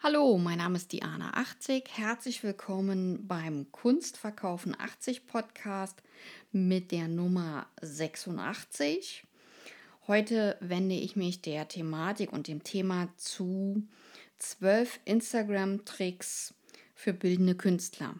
Hallo, 0.00 0.38
mein 0.38 0.58
Name 0.58 0.76
ist 0.76 0.92
Diana80. 0.92 1.88
Herzlich 1.88 2.44
willkommen 2.44 3.26
beim 3.26 3.72
Kunstverkaufen 3.72 4.76
80 4.78 5.26
Podcast 5.26 6.00
mit 6.52 6.92
der 6.92 7.08
Nummer 7.08 7.66
86. 7.82 9.24
Heute 10.06 10.56
wende 10.60 10.94
ich 10.94 11.16
mich 11.16 11.42
der 11.42 11.66
Thematik 11.66 12.32
und 12.32 12.46
dem 12.46 12.62
Thema 12.62 13.08
zu 13.16 13.82
12 14.38 15.00
Instagram-Tricks 15.04 16.54
für 16.94 17.12
bildende 17.12 17.56
Künstler. 17.56 18.14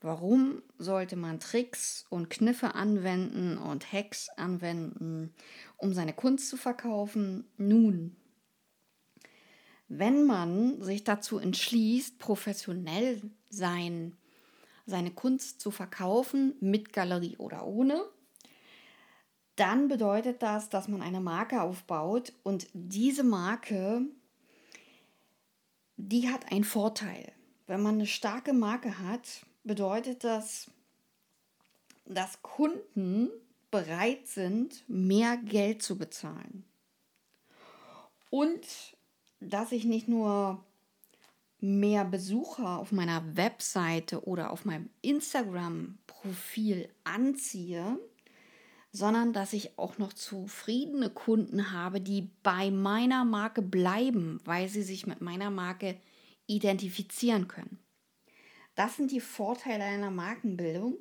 Warum 0.00 0.62
sollte 0.78 1.16
man 1.16 1.40
Tricks 1.40 2.06
und 2.08 2.30
Kniffe 2.30 2.76
anwenden 2.76 3.58
und 3.58 3.92
Hacks 3.92 4.28
anwenden, 4.36 5.34
um 5.76 5.92
seine 5.92 6.12
Kunst 6.12 6.48
zu 6.48 6.56
verkaufen? 6.56 7.48
Nun, 7.56 8.14
wenn 9.90 10.24
man 10.24 10.80
sich 10.82 11.02
dazu 11.02 11.38
entschließt, 11.38 12.20
professionell 12.20 13.20
sein, 13.48 14.16
seine 14.86 15.10
Kunst 15.10 15.60
zu 15.60 15.72
verkaufen, 15.72 16.54
mit 16.60 16.92
Galerie 16.92 17.36
oder 17.38 17.66
ohne, 17.66 18.04
dann 19.56 19.88
bedeutet 19.88 20.42
das, 20.42 20.68
dass 20.68 20.86
man 20.86 21.02
eine 21.02 21.20
Marke 21.20 21.60
aufbaut 21.60 22.32
und 22.44 22.68
diese 22.72 23.24
Marke, 23.24 24.02
die 25.96 26.28
hat 26.28 26.52
einen 26.52 26.64
Vorteil. 26.64 27.32
Wenn 27.66 27.82
man 27.82 27.96
eine 27.96 28.06
starke 28.06 28.52
Marke 28.52 29.00
hat, 29.00 29.44
bedeutet 29.64 30.22
das, 30.22 30.70
dass 32.04 32.42
Kunden 32.42 33.28
bereit 33.72 34.28
sind, 34.28 34.88
mehr 34.88 35.36
Geld 35.36 35.82
zu 35.82 35.98
bezahlen. 35.98 36.64
Und 38.30 38.96
dass 39.40 39.72
ich 39.72 39.84
nicht 39.84 40.08
nur 40.08 40.64
mehr 41.60 42.04
Besucher 42.04 42.78
auf 42.78 42.92
meiner 42.92 43.36
Webseite 43.36 44.24
oder 44.24 44.50
auf 44.50 44.64
meinem 44.64 44.88
Instagram-Profil 45.02 46.88
anziehe, 47.04 47.98
sondern 48.92 49.32
dass 49.32 49.52
ich 49.52 49.78
auch 49.78 49.98
noch 49.98 50.12
zufriedene 50.12 51.10
Kunden 51.10 51.72
habe, 51.72 52.00
die 52.00 52.30
bei 52.42 52.70
meiner 52.70 53.24
Marke 53.24 53.62
bleiben, 53.62 54.40
weil 54.44 54.68
sie 54.68 54.82
sich 54.82 55.06
mit 55.06 55.20
meiner 55.20 55.50
Marke 55.50 55.96
identifizieren 56.46 57.46
können. 57.46 57.78
Das 58.74 58.96
sind 58.96 59.10
die 59.12 59.20
Vorteile 59.20 59.84
einer 59.84 60.10
Markenbildung 60.10 60.96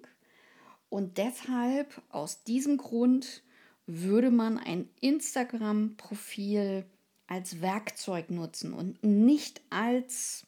und 0.90 1.18
deshalb 1.18 2.02
aus 2.10 2.44
diesem 2.44 2.78
Grund 2.78 3.44
würde 3.86 4.30
man 4.30 4.58
ein 4.60 4.90
Instagram-Profil 5.00 6.86
als 7.30 7.62
Werkzeug 7.62 8.32
nutzen 8.32 8.74
und 8.74 9.04
nicht 9.04 9.62
als 9.70 10.48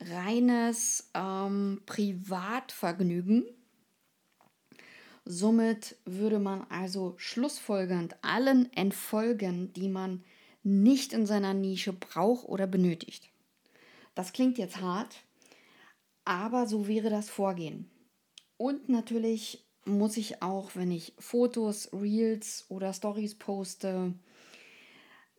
reines 0.00 1.10
ähm, 1.12 1.82
Privatvergnügen. 1.86 3.44
Somit 5.24 5.96
würde 6.04 6.38
man 6.38 6.62
also 6.70 7.14
schlussfolgernd 7.18 8.16
allen 8.22 8.72
entfolgen, 8.74 9.72
die 9.72 9.88
man 9.88 10.24
nicht 10.62 11.12
in 11.12 11.26
seiner 11.26 11.52
Nische 11.52 11.92
braucht 11.92 12.48
oder 12.48 12.68
benötigt. 12.68 13.28
Das 14.14 14.32
klingt 14.32 14.56
jetzt 14.56 14.80
hart, 14.80 15.24
aber 16.24 16.66
so 16.66 16.86
wäre 16.86 17.10
das 17.10 17.28
Vorgehen. 17.28 17.90
Und 18.56 18.88
natürlich 18.88 19.66
muss 19.84 20.16
ich 20.16 20.42
auch, 20.42 20.76
wenn 20.76 20.92
ich 20.92 21.14
Fotos, 21.18 21.92
Reels 21.92 22.66
oder 22.68 22.92
Stories 22.92 23.34
poste, 23.34 24.14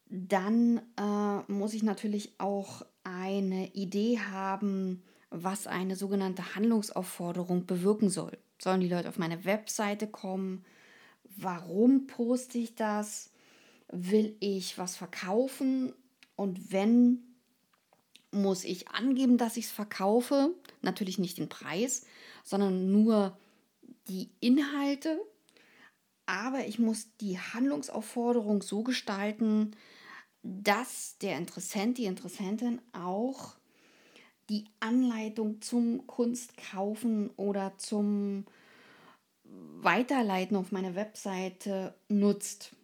dann 0.10 0.82
äh, 0.98 1.52
muss 1.52 1.74
ich 1.74 1.84
natürlich 1.84 2.34
auch 2.40 2.84
eine 3.04 3.74
Idee 3.74 4.20
haben, 4.20 5.04
was 5.30 5.68
eine 5.68 5.96
sogenannte 5.96 6.56
Handlungsaufforderung 6.56 7.68
bewirken 7.68 8.10
soll. 8.10 8.38
Sollen 8.58 8.82
die 8.82 8.90
Leute 8.90 9.10
auf 9.10 9.20
meine 9.20 9.46
Webseite 9.46 10.08
kommen? 10.08 10.66
Warum 11.38 12.08
poste 12.08 12.58
ich 12.58 12.76
das? 12.76 13.32
Will 13.92 14.36
ich 14.40 14.78
was 14.80 14.98
verkaufen? 14.98 15.94
Und 16.36 16.72
wenn, 16.72 17.24
muss 18.32 18.64
ich 18.64 18.90
angeben, 18.90 19.38
dass 19.38 19.58
ich 19.58 19.66
es 19.66 19.72
verkaufe. 19.72 20.56
Natürlich 20.82 21.20
nicht 21.20 21.38
den 21.38 21.50
Preis, 21.50 22.06
sondern 22.44 22.92
nur 22.92 23.38
die 24.08 24.32
Inhalte. 24.40 25.20
Aber 26.26 26.66
ich 26.66 26.80
muss 26.80 27.16
die 27.22 27.40
Handlungsaufforderung 27.40 28.62
so 28.62 28.84
gestalten, 28.84 29.76
dass 30.44 31.18
der 31.20 31.38
Interessent, 31.38 31.98
die 31.98 32.06
Interessentin 32.06 32.82
auch 32.94 33.56
die 34.50 34.66
Anleitung 34.80 35.62
zum 35.62 36.08
Kunstkaufen 36.08 37.30
oder 37.32 37.78
zum 37.78 38.46
Weiterleiten 39.44 40.58
auf 40.58 40.72
meine 40.72 40.96
Webseite 40.96 41.94
nutzt. 42.08 42.76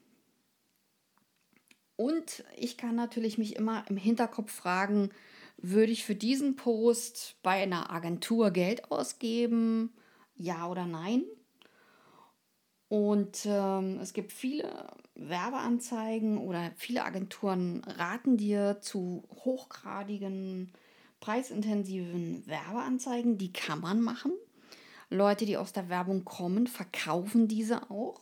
Und 1.95 2.44
ich 2.57 2.77
kann 2.77 2.95
natürlich 2.95 3.38
mich 3.38 3.55
immer 3.55 3.85
im 3.89 3.97
Hinterkopf 3.97 4.51
fragen, 4.51 5.09
würde 5.57 5.91
ich 5.91 6.03
für 6.03 6.15
diesen 6.15 6.55
Post 6.55 7.38
bei 7.41 7.63
einer 7.63 7.89
Agentur 7.89 8.51
Geld 8.51 8.91
ausgeben? 8.91 9.94
Ja 10.35 10.67
oder 10.67 10.85
nein? 10.85 11.23
Und 12.88 13.46
ähm, 13.46 14.00
es 14.00 14.13
gibt 14.13 14.31
viele 14.31 14.88
Werbeanzeigen 15.16 16.38
oder 16.38 16.72
viele 16.75 17.03
Agenturen 17.03 17.84
raten 17.85 18.38
dir 18.38 18.79
zu 18.81 19.23
hochgradigen, 19.44 20.72
preisintensiven 21.19 22.45
Werbeanzeigen. 22.45 23.38
Die 23.38 23.51
kann 23.51 23.81
man 23.81 24.01
machen. 24.01 24.34
Leute, 25.09 25.45
die 25.45 25.57
aus 25.57 25.74
der 25.74 25.90
Werbung 25.90 26.25
kommen, 26.25 26.68
verkaufen 26.68 27.47
diese 27.47 27.90
auch. 27.90 28.22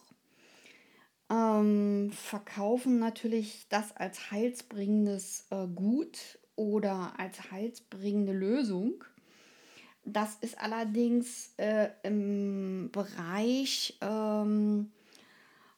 Ähm, 1.30 2.12
verkaufen 2.12 3.00
natürlich 3.00 3.66
das 3.70 3.96
als 3.96 4.32
heilsbringendes 4.32 5.48
äh, 5.50 5.68
Gut 5.68 6.40
oder 6.56 7.14
als 7.18 7.52
heilsbringende 7.52 8.34
Lösung. 8.34 9.04
Das 10.06 10.36
ist 10.42 10.60
allerdings 10.60 11.54
äh, 11.58 11.90
im 12.04 12.90
Bereich 12.92 13.98
ähm, 14.02 14.92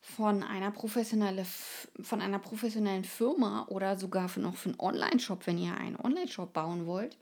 von 0.01 0.43
einer, 0.43 0.71
professionelle, 0.71 1.45
von 2.01 2.21
einer 2.21 2.39
professionellen 2.39 3.03
Firma 3.03 3.65
oder 3.69 3.97
sogar 3.97 4.29
von, 4.29 4.45
auch 4.45 4.55
für 4.55 4.69
einen 4.69 4.79
Online-Shop, 4.79 5.45
wenn 5.45 5.57
ihr 5.57 5.75
einen 5.75 5.95
Online-Shop 5.95 6.53
bauen 6.53 6.87
wollt, 6.87 7.17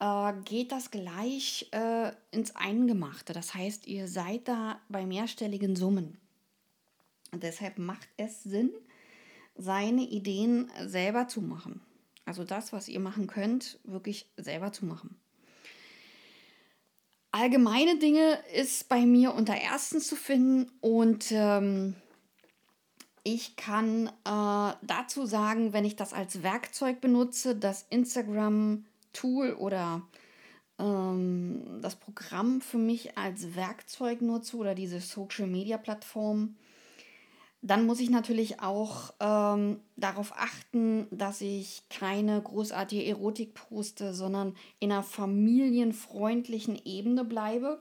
äh, 0.00 0.32
geht 0.44 0.72
das 0.72 0.90
gleich 0.90 1.68
äh, 1.72 2.12
ins 2.30 2.56
Eingemachte. 2.56 3.32
Das 3.32 3.54
heißt, 3.54 3.86
ihr 3.86 4.06
seid 4.08 4.48
da 4.48 4.80
bei 4.88 5.06
mehrstelligen 5.06 5.76
Summen. 5.76 6.18
Und 7.30 7.42
deshalb 7.42 7.78
macht 7.78 8.08
es 8.18 8.42
Sinn, 8.42 8.70
seine 9.54 10.02
Ideen 10.02 10.70
selber 10.86 11.28
zu 11.28 11.40
machen. 11.40 11.80
Also 12.24 12.44
das, 12.44 12.72
was 12.72 12.88
ihr 12.88 13.00
machen 13.00 13.26
könnt, 13.26 13.78
wirklich 13.84 14.26
selber 14.36 14.72
zu 14.72 14.84
machen. 14.86 15.16
Allgemeine 17.32 17.98
Dinge 17.98 18.38
ist 18.54 18.90
bei 18.90 19.06
mir 19.06 19.34
unter 19.34 19.58
erstens 19.58 20.06
zu 20.06 20.16
finden 20.16 20.70
und 20.82 21.32
ähm, 21.32 21.94
ich 23.24 23.56
kann 23.56 24.08
äh, 24.08 24.74
dazu 24.82 25.24
sagen, 25.24 25.72
wenn 25.72 25.86
ich 25.86 25.96
das 25.96 26.12
als 26.12 26.42
Werkzeug 26.42 27.00
benutze, 27.00 27.56
das 27.56 27.86
Instagram-Tool 27.88 29.54
oder 29.54 30.02
ähm, 30.78 31.80
das 31.80 31.96
Programm 31.96 32.60
für 32.60 32.76
mich 32.78 33.16
als 33.16 33.54
Werkzeug 33.56 34.20
nutze 34.20 34.58
oder 34.58 34.74
diese 34.74 35.00
Social-Media-Plattform, 35.00 36.56
dann 37.64 37.86
muss 37.86 38.00
ich 38.00 38.10
natürlich 38.10 38.60
auch 38.60 39.14
ähm, 39.20 39.80
darauf 39.96 40.32
achten, 40.36 41.06
dass 41.12 41.40
ich 41.40 41.84
keine 41.88 42.42
großartige 42.42 43.06
Erotik 43.06 43.54
poste, 43.54 44.14
sondern 44.14 44.56
in 44.80 44.90
einer 44.90 45.04
familienfreundlichen 45.04 46.80
Ebene 46.84 47.24
bleibe. 47.24 47.80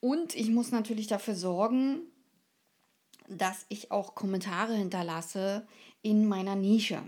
Und 0.00 0.34
ich 0.34 0.50
muss 0.50 0.72
natürlich 0.72 1.06
dafür 1.06 1.36
sorgen, 1.36 2.00
dass 3.28 3.64
ich 3.68 3.92
auch 3.92 4.16
Kommentare 4.16 4.74
hinterlasse 4.74 5.64
in 6.02 6.26
meiner 6.26 6.56
Nische. 6.56 7.02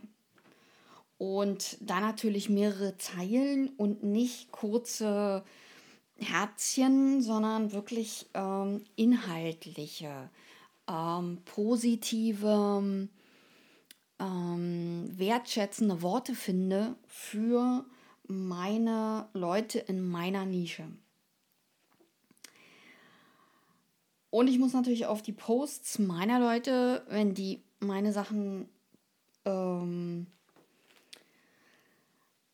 Und 1.18 1.78
da 1.80 2.00
natürlich 2.00 2.48
mehrere 2.48 2.96
Zeilen 2.96 3.70
und 3.70 4.04
nicht 4.04 4.52
kurze 4.52 5.44
Herzchen, 6.16 7.22
sondern 7.22 7.72
wirklich 7.72 8.26
ähm, 8.34 8.84
inhaltliche 8.94 10.30
ähm, 10.90 11.38
positive, 11.44 13.08
ähm, 14.18 15.10
wertschätzende 15.18 16.02
Worte 16.02 16.34
finde 16.34 16.96
für 17.06 17.84
meine 18.26 19.28
Leute 19.32 19.78
in 19.78 20.02
meiner 20.02 20.44
Nische. 20.44 20.88
Und 24.30 24.48
ich 24.48 24.58
muss 24.58 24.72
natürlich 24.72 25.06
auf 25.06 25.22
die 25.22 25.32
Posts 25.32 26.00
meiner 26.00 26.38
Leute, 26.38 27.04
wenn 27.08 27.34
die 27.34 27.62
meine 27.80 28.12
Sachen 28.12 28.68
ähm, 29.44 30.26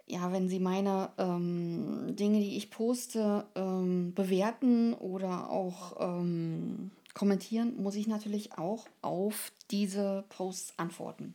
ja, 0.08 0.32
wenn 0.32 0.48
Sie 0.48 0.60
meine 0.60 1.10
ähm, 1.18 2.14
Dinge, 2.14 2.38
die 2.38 2.56
ich 2.56 2.70
poste, 2.70 3.44
ähm, 3.56 4.14
bewerten 4.14 4.94
oder 4.94 5.50
auch 5.50 5.96
ähm, 5.98 6.92
kommentieren, 7.16 7.82
muss 7.82 7.96
ich 7.96 8.06
natürlich 8.06 8.58
auch 8.58 8.86
auf 9.00 9.50
diese 9.70 10.24
Posts 10.28 10.78
antworten. 10.78 11.34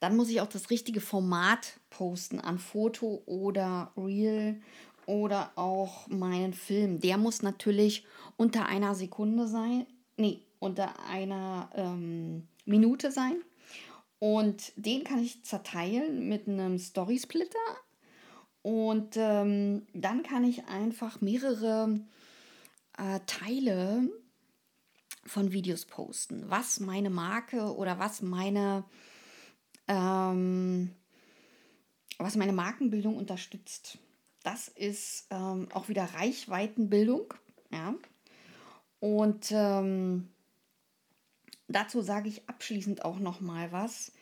Dann 0.00 0.16
muss 0.16 0.28
ich 0.30 0.40
auch 0.40 0.48
das 0.48 0.68
richtige 0.70 1.00
Format 1.00 1.78
posten 1.88 2.40
an 2.40 2.58
Foto 2.58 3.22
oder 3.24 3.92
Reel 3.96 4.60
oder 5.06 5.52
auch 5.54 6.08
meinen 6.08 6.54
Film. 6.54 6.98
Der 6.98 7.16
muss 7.18 7.42
natürlich 7.42 8.04
unter 8.36 8.66
einer 8.66 8.96
Sekunde 8.96 9.46
sein, 9.46 9.86
nee, 10.16 10.40
unter 10.58 10.98
einer 11.06 11.70
ähm, 11.76 12.48
Minute 12.64 13.12
sein. 13.12 13.36
Und 14.18 14.72
den 14.74 15.04
kann 15.04 15.22
ich 15.22 15.44
zerteilen 15.44 16.28
mit 16.28 16.48
einem 16.48 16.78
Story 16.78 17.20
Splitter. 17.20 17.58
Und 18.62 19.16
ähm, 19.16 19.86
dann 19.94 20.24
kann 20.24 20.42
ich 20.42 20.64
einfach 20.66 21.20
mehrere 21.20 22.00
äh, 22.98 23.20
Teile 23.26 24.08
von 25.24 25.52
Videos 25.52 25.86
posten, 25.86 26.44
was 26.48 26.80
meine 26.80 27.10
Marke 27.10 27.74
oder 27.76 27.98
was 27.98 28.22
meine 28.22 28.84
ähm, 29.88 30.90
was 32.18 32.36
meine 32.36 32.52
Markenbildung 32.52 33.16
unterstützt. 33.16 33.98
Das 34.42 34.68
ist 34.68 35.26
ähm, 35.30 35.68
auch 35.72 35.88
wieder 35.88 36.04
Reichweitenbildung. 36.04 37.34
Ja? 37.70 37.94
Und 39.00 39.50
ähm, 39.52 40.28
dazu 41.68 42.00
sage 42.00 42.28
ich 42.28 42.48
abschließend 42.48 43.04
auch 43.04 43.18
noch 43.18 43.40
mal 43.40 43.72
was, 43.72 44.12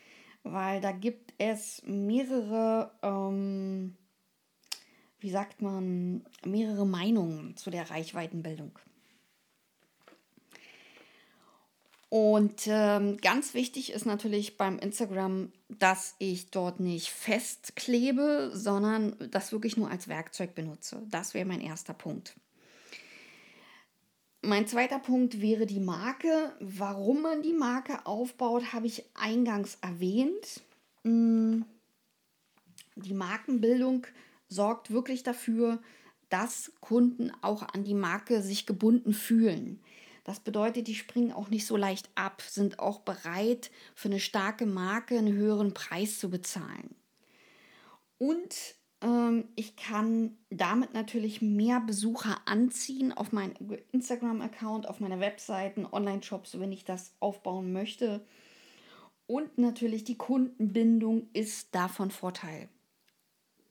weil 0.43 0.81
da 0.81 0.91
gibt 0.91 1.33
es 1.37 1.81
mehrere, 1.85 2.91
ähm, 3.01 3.95
wie 5.21 5.29
sagt 5.29 5.61
man, 5.61 6.25
mehrere 6.43 6.85
Meinungen 6.85 7.55
zu 7.55 7.69
der 7.69 7.89
Reichweitenbildung. 7.89 8.77
Und 12.09 12.63
ähm, 12.67 13.17
ganz 13.21 13.53
wichtig 13.53 13.93
ist 13.93 14.05
natürlich 14.05 14.57
beim 14.57 14.79
Instagram, 14.79 15.53
dass 15.69 16.15
ich 16.19 16.51
dort 16.51 16.81
nicht 16.81 17.09
festklebe, 17.09 18.51
sondern 18.53 19.15
das 19.31 19.53
wirklich 19.53 19.77
nur 19.77 19.89
als 19.89 20.09
Werkzeug 20.09 20.53
benutze. 20.53 21.01
Das 21.09 21.33
wäre 21.33 21.45
mein 21.45 21.61
erster 21.61 21.93
Punkt. 21.93 22.35
Mein 24.41 24.67
zweiter 24.67 24.99
Punkt 24.99 25.39
wäre 25.39 25.65
die 25.65 25.79
Marke. 25.79 26.51
Warum 26.59 27.21
man 27.21 27.43
die 27.43 27.53
Marke 27.53 28.05
aufbaut, 28.05 28.73
habe 28.73 28.87
ich 28.87 29.05
eingangs 29.13 29.77
erwähnt. 29.81 30.61
Mm, 31.03 31.61
die 32.95 33.13
Markenbildung 33.13 34.05
sorgt 34.51 34.91
wirklich 34.91 35.23
dafür, 35.23 35.81
dass 36.29 36.71
Kunden 36.81 37.31
auch 37.41 37.63
an 37.73 37.83
die 37.83 37.93
Marke 37.93 38.41
sich 38.41 38.65
gebunden 38.65 39.13
fühlen. 39.13 39.81
Das 40.23 40.39
bedeutet, 40.39 40.87
die 40.87 40.95
springen 40.95 41.31
auch 41.31 41.49
nicht 41.49 41.65
so 41.65 41.75
leicht 41.75 42.09
ab, 42.15 42.43
sind 42.47 42.79
auch 42.79 42.99
bereit, 42.99 43.71
für 43.95 44.09
eine 44.09 44.19
starke 44.19 44.65
Marke 44.65 45.17
einen 45.17 45.33
höheren 45.33 45.73
Preis 45.73 46.19
zu 46.19 46.29
bezahlen. 46.29 46.95
Und 48.17 48.75
ähm, 49.01 49.45
ich 49.55 49.75
kann 49.75 50.37
damit 50.49 50.93
natürlich 50.93 51.41
mehr 51.41 51.79
Besucher 51.79 52.39
anziehen 52.45 53.11
auf 53.13 53.31
meinen 53.31 53.55
Instagram-Account, 53.91 54.87
auf 54.87 54.99
meine 54.99 55.19
Webseiten, 55.19 55.87
Online-Shops, 55.91 56.59
wenn 56.59 56.71
ich 56.71 56.85
das 56.85 57.13
aufbauen 57.19 57.73
möchte. 57.73 58.23
Und 59.25 59.57
natürlich 59.57 60.03
die 60.03 60.17
Kundenbindung 60.17 61.29
ist 61.33 61.73
davon 61.73 62.11
Vorteil. 62.11 62.69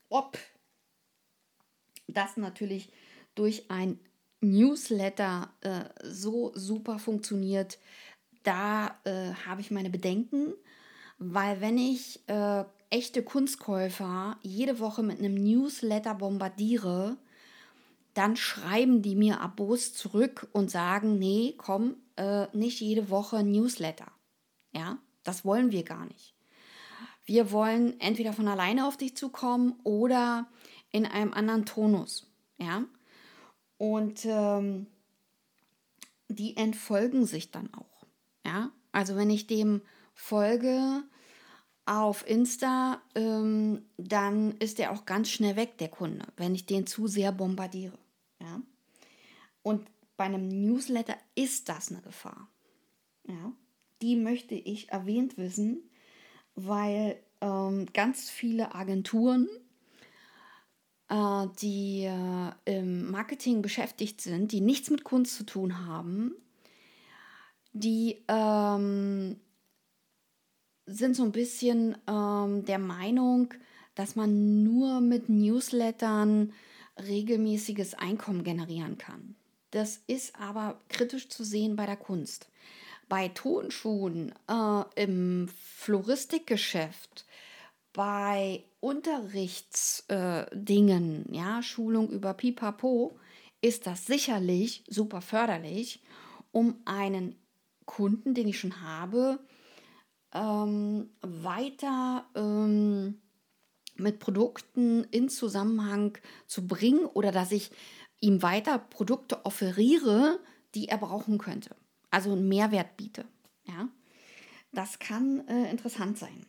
Ob 0.09 0.37
das 2.13 2.37
natürlich 2.37 2.91
durch 3.35 3.69
ein 3.69 3.99
Newsletter 4.41 5.53
äh, 5.61 5.83
so 6.03 6.51
super 6.55 6.99
funktioniert, 6.99 7.77
da 8.43 8.99
äh, 9.03 9.33
habe 9.45 9.61
ich 9.61 9.71
meine 9.71 9.89
Bedenken, 9.89 10.53
weil 11.19 11.61
wenn 11.61 11.77
ich 11.77 12.27
äh, 12.27 12.63
echte 12.89 13.23
Kunstkäufer 13.23 14.37
jede 14.41 14.79
Woche 14.79 15.03
mit 15.03 15.19
einem 15.19 15.35
Newsletter 15.35 16.15
bombardiere, 16.15 17.17
dann 18.13 18.35
schreiben 18.35 19.01
die 19.01 19.15
mir 19.15 19.39
Abos 19.39 19.93
zurück 19.93 20.47
und 20.51 20.69
sagen, 20.69 21.17
nee, 21.17 21.53
komm, 21.57 21.95
äh, 22.17 22.47
nicht 22.55 22.81
jede 22.81 23.09
Woche 23.09 23.43
Newsletter. 23.43 24.11
Ja, 24.73 24.97
das 25.23 25.45
wollen 25.45 25.71
wir 25.71 25.83
gar 25.83 26.05
nicht. 26.05 26.35
Wir 27.25 27.51
wollen 27.51 27.99
entweder 27.99 28.33
von 28.33 28.47
alleine 28.47 28.87
auf 28.87 28.97
dich 28.97 29.15
zukommen 29.15 29.79
oder 29.83 30.49
in 30.91 31.05
einem 31.05 31.33
anderen 31.33 31.65
Tonus. 31.65 32.27
Ja, 32.57 32.85
und 33.77 34.25
ähm, 34.25 34.87
die 36.27 36.55
entfolgen 36.57 37.25
sich 37.25 37.51
dann 37.51 37.73
auch. 37.73 38.05
Ja, 38.45 38.71
also 38.91 39.15
wenn 39.15 39.29
ich 39.29 39.47
dem 39.47 39.81
folge 40.13 41.03
auf 41.85 42.27
Insta, 42.27 43.01
ähm, 43.15 43.83
dann 43.97 44.51
ist 44.57 44.77
der 44.77 44.91
auch 44.91 45.05
ganz 45.05 45.29
schnell 45.29 45.55
weg, 45.55 45.77
der 45.79 45.89
Kunde, 45.89 46.25
wenn 46.37 46.53
ich 46.53 46.65
den 46.65 46.85
zu 46.85 47.07
sehr 47.07 47.31
bombardiere. 47.31 47.97
Ja, 48.39 48.61
und 49.63 49.89
bei 50.17 50.25
einem 50.25 50.47
Newsletter 50.47 51.15
ist 51.33 51.69
das 51.69 51.91
eine 51.91 52.01
Gefahr. 52.01 52.47
Ja, 53.27 53.51
die 54.01 54.15
möchte 54.15 54.55
ich 54.55 54.89
erwähnt 54.89 55.37
wissen, 55.37 55.89
weil 56.55 57.17
ähm, 57.41 57.87
ganz 57.93 58.29
viele 58.29 58.75
Agenturen 58.75 59.49
die 61.61 62.03
äh, 62.05 62.51
im 62.77 63.11
Marketing 63.11 63.61
beschäftigt 63.61 64.21
sind, 64.21 64.51
die 64.51 64.61
nichts 64.61 64.89
mit 64.89 65.03
Kunst 65.03 65.35
zu 65.35 65.45
tun 65.45 65.85
haben, 65.85 66.33
die 67.73 68.23
ähm, 68.27 69.35
sind 70.85 71.15
so 71.15 71.23
ein 71.23 71.31
bisschen 71.31 71.97
ähm, 72.07 72.65
der 72.65 72.79
Meinung, 72.79 73.53
dass 73.95 74.15
man 74.15 74.63
nur 74.63 75.01
mit 75.01 75.29
Newslettern 75.29 76.53
regelmäßiges 76.97 77.93
Einkommen 77.93 78.43
generieren 78.43 78.97
kann. 78.97 79.35
Das 79.71 80.01
ist 80.07 80.35
aber 80.39 80.79
kritisch 80.89 81.29
zu 81.29 81.43
sehen 81.43 81.75
bei 81.75 81.85
der 81.85 81.97
Kunst. 81.97 82.49
Bei 83.07 83.29
Tonschuhen, 83.29 84.33
äh, 84.47 85.03
im 85.03 85.49
Floristikgeschäft, 85.49 87.25
bei 87.93 88.63
Unterrichtsdingen, 88.79 91.29
äh, 91.29 91.35
ja, 91.35 91.61
Schulung 91.61 92.09
über 92.09 92.33
Pipapo, 92.33 93.19
ist 93.61 93.85
das 93.85 94.05
sicherlich 94.05 94.83
super 94.87 95.21
förderlich, 95.21 96.01
um 96.51 96.81
einen 96.85 97.35
Kunden, 97.85 98.33
den 98.33 98.47
ich 98.47 98.59
schon 98.59 98.81
habe, 98.81 99.39
ähm, 100.33 101.09
weiter 101.21 102.25
ähm, 102.35 103.21
mit 103.95 104.19
Produkten 104.19 105.03
in 105.05 105.29
Zusammenhang 105.29 106.17
zu 106.47 106.67
bringen 106.67 107.05
oder 107.05 107.31
dass 107.31 107.51
ich 107.51 107.71
ihm 108.19 108.41
weiter 108.41 108.79
Produkte 108.79 109.45
offeriere, 109.45 110.39
die 110.73 110.87
er 110.87 110.97
brauchen 110.97 111.37
könnte. 111.37 111.75
Also 112.09 112.31
einen 112.31 112.47
Mehrwert 112.47 112.97
biete. 112.97 113.25
Ja? 113.65 113.89
Das 114.71 114.99
kann 114.99 115.47
äh, 115.47 115.69
interessant 115.69 116.17
sein. 116.17 116.45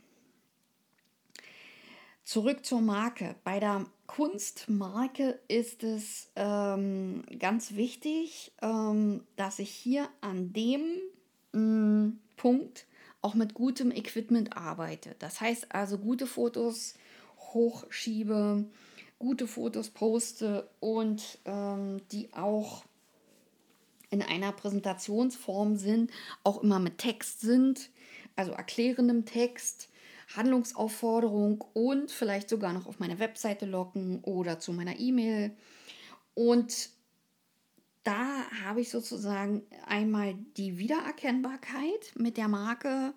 Zurück 2.24 2.64
zur 2.64 2.80
Marke. 2.80 3.34
Bei 3.42 3.58
der 3.58 3.84
Kunstmarke 4.06 5.40
ist 5.48 5.82
es 5.82 6.30
ähm, 6.36 7.24
ganz 7.38 7.74
wichtig, 7.74 8.52
ähm, 8.62 9.24
dass 9.36 9.58
ich 9.58 9.70
hier 9.70 10.08
an 10.20 10.52
dem 10.52 10.82
mh, 11.52 11.60
mm, 11.60 12.18
Punkt 12.36 12.86
auch 13.22 13.34
mit 13.34 13.54
gutem 13.54 13.90
Equipment 13.90 14.56
arbeite. 14.56 15.16
Das 15.18 15.40
heißt 15.40 15.74
also 15.74 15.98
gute 15.98 16.26
Fotos 16.26 16.94
hochschiebe, 17.38 18.66
gute 19.18 19.46
Fotos 19.46 19.90
poste 19.90 20.68
und 20.80 21.38
ähm, 21.44 22.00
die 22.12 22.32
auch 22.32 22.84
in 24.10 24.22
einer 24.22 24.52
Präsentationsform 24.52 25.76
sind, 25.76 26.10
auch 26.44 26.62
immer 26.62 26.78
mit 26.78 26.98
Text 26.98 27.40
sind, 27.40 27.90
also 28.36 28.52
erklärendem 28.52 29.24
Text 29.24 29.88
Handlungsaufforderung 30.36 31.64
und 31.72 32.10
vielleicht 32.10 32.48
sogar 32.48 32.72
noch 32.72 32.86
auf 32.86 32.98
meine 32.98 33.18
Webseite 33.18 33.66
locken 33.66 34.20
oder 34.22 34.58
zu 34.58 34.72
meiner 34.72 34.98
E-Mail. 34.98 35.56
Und 36.34 36.90
da 38.04 38.50
habe 38.64 38.80
ich 38.80 38.90
sozusagen 38.90 39.62
einmal 39.86 40.34
die 40.56 40.78
Wiedererkennbarkeit 40.78 42.12
mit 42.16 42.36
der 42.36 42.48
Marke, 42.48 43.14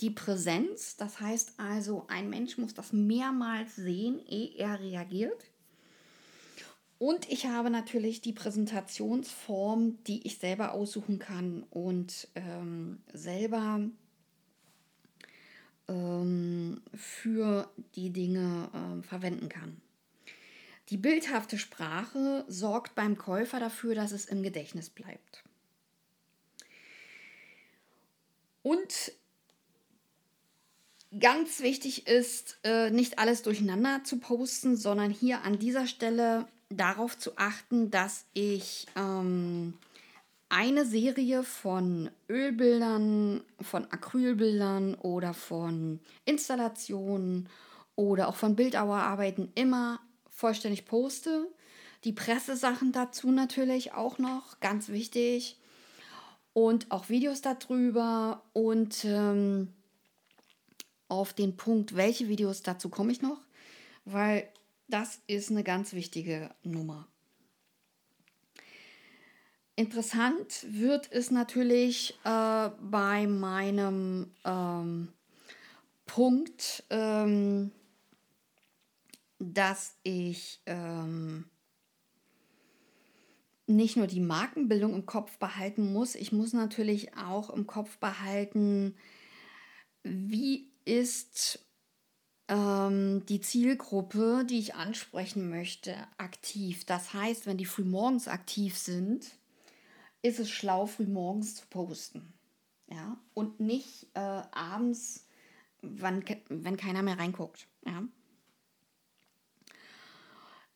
die 0.00 0.10
Präsenz. 0.10 0.96
Das 0.96 1.20
heißt 1.20 1.54
also, 1.58 2.06
ein 2.08 2.30
Mensch 2.30 2.56
muss 2.58 2.74
das 2.74 2.92
mehrmals 2.92 3.76
sehen, 3.76 4.20
ehe 4.26 4.54
er 4.56 4.80
reagiert. 4.80 5.50
Und 6.98 7.30
ich 7.30 7.46
habe 7.46 7.70
natürlich 7.70 8.20
die 8.20 8.34
Präsentationsform, 8.34 10.04
die 10.04 10.26
ich 10.26 10.38
selber 10.38 10.72
aussuchen 10.72 11.18
kann 11.18 11.64
und 11.70 12.28
ähm, 12.34 13.00
selber 13.14 13.80
ähm, 15.90 16.80
für 16.94 17.68
die 17.96 18.10
Dinge 18.10 18.70
äh, 18.72 19.02
verwenden 19.02 19.48
kann. 19.48 19.80
Die 20.88 20.96
bildhafte 20.96 21.58
Sprache 21.58 22.44
sorgt 22.48 22.94
beim 22.94 23.18
Käufer 23.18 23.60
dafür, 23.60 23.94
dass 23.94 24.12
es 24.12 24.24
im 24.24 24.42
Gedächtnis 24.42 24.90
bleibt. 24.90 25.44
Und 28.62 29.12
ganz 31.18 31.60
wichtig 31.60 32.06
ist, 32.06 32.58
äh, 32.64 32.90
nicht 32.90 33.18
alles 33.18 33.42
durcheinander 33.42 34.02
zu 34.04 34.18
posten, 34.18 34.76
sondern 34.76 35.10
hier 35.10 35.42
an 35.42 35.58
dieser 35.58 35.86
Stelle 35.86 36.46
darauf 36.68 37.18
zu 37.18 37.36
achten, 37.36 37.90
dass 37.90 38.24
ich 38.32 38.86
ähm, 38.96 39.74
eine 40.50 40.84
Serie 40.84 41.42
von 41.44 42.10
Ölbildern, 42.28 43.42
von 43.60 43.84
Acrylbildern 43.90 44.96
oder 44.96 45.32
von 45.32 46.00
Installationen 46.26 47.48
oder 47.94 48.28
auch 48.28 48.34
von 48.34 48.56
Bildauerarbeiten 48.56 49.52
immer 49.54 50.00
vollständig 50.28 50.84
poste. 50.84 51.46
Die 52.04 52.12
Pressesachen 52.12 52.92
dazu 52.92 53.30
natürlich 53.30 53.92
auch 53.92 54.18
noch, 54.18 54.60
ganz 54.60 54.88
wichtig. 54.88 55.56
Und 56.52 56.90
auch 56.90 57.08
Videos 57.08 57.42
darüber. 57.42 58.42
Und 58.52 59.04
ähm, 59.04 59.72
auf 61.08 61.32
den 61.32 61.56
Punkt, 61.56 61.94
welche 61.94 62.28
Videos 62.28 62.62
dazu 62.62 62.88
komme 62.88 63.12
ich 63.12 63.22
noch, 63.22 63.40
weil 64.04 64.48
das 64.88 65.20
ist 65.26 65.50
eine 65.50 65.62
ganz 65.62 65.92
wichtige 65.92 66.50
Nummer. 66.62 67.09
Interessant 69.76 70.66
wird 70.68 71.10
es 71.10 71.30
natürlich 71.30 72.18
äh, 72.24 72.70
bei 72.80 73.26
meinem 73.26 74.30
ähm, 74.44 75.08
Punkt, 76.06 76.84
ähm, 76.90 77.72
dass 79.38 79.96
ich 80.02 80.60
ähm, 80.66 81.46
nicht 83.66 83.96
nur 83.96 84.06
die 84.06 84.20
Markenbildung 84.20 84.94
im 84.94 85.06
Kopf 85.06 85.38
behalten 85.38 85.92
muss, 85.92 86.14
ich 86.14 86.32
muss 86.32 86.52
natürlich 86.52 87.16
auch 87.16 87.50
im 87.50 87.66
Kopf 87.66 87.98
behalten, 87.98 88.96
wie 90.02 90.70
ist 90.84 91.64
ähm, 92.48 93.24
die 93.26 93.40
Zielgruppe, 93.40 94.44
die 94.48 94.58
ich 94.58 94.74
ansprechen 94.74 95.48
möchte, 95.48 95.94
aktiv. 96.18 96.84
Das 96.84 97.14
heißt, 97.14 97.46
wenn 97.46 97.56
die 97.56 97.64
frühmorgens 97.64 98.28
aktiv 98.28 98.76
sind, 98.76 99.39
ist 100.22 100.40
es 100.40 100.50
schlau, 100.50 100.86
frühmorgens 100.86 101.56
zu 101.56 101.66
posten. 101.68 102.32
Ja? 102.88 103.16
Und 103.34 103.60
nicht 103.60 104.08
äh, 104.14 104.20
abends, 104.20 105.26
wann, 105.82 106.24
wenn 106.48 106.76
keiner 106.76 107.02
mehr 107.02 107.18
reinguckt. 107.18 107.66
Ja? 107.86 108.02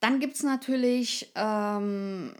Dann 0.01 0.21
gibt 0.21 0.35
es 0.35 0.43
natürlich 0.43 1.33
ähm, 1.35 2.35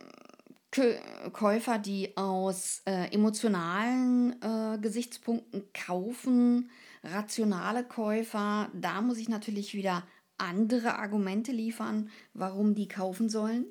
Käufer, 1.33 1.79
die 1.79 2.17
aus 2.17 2.83
äh, 2.85 3.13
emotionalen 3.13 4.43
äh, 4.43 4.79
Gesichtspunkten 4.79 5.65
kaufen, 5.73 6.71
rationale 7.03 7.85
Käufer. 7.85 8.69
Da 8.75 9.01
muss 9.03 9.19
ich 9.19 9.29
natürlich 9.29 9.75
wieder 9.75 10.03
andere 10.37 10.97
Argumente 10.97 11.53
liefern, 11.53 12.11
warum 12.33 12.75
die 12.75 12.89
kaufen 12.89 13.29
sollen 13.29 13.67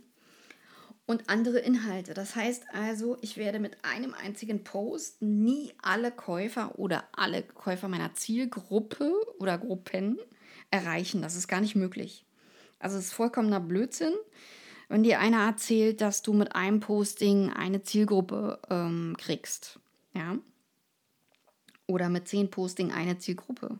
und 1.13 1.29
andere 1.29 1.60
Inhalte. 1.60 2.15
Das 2.15 2.36
heißt 2.36 2.65
also, 2.74 3.17
ich 3.22 3.38
werde 3.38 3.60
mit 3.60 3.77
einem 3.84 4.15
einzigen 4.15 4.63
Post 4.63 5.22
nie 5.22 5.72
alle 5.82 6.12
Käufer 6.12 6.79
oder 6.79 7.03
alle 7.12 7.43
Käufer 7.43 7.88
meiner 7.88 8.15
Zielgruppe 8.15 9.13
oder 9.39 9.60
Gruppen 9.60 10.17
erreichen. 10.72 11.22
Das 11.22 11.36
ist 11.36 11.48
gar 11.48 11.62
nicht 11.62 11.75
möglich. 11.75 12.25
Also 12.79 12.98
es 12.98 13.05
ist 13.05 13.13
vollkommener 13.13 13.60
Blödsinn, 13.60 14.13
wenn 14.89 15.03
dir 15.03 15.20
einer 15.20 15.46
erzählt, 15.46 16.01
dass 16.01 16.24
du 16.24 16.34
mit 16.34 16.55
einem 16.55 16.79
Posting 16.79 17.53
eine 17.53 17.84
Zielgruppe 17.84 18.60
ähm, 18.72 19.15
kriegst. 19.20 19.79
Ja. 20.15 20.39
Oder 21.86 22.10
mit 22.10 22.27
zehn 22.27 22.50
Posting 22.50 22.91
eine 22.91 23.20
Zielgruppe. 23.20 23.77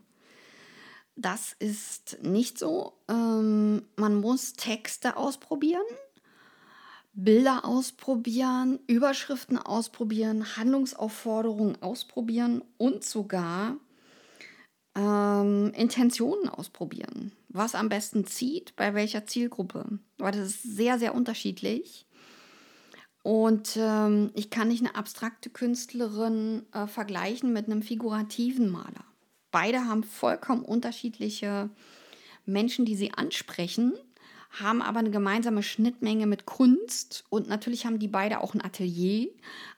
Das 1.16 1.54
ist 1.58 2.18
nicht 2.22 2.58
so. 2.58 2.92
Ähm, 3.08 3.82
man 3.96 4.14
muss 4.14 4.52
Texte 4.52 5.16
ausprobieren, 5.16 5.82
Bilder 7.14 7.64
ausprobieren, 7.64 8.80
Überschriften 8.86 9.58
ausprobieren, 9.58 10.56
Handlungsaufforderungen 10.56 11.80
ausprobieren 11.82 12.62
und 12.76 13.04
sogar 13.04 13.76
ähm, 14.96 15.72
Intentionen 15.74 16.48
ausprobieren 16.48 17.32
was 17.54 17.76
am 17.76 17.88
besten 17.88 18.26
zieht, 18.26 18.74
bei 18.76 18.94
welcher 18.94 19.26
Zielgruppe. 19.26 19.86
Weil 20.18 20.32
das 20.32 20.48
ist 20.48 20.62
sehr, 20.64 20.98
sehr 20.98 21.14
unterschiedlich. 21.14 22.04
Und 23.22 23.76
ähm, 23.76 24.32
ich 24.34 24.50
kann 24.50 24.68
nicht 24.68 24.84
eine 24.84 24.96
abstrakte 24.96 25.48
Künstlerin 25.50 26.66
äh, 26.72 26.86
vergleichen 26.88 27.52
mit 27.52 27.66
einem 27.66 27.82
figurativen 27.82 28.68
Maler. 28.68 29.04
Beide 29.52 29.86
haben 29.86 30.02
vollkommen 30.02 30.64
unterschiedliche 30.64 31.70
Menschen, 32.44 32.84
die 32.84 32.96
sie 32.96 33.12
ansprechen, 33.12 33.94
haben 34.60 34.82
aber 34.82 35.00
eine 35.00 35.10
gemeinsame 35.10 35.62
Schnittmenge 35.62 36.26
mit 36.26 36.46
Kunst 36.46 37.24
und 37.28 37.48
natürlich 37.48 37.86
haben 37.86 37.98
die 37.98 38.08
beide 38.08 38.40
auch 38.40 38.54
ein 38.54 38.64
Atelier. 38.64 39.28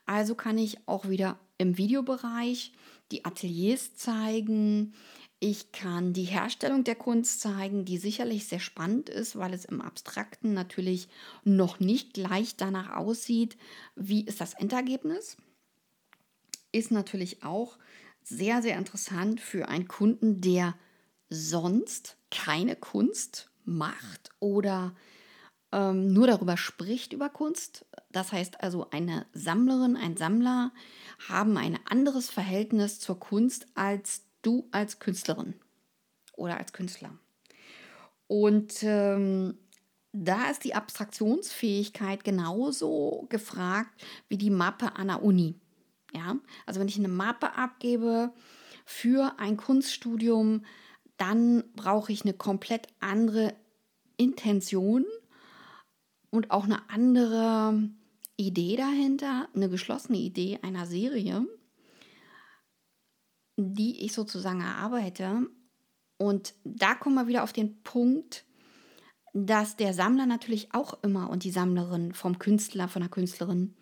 Also 0.05 0.35
kann 0.35 0.59
ich 0.59 0.87
auch 0.87 1.09
wieder 1.09 1.39
im 1.59 1.79
Videobereich 1.79 2.73
die 3.11 3.25
Ateliers 3.25 3.95
zeigen, 3.95 4.95
ich 5.39 5.71
kann 5.71 6.15
die 6.15 6.25
Herstellung 6.25 6.83
der 6.83 6.95
Kunst 6.95 7.41
zeigen, 7.41 7.85
die 7.85 7.99
sicherlich 7.99 8.47
sehr 8.47 8.59
spannend 8.59 9.11
ist, 9.11 9.37
weil 9.37 9.53
es 9.53 9.67
im 9.67 9.83
Abstrakten 9.83 10.55
natürlich 10.55 11.09
noch 11.45 11.79
nicht 11.79 12.15
gleich 12.15 12.57
danach 12.57 12.97
aussieht, 12.97 13.59
wie 13.97 14.25
ist 14.25 14.41
das 14.41 14.55
Endergebnis. 14.55 15.37
Ist 16.73 16.91
natürlich 16.91 17.43
auch 17.45 17.79
sehr, 18.23 18.63
sehr 18.63 18.79
interessant 18.79 19.41
für 19.41 19.69
einen 19.69 19.89
Kunden, 19.89 20.41
der 20.41 20.75
sonst 21.29 22.17
keine 22.31 22.75
Kunst 22.75 23.51
macht 23.67 24.31
oder 24.41 24.95
ähm, 25.73 26.13
nur 26.13 26.27
darüber 26.27 26.57
spricht 26.57 27.13
über 27.13 27.29
Kunst. 27.29 27.87
Das 28.11 28.33
heißt 28.33 28.63
also, 28.63 28.91
eine 28.91 29.27
Sammlerin, 29.33 29.97
ein 29.97 30.17
Sammler 30.17 30.73
haben 31.29 31.57
ein 31.57 31.79
anderes 31.87 32.31
Verhältnis 32.31 33.01
zur 33.01 33.19
Kunst 33.19 33.67
als 33.75 34.25
du 34.43 34.69
als 34.71 34.99
Künstlerin 34.99 35.55
oder 36.35 36.57
als 36.57 36.73
Künstler. 36.73 37.19
Und 38.29 38.83
ähm, 38.83 39.59
da 40.13 40.51
ist 40.51 40.65
die 40.65 40.75
Abstraktionsfähigkeit 40.75 42.25
genauso 42.25 43.27
gefragt 43.29 44.03
wie 44.29 44.39
die 44.39 44.51
Mappe 44.51 44.97
an 44.97 45.09
der 45.09 45.23
Uni. 45.23 45.61
Ja? 46.15 46.37
Also 46.65 46.81
wenn 46.81 46.89
ich 46.89 46.99
eine 46.99 47.09
Mappe 47.09 47.55
abgebe 47.55 48.33
für 48.85 49.39
ein 49.39 49.57
Kunststudium, 49.57 50.65
dann 51.17 51.65
brauche 51.75 52.13
ich 52.13 52.23
eine 52.23 52.35
komplett 52.35 52.89
andere 53.01 53.55
Intention 54.17 55.05
und 56.31 56.51
auch 56.51 56.65
eine 56.65 56.89
andere 56.91 57.91
Idee 58.37 58.77
dahinter, 58.77 59.49
eine 59.55 59.69
geschlossene 59.69 60.19
Idee 60.19 60.59
einer 60.63 60.87
Serie 60.87 61.47
die 63.57 64.05
ich 64.05 64.13
sozusagen 64.13 64.61
erarbeite. 64.61 65.49
Und 66.19 66.55
da 66.65 66.95
kommen 66.95 67.17
wir 67.17 67.27
wieder 67.27 67.43
auf 67.43 67.53
den 67.53 67.83
Punkt, 67.83 68.45
dass 69.33 69.77
der 69.77 69.93
Sammler 69.93 70.27
natürlich 70.27 70.73
auch 70.73 71.03
immer 71.03 71.29
und 71.29 71.45
die 71.45 71.51
Sammlerin 71.51 72.15
vom 72.15 72.39
Künstler, 72.39 72.89
von 72.89 73.03
der 73.03 73.11
Künstlerin 73.11 73.75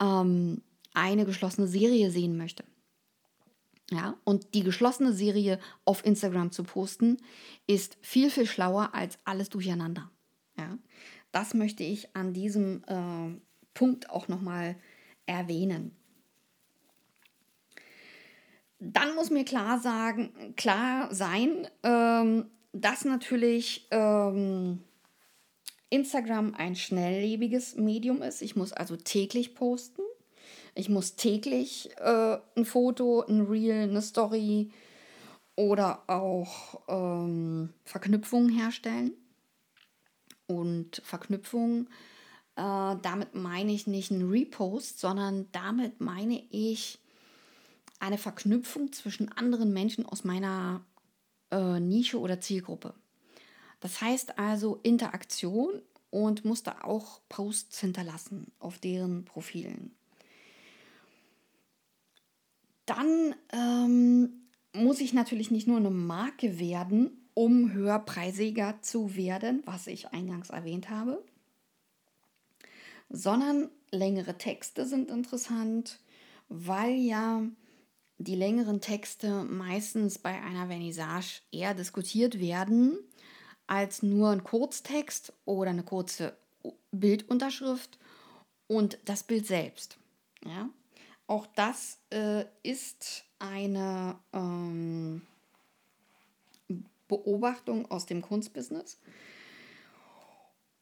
ähm, 0.00 0.62
eine 0.92 1.24
geschlossene 1.24 1.68
Serie 1.68 2.10
sehen 2.10 2.36
möchte. 2.36 2.64
Ja, 3.90 4.16
und 4.24 4.54
die 4.54 4.62
geschlossene 4.62 5.12
Serie 5.14 5.58
auf 5.84 6.04
Instagram 6.04 6.52
zu 6.52 6.62
posten, 6.62 7.16
ist 7.66 7.96
viel, 8.02 8.30
viel 8.30 8.46
schlauer 8.46 8.90
als 8.92 9.18
alles 9.24 9.48
durcheinander. 9.48 10.10
Ja, 10.58 10.76
das 11.32 11.54
möchte 11.54 11.84
ich 11.84 12.14
an 12.14 12.34
diesem 12.34 12.82
äh, 12.86 13.40
Punkt 13.72 14.10
auch 14.10 14.28
nochmal 14.28 14.76
erwähnen. 15.24 15.96
Dann 18.78 19.14
muss 19.14 19.30
mir 19.30 19.44
klar 19.44 19.80
sagen, 19.80 20.54
klar 20.56 21.12
sein, 21.12 21.66
ähm, 21.82 22.46
dass 22.72 23.04
natürlich 23.04 23.88
ähm, 23.90 24.80
Instagram 25.90 26.54
ein 26.54 26.76
schnelllebiges 26.76 27.76
Medium 27.76 28.22
ist. 28.22 28.42
Ich 28.42 28.54
muss 28.54 28.72
also 28.72 28.96
täglich 28.96 29.54
posten. 29.54 30.02
Ich 30.78 30.88
muss 30.88 31.16
täglich 31.16 31.90
äh, 31.96 32.38
ein 32.54 32.64
Foto, 32.64 33.22
ein 33.22 33.40
Reel, 33.40 33.82
eine 33.82 34.00
Story 34.00 34.70
oder 35.56 36.08
auch 36.08 36.80
ähm, 36.86 37.74
Verknüpfungen 37.84 38.48
herstellen. 38.48 39.10
Und 40.46 41.02
Verknüpfungen, 41.04 41.88
äh, 42.54 42.94
damit 43.02 43.34
meine 43.34 43.72
ich 43.72 43.88
nicht 43.88 44.12
einen 44.12 44.30
Repost, 44.30 45.00
sondern 45.00 45.48
damit 45.50 46.00
meine 46.00 46.44
ich 46.50 47.00
eine 47.98 48.16
Verknüpfung 48.16 48.92
zwischen 48.92 49.32
anderen 49.32 49.72
Menschen 49.72 50.06
aus 50.06 50.22
meiner 50.22 50.86
äh, 51.50 51.80
Nische 51.80 52.20
oder 52.20 52.40
Zielgruppe. 52.40 52.94
Das 53.80 54.00
heißt 54.00 54.38
also 54.38 54.78
Interaktion 54.84 55.82
und 56.10 56.44
musste 56.44 56.84
auch 56.84 57.20
Posts 57.28 57.80
hinterlassen 57.80 58.52
auf 58.60 58.78
deren 58.78 59.24
Profilen. 59.24 59.97
Dann 62.88 63.34
ähm, 63.52 64.48
muss 64.72 65.00
ich 65.00 65.12
natürlich 65.12 65.50
nicht 65.50 65.68
nur 65.68 65.76
eine 65.76 65.90
Marke 65.90 66.58
werden, 66.58 67.28
um 67.34 67.72
höherpreisiger 67.74 68.80
zu 68.80 69.14
werden, 69.14 69.62
was 69.66 69.86
ich 69.86 70.08
eingangs 70.08 70.48
erwähnt 70.48 70.88
habe, 70.88 71.22
sondern 73.10 73.68
längere 73.90 74.38
Texte 74.38 74.86
sind 74.86 75.10
interessant, 75.10 76.00
weil 76.48 76.94
ja 76.94 77.42
die 78.16 78.34
längeren 78.34 78.80
Texte 78.80 79.44
meistens 79.44 80.18
bei 80.18 80.40
einer 80.40 80.68
Vernissage 80.68 81.42
eher 81.52 81.74
diskutiert 81.74 82.40
werden 82.40 82.98
als 83.66 84.02
nur 84.02 84.30
ein 84.30 84.44
Kurztext 84.44 85.34
oder 85.44 85.70
eine 85.70 85.82
kurze 85.82 86.38
Bildunterschrift 86.90 87.98
und 88.66 88.98
das 89.04 89.24
Bild 89.24 89.46
selbst. 89.46 89.98
Ja? 90.42 90.70
Auch 91.28 91.46
das 91.54 91.98
äh, 92.10 92.46
ist 92.62 93.24
eine 93.38 94.18
ähm, 94.32 95.20
Beobachtung 97.06 97.88
aus 97.90 98.06
dem 98.06 98.22
Kunstbusiness. 98.22 98.98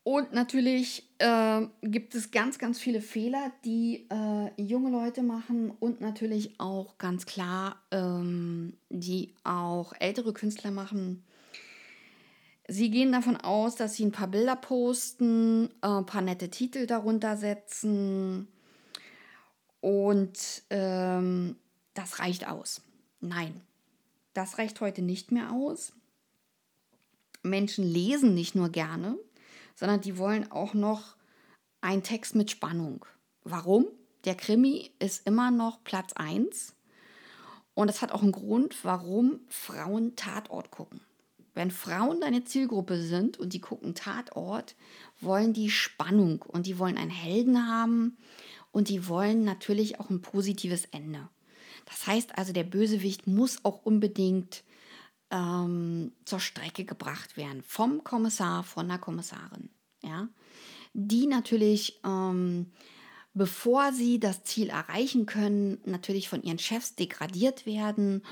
Und 0.05 0.33
natürlich 0.33 1.03
äh, 1.19 1.63
gibt 1.83 2.15
es 2.15 2.31
ganz, 2.31 2.61
ganz 2.61 2.79
viele 2.79 3.01
Fehler, 3.01 3.51
die 3.65 4.07
äh, 4.09 4.63
junge 4.63 4.91
Leute 4.91 5.25
machen 5.25 5.73
und 5.81 6.01
natürlich 6.01 6.61
auch 6.61 6.97
ganz 6.97 7.27
klar, 7.27 7.83
ähm, 7.91 8.75
die 8.89 9.35
auch 9.43 9.95
ältere 9.99 10.33
Künstler 10.33 10.71
machen. 10.71 11.25
Sie 12.69 12.93
gehen 12.93 13.11
davon 13.11 13.37
aus, 13.37 13.75
dass 13.75 13.95
sie 13.97 14.05
ein 14.05 14.13
paar 14.13 14.29
Bilder 14.29 14.55
posten, 14.55 15.71
äh, 15.83 15.89
ein 15.89 16.07
paar 16.07 16.23
nette 16.23 16.51
Titel 16.51 16.87
darunter 16.87 17.37
setzen 17.37 18.47
und 19.81 20.63
ähm, 20.71 21.57
das 21.95 22.19
reicht 22.19 22.47
aus. 22.47 22.83
Nein, 23.21 23.61
das 24.35 24.59
reicht 24.59 24.81
heute 24.81 25.03
nicht 25.03 25.33
mehr 25.33 25.53
aus. 25.53 25.93
Menschen 27.43 27.85
lesen 27.85 28.35
nicht 28.35 28.55
nur 28.55 28.69
gerne, 28.69 29.17
sondern 29.75 30.01
die 30.01 30.19
wollen 30.19 30.51
auch 30.51 30.75
noch 30.75 31.17
einen 31.81 32.03
Text 32.03 32.35
mit 32.35 32.51
Spannung. 32.51 33.07
Warum? 33.45 33.87
Der 34.25 34.35
Krimi 34.35 34.91
ist 34.99 35.27
immer 35.27 35.51
noch 35.51 35.85
Platz 35.85 36.13
1 36.15 36.75
und 37.75 37.89
es 37.89 38.03
hat 38.03 38.11
auch 38.11 38.23
einen 38.23 38.33
Grund, 38.33 38.85
warum 38.85 39.41
Frauen 39.49 40.17
Tatort 40.17 40.71
gucken. 40.71 41.01
Wenn 41.55 41.71
Frauen 41.71 42.21
deine 42.21 42.45
Zielgruppe 42.45 43.01
sind 43.01 43.39
und 43.39 43.53
die 43.53 43.61
gucken 43.61 43.95
Tatort, 43.95 44.75
wollen 45.21 45.53
die 45.53 45.71
Spannung 45.71 46.43
und 46.43 46.67
die 46.67 46.79
wollen 46.79 46.99
einen 46.99 47.11
Helden 47.11 47.67
haben 47.67 48.19
und 48.77 48.91
die 48.91 49.09
wollen 49.09 49.43
natürlich 49.43 50.01
auch 50.01 50.11
ein 50.11 50.21
positives 50.21 50.85
Ende. 50.85 51.31
Das 51.87 52.07
heißt 52.07 52.37
also, 52.37 52.53
der 52.53 52.63
Bösewicht 52.63 53.27
muss 53.27 53.65
auch 53.65 53.87
unbedingt 53.87 54.65
ähm, 55.31 56.13
zur 56.27 56.41
Strecke 56.41 56.85
gebracht 56.85 57.39
werden 57.39 57.63
vom 57.63 58.05
Kommissar, 58.05 58.65
von 58.65 58.87
der 58.87 58.99
Kommissarin. 58.99 59.71
Ja? 60.03 60.29
Die 60.93 61.27
natürlich, 61.27 61.99
ähm, 62.05 62.71
bevor 63.33 63.95
sie 63.95 64.21
das 64.21 64.45
Ziel 64.45 64.69
erreichen 64.69 65.25
können, 65.25 65.79
natürlich 65.87 66.29
von 66.29 66.43
ihren 66.43 66.59
Chefs 66.59 66.97
degradiert 66.97 67.65
werden, 67.65 68.27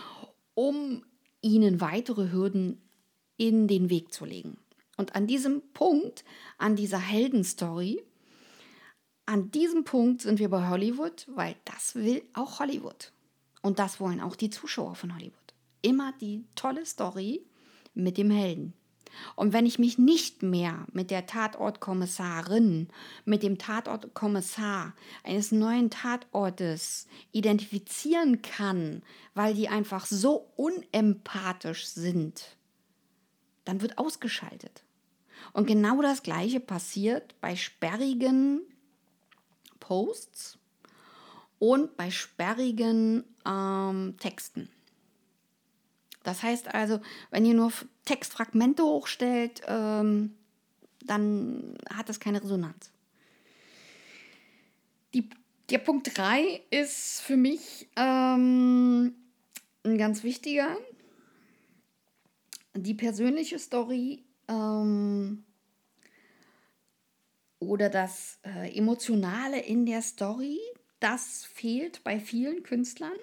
um 0.53 1.07
ihnen 1.41 1.81
weitere 1.81 2.33
Hürden 2.33 2.83
in 3.39 3.67
den 3.67 3.89
Weg 3.89 4.13
zu 4.13 4.27
legen. 4.27 4.59
Und 4.99 5.17
an 5.17 5.27
diesem 5.27 5.63
Punkt, 5.73 6.23
an 6.59 6.77
dieser 6.77 6.99
Heldenstory, 6.99 8.03
an 9.27 9.51
diesem 9.51 9.85
Punkt 9.85 10.23
sind 10.23 10.39
wir 10.39 10.51
bei 10.51 10.69
Hollywood, 10.69 11.27
weil 11.35 11.57
das 11.65 11.95
will 11.95 12.23
auch 12.35 12.59
Hollywood. 12.59 13.13
Und 13.63 13.79
das 13.79 14.01
wollen 14.01 14.21
auch 14.21 14.37
die 14.37 14.51
Zuschauer 14.51 14.95
von 14.95 15.15
Hollywood 15.15 15.45
immer 15.85 16.13
die 16.21 16.45
tolle 16.55 16.87
Story 16.87 17.45
mit 17.95 18.17
dem 18.17 18.31
Helden. 18.31 18.73
Und 19.37 19.53
wenn 19.53 19.67
ich 19.67 19.79
mich 19.79 19.97
nicht 19.97 20.43
mehr 20.43 20.87
mit 20.93 21.13
der 21.13 21.27
Tatortkommissarin, 21.27 22.89
mit 23.25 23.45
dem 23.45 23.59
Tatortkommissar 23.59 24.95
eines 25.23 25.53
neuen 25.53 25.91
Tatortes 25.91 27.07
identifizieren 27.31 28.43
kann, 28.43 29.03
weil 29.35 29.55
die 29.55 29.69
einfach 29.69 30.07
so 30.07 30.51
unempathisch 30.57 31.87
sind, 31.87 32.57
dann 33.65 33.83
wird 33.83 33.99
ausgeschaltet. 33.99 34.83
Und 35.53 35.67
genau 35.67 36.03
das 36.03 36.25
Gleiche 36.25 36.59
passiert 36.59 37.37
bei 37.41 37.55
sperrigen 37.55 38.63
Posts 39.85 40.59
und 41.59 41.97
bei 41.99 42.11
sperrigen 42.11 43.23
ähm, 43.47 44.17
Texten. 44.19 44.71
Das 46.23 46.43
heißt 46.43 46.75
also, 46.75 47.01
wenn 47.31 47.45
ihr 47.45 47.53
nur 47.53 47.71
Textfragmente 48.07 48.83
hochstellt, 48.83 49.61
ähm, 49.67 50.35
dann 51.05 51.77
hat 51.91 52.09
das 52.09 52.19
keine 52.19 52.43
Resonanz. 52.43 52.91
Die, 55.13 55.29
der 55.69 55.79
Punkt 55.79 56.17
3 56.17 56.63
ist 56.71 57.21
für 57.21 57.37
mich 57.37 57.87
ähm, 57.97 59.15
ein 59.85 59.99
ganz 59.99 60.25
wichtiger. 60.25 60.79
Die 62.73 62.95
persönliche 62.95 63.59
Story 63.59 64.25
ähm, 64.49 65.45
oder 67.67 67.89
das 67.89 68.39
äh, 68.45 68.77
Emotionale 68.77 69.61
in 69.61 69.87
der 69.87 70.03
Story, 70.03 70.59
das 71.01 71.45
fehlt 71.45 72.05
bei 72.05 72.19
vielen 72.19 72.63
Künstlern. 72.63 73.17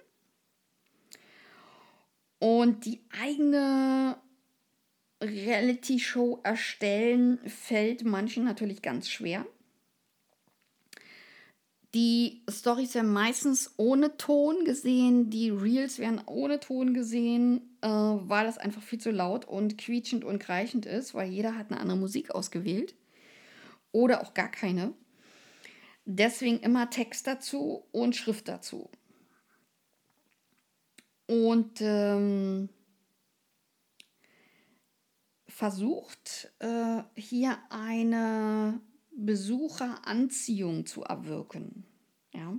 Und 2.40 2.86
die 2.86 3.02
eigene 3.22 4.18
Reality-Show 5.22 6.40
erstellen 6.44 7.40
fällt 7.46 8.04
manchen 8.04 8.44
natürlich 8.44 8.82
ganz 8.82 9.10
schwer. 9.10 9.46
Die 11.94 12.44
Storys 12.50 12.96
werden 12.96 13.12
meistens 13.12 13.74
ohne 13.78 14.16
Ton 14.16 14.64
gesehen, 14.64 15.30
die 15.30 15.50
Reels 15.50 16.00
werden 16.00 16.22
ohne 16.26 16.60
Ton 16.60 16.94
gesehen, 16.94 17.78
äh, 17.82 17.88
weil 17.90 18.46
das 18.46 18.58
einfach 18.58 18.82
viel 18.82 19.00
zu 19.00 19.12
laut 19.12 19.46
und 19.46 19.78
quietschend 19.78 20.24
und 20.24 20.40
kreichend 20.40 20.86
ist, 20.86 21.14
weil 21.14 21.30
jeder 21.30 21.58
hat 21.58 21.70
eine 21.70 21.82
andere 21.82 21.98
Musik 21.98 22.32
ausgewählt 22.32 22.96
oder 23.92 24.22
auch 24.22 24.34
gar 24.34 24.50
keine. 24.50 24.94
Deswegen 26.06 26.60
immer 26.60 26.90
Text 26.90 27.28
dazu 27.28 27.88
und 27.92 28.16
Schrift 28.16 28.48
dazu. 28.48 28.90
Und 31.28 31.80
ähm, 31.82 32.70
versucht 35.48 36.52
äh, 36.60 37.04
hier 37.16 37.58
eine 37.70 38.82
Besucheranziehung 39.12 40.86
zu 40.86 41.04
erwirken. 41.04 41.86
Ja. 42.34 42.58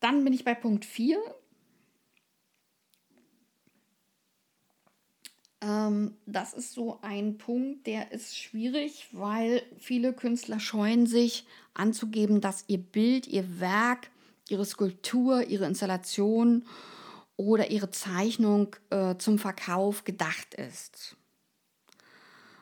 Dann 0.00 0.24
bin 0.24 0.32
ich 0.32 0.44
bei 0.44 0.54
Punkt 0.54 0.84
4. 0.84 1.18
Ähm, 5.64 6.16
das 6.26 6.52
ist 6.52 6.74
so 6.74 6.98
ein 7.00 7.38
Punkt, 7.38 7.86
der 7.86 8.12
ist 8.12 8.36
schwierig, 8.36 9.08
weil 9.12 9.62
viele 9.78 10.12
Künstler 10.12 10.60
scheuen 10.60 11.06
sich 11.06 11.46
anzugeben, 11.72 12.40
dass 12.40 12.64
ihr 12.68 12.78
Bild, 12.78 13.26
ihr 13.26 13.60
Werk 13.60 14.10
ihre 14.48 14.64
Skulptur, 14.64 15.44
ihre 15.44 15.66
Installation 15.66 16.66
oder 17.36 17.70
ihre 17.70 17.90
Zeichnung 17.90 18.76
äh, 18.90 19.16
zum 19.16 19.38
Verkauf 19.38 20.04
gedacht 20.04 20.54
ist. 20.54 21.16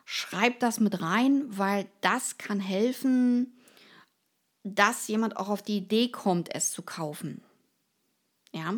Schreibt 0.04 0.62
das 0.62 0.80
mit 0.80 1.00
rein, 1.00 1.44
weil 1.46 1.86
das 2.00 2.38
kann 2.38 2.60
helfen, 2.60 3.58
dass 4.62 5.08
jemand 5.08 5.36
auch 5.36 5.48
auf 5.48 5.62
die 5.62 5.78
Idee 5.78 6.10
kommt, 6.10 6.54
es 6.54 6.70
zu 6.70 6.82
kaufen. 6.82 7.42
Ja. 8.52 8.74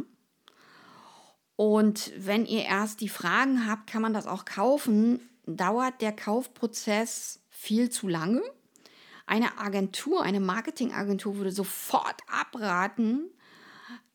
Und 1.56 2.12
wenn 2.16 2.46
ihr 2.46 2.64
erst 2.64 3.00
die 3.00 3.08
Fragen 3.08 3.68
habt, 3.68 3.88
kann 3.88 4.02
man 4.02 4.14
das 4.14 4.26
auch 4.26 4.44
kaufen, 4.44 5.20
dauert 5.46 6.00
der 6.00 6.12
Kaufprozess 6.12 7.40
viel 7.48 7.90
zu 7.90 8.08
lange 8.08 8.42
eine 9.26 9.58
Agentur, 9.58 10.22
eine 10.22 10.40
Marketingagentur 10.40 11.36
würde 11.36 11.52
sofort 11.52 12.20
abraten, 12.28 13.30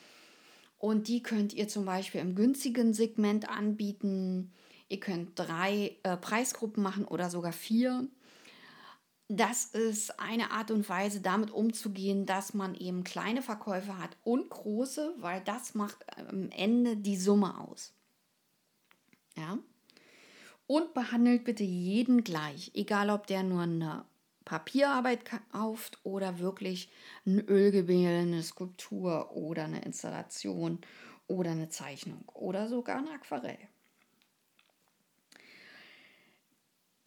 und 0.78 1.10
die 1.10 1.22
könnt 1.22 1.54
ihr 1.54 1.68
zum 1.68 1.84
Beispiel 1.84 2.22
im 2.22 2.36
günstigen 2.36 2.94
Segment 2.94 3.50
anbieten. 3.50 4.54
Ihr 4.88 5.02
könnt 5.02 5.38
drei 5.38 5.98
äh, 6.04 6.16
Preisgruppen 6.16 6.82
machen 6.82 7.04
oder 7.04 7.30
sogar 7.30 7.52
vier. 7.52 8.08
Das 9.28 9.66
ist 9.66 10.22
eine 10.22 10.52
Art 10.52 10.72
und 10.72 10.88
Weise, 10.88 11.20
damit 11.20 11.52
umzugehen, 11.52 12.26
dass 12.26 12.54
man 12.54 12.76
eben 12.76 13.04
kleine 13.04 13.42
Verkäufe 13.42 13.98
hat 13.98 14.16
und 14.24 14.50
große, 14.50 15.16
weil 15.18 15.42
das 15.44 15.76
macht 15.76 15.98
am 16.18 16.50
Ende 16.52 16.96
die 16.96 17.18
Summe 17.18 17.60
aus. 17.60 17.99
Ja. 19.40 19.58
Und 20.68 20.94
behandelt 20.94 21.46
bitte 21.46 21.64
jeden 21.64 22.24
gleich, 22.24 22.72
egal 22.76 23.10
ob 23.10 23.26
der 23.26 23.44
nur 23.44 23.62
eine 23.62 24.06
Papierarbeit 24.46 25.22
kauft 25.52 26.00
oder 26.04 26.40
wirklich 26.40 26.90
ein 27.26 27.40
Ölgemälde, 27.40 28.20
eine 28.20 28.44
Skulptur 28.44 29.32
oder 29.32 29.64
eine 29.64 29.82
Installation 29.82 30.80
oder 31.28 31.52
eine 31.52 31.70
Zeichnung 31.70 32.24
oder 32.34 32.68
sogar 32.68 32.98
ein 32.98 33.08
Aquarell. 33.08 33.58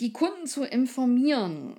Die 0.00 0.12
Kunden 0.12 0.46
zu 0.46 0.64
informieren, 0.64 1.78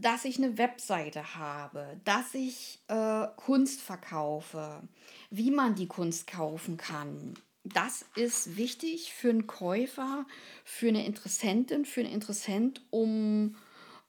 dass 0.00 0.24
ich 0.24 0.38
eine 0.38 0.56
Webseite 0.58 1.34
habe, 1.34 2.00
dass 2.04 2.34
ich 2.34 2.82
äh, 2.88 3.26
Kunst 3.36 3.80
verkaufe, 3.80 4.82
wie 5.30 5.50
man 5.50 5.74
die 5.74 5.88
Kunst 5.88 6.26
kaufen 6.26 6.76
kann, 6.76 7.34
das 7.64 8.04
ist 8.16 8.56
wichtig 8.56 9.12
für 9.12 9.30
einen 9.30 9.46
Käufer, 9.46 10.26
für 10.64 10.88
eine 10.88 11.06
Interessentin, 11.06 11.84
für 11.84 12.00
einen 12.00 12.12
Interessent, 12.12 12.84
um 12.90 13.54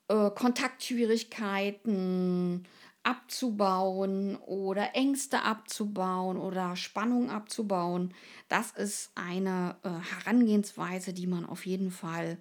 äh, 0.07 0.31
Kontaktschwierigkeiten 0.31 2.67
abzubauen 3.03 4.37
oder 4.37 4.95
Ängste 4.95 5.43
abzubauen 5.43 6.37
oder 6.37 6.75
Spannung 6.75 7.29
abzubauen. 7.29 8.13
Das 8.47 8.71
ist 8.71 9.11
eine 9.15 9.75
äh, 9.83 9.89
Herangehensweise, 9.89 11.13
die 11.13 11.27
man 11.27 11.45
auf 11.45 11.65
jeden 11.65 11.91
Fall 11.91 12.37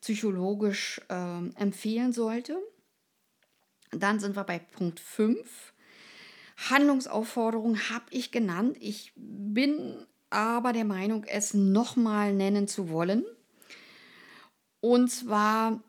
psychologisch 0.00 1.00
äh, 1.08 1.48
empfehlen 1.56 2.12
sollte. 2.12 2.58
Dann 3.90 4.18
sind 4.18 4.36
wir 4.36 4.44
bei 4.44 4.58
Punkt 4.58 5.00
5. 5.00 5.74
Handlungsaufforderung 6.70 7.78
habe 7.90 8.06
ich 8.10 8.32
genannt. 8.32 8.76
Ich 8.80 9.12
bin 9.14 10.06
aber 10.30 10.72
der 10.72 10.84
Meinung, 10.84 11.24
es 11.24 11.54
nochmal 11.54 12.34
nennen 12.34 12.68
zu 12.68 12.90
wollen. 12.90 13.24
Und 14.80 15.10
zwar, 15.10 15.82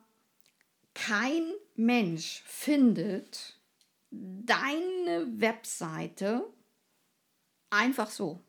kein 0.94 1.52
Mensch 1.76 2.44
findet 2.46 3.60
deine 4.12 5.28
Webseite 5.40 6.44
einfach 7.70 8.10
so. 8.10 8.42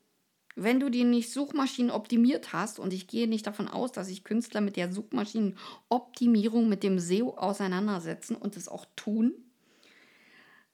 Wenn 0.57 0.81
du 0.81 0.90
die 0.90 1.05
nicht 1.05 1.33
Suchmaschinen 1.33 1.90
optimiert 1.90 2.53
hast, 2.53 2.79
und 2.79 2.92
ich 2.92 3.07
gehe 3.07 3.29
nicht 3.29 3.46
davon 3.46 3.68
aus, 3.68 3.92
dass 3.92 4.09
sich 4.09 4.24
Künstler 4.24 4.61
mit 4.61 4.76
der 4.76 4.92
Suchmaschinenoptimierung, 4.92 6.68
mit 6.68 6.83
dem 6.83 6.98
SEO 6.98 7.37
auseinandersetzen 7.37 8.35
und 8.35 8.57
es 8.57 8.68
auch 8.68 8.87
tun, 8.96 9.33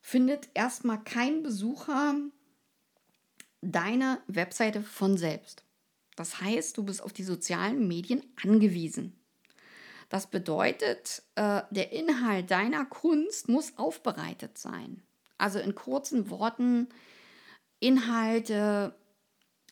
findet 0.00 0.48
erstmal 0.54 1.02
kein 1.02 1.42
Besucher 1.42 2.14
deine 3.60 4.20
Webseite 4.26 4.82
von 4.82 5.16
selbst. 5.16 5.64
Das 6.16 6.40
heißt, 6.40 6.76
du 6.76 6.84
bist 6.84 7.02
auf 7.02 7.12
die 7.12 7.24
sozialen 7.24 7.86
Medien 7.86 8.22
angewiesen. 8.42 9.12
Das 10.08 10.28
bedeutet, 10.28 11.22
äh, 11.34 11.62
der 11.70 11.92
Inhalt 11.92 12.50
deiner 12.50 12.84
Kunst 12.84 13.48
muss 13.48 13.76
aufbereitet 13.76 14.56
sein. 14.56 15.02
Also 15.36 15.58
in 15.58 15.74
kurzen 15.74 16.30
Worten 16.30 16.88
Inhalte, 17.80 18.94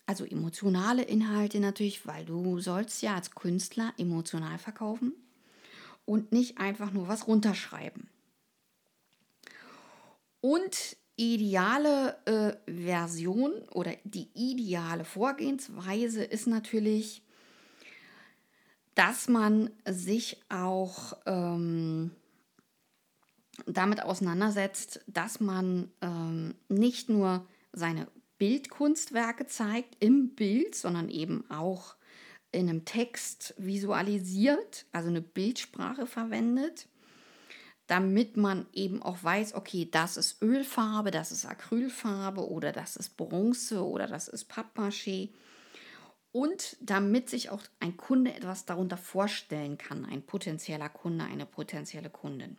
also 0.06 0.24
emotionale 0.24 1.02
Inhalte 1.02 1.60
natürlich, 1.60 2.06
weil 2.06 2.24
du 2.24 2.58
sollst 2.60 3.00
ja 3.02 3.14
als 3.14 3.30
Künstler 3.30 3.94
emotional 3.96 4.58
verkaufen 4.58 5.14
und 6.04 6.32
nicht 6.32 6.58
einfach 6.58 6.90
nur 6.92 7.08
was 7.08 7.26
runterschreiben. 7.26 8.08
Und 10.40 10.98
ideale 11.16 12.16
äh, 12.24 12.70
Version 12.70 13.52
oder 13.70 13.92
die 14.04 14.28
ideale 14.34 15.04
Vorgehensweise 15.04 16.24
ist 16.24 16.46
natürlich, 16.46 17.22
dass 18.94 19.28
man 19.28 19.70
sich 19.88 20.42
auch 20.48 21.16
ähm, 21.26 22.10
damit 23.66 24.02
auseinandersetzt, 24.02 25.00
dass 25.06 25.40
man 25.40 25.90
ähm, 26.00 26.54
nicht 26.68 27.08
nur 27.08 27.46
seine 27.72 28.08
Bildkunstwerke 28.38 29.46
zeigt 29.46 29.96
im 30.00 30.34
Bild, 30.34 30.74
sondern 30.74 31.08
eben 31.08 31.48
auch 31.50 31.94
in 32.50 32.68
einem 32.68 32.84
Text 32.84 33.54
visualisiert, 33.56 34.86
also 34.92 35.08
eine 35.08 35.22
Bildsprache 35.22 36.06
verwendet 36.06 36.88
damit 37.86 38.36
man 38.36 38.66
eben 38.72 39.02
auch 39.02 39.22
weiß, 39.22 39.54
okay, 39.54 39.88
das 39.90 40.16
ist 40.16 40.40
Ölfarbe, 40.42 41.10
das 41.10 41.32
ist 41.32 41.44
Acrylfarbe 41.44 42.48
oder 42.48 42.72
das 42.72 42.96
ist 42.96 43.16
Bronze 43.16 43.84
oder 43.84 44.06
das 44.06 44.28
ist 44.28 44.50
Pappmaché. 44.50 45.30
Und 46.32 46.76
damit 46.80 47.30
sich 47.30 47.50
auch 47.50 47.62
ein 47.80 47.96
Kunde 47.96 48.34
etwas 48.34 48.64
darunter 48.64 48.96
vorstellen 48.96 49.78
kann, 49.78 50.04
ein 50.04 50.22
potenzieller 50.22 50.88
Kunde, 50.88 51.26
eine 51.26 51.46
potenzielle 51.46 52.10
Kundin. 52.10 52.56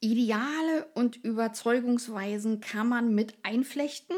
Ideale 0.00 0.86
und 0.94 1.16
Überzeugungsweisen 1.16 2.60
kann 2.60 2.88
man 2.88 3.14
mit 3.14 3.36
einflechten. 3.42 4.16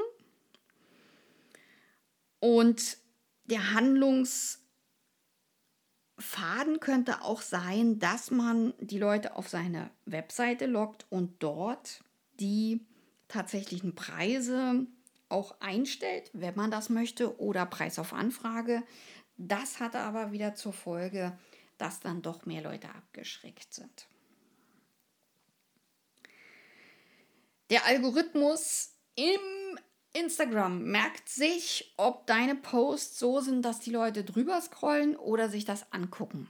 Und 2.40 2.98
der 3.44 3.72
Handlungs- 3.72 4.65
Faden 6.18 6.80
könnte 6.80 7.22
auch 7.22 7.42
sein, 7.42 7.98
dass 7.98 8.30
man 8.30 8.72
die 8.80 8.98
Leute 8.98 9.36
auf 9.36 9.48
seine 9.48 9.90
Webseite 10.06 10.66
lockt 10.66 11.06
und 11.10 11.42
dort 11.42 12.02
die 12.40 12.80
tatsächlichen 13.28 13.94
Preise 13.94 14.86
auch 15.28 15.60
einstellt, 15.60 16.30
wenn 16.32 16.54
man 16.54 16.70
das 16.70 16.88
möchte, 16.88 17.38
oder 17.40 17.66
Preis 17.66 17.98
auf 17.98 18.12
Anfrage. 18.12 18.82
Das 19.36 19.80
hatte 19.80 19.98
aber 19.98 20.32
wieder 20.32 20.54
zur 20.54 20.72
Folge, 20.72 21.36
dass 21.78 22.00
dann 22.00 22.22
doch 22.22 22.46
mehr 22.46 22.62
Leute 22.62 22.88
abgeschreckt 22.88 23.74
sind. 23.74 24.06
Der 27.68 27.84
Algorithmus 27.84 28.94
im 29.16 29.78
Instagram 30.16 30.84
merkt 30.84 31.28
sich, 31.28 31.92
ob 31.96 32.26
deine 32.26 32.54
Posts 32.54 33.18
so 33.18 33.40
sind, 33.40 33.62
dass 33.62 33.80
die 33.80 33.90
Leute 33.90 34.24
drüber 34.24 34.60
scrollen 34.60 35.14
oder 35.14 35.48
sich 35.50 35.64
das 35.64 35.92
angucken. 35.92 36.48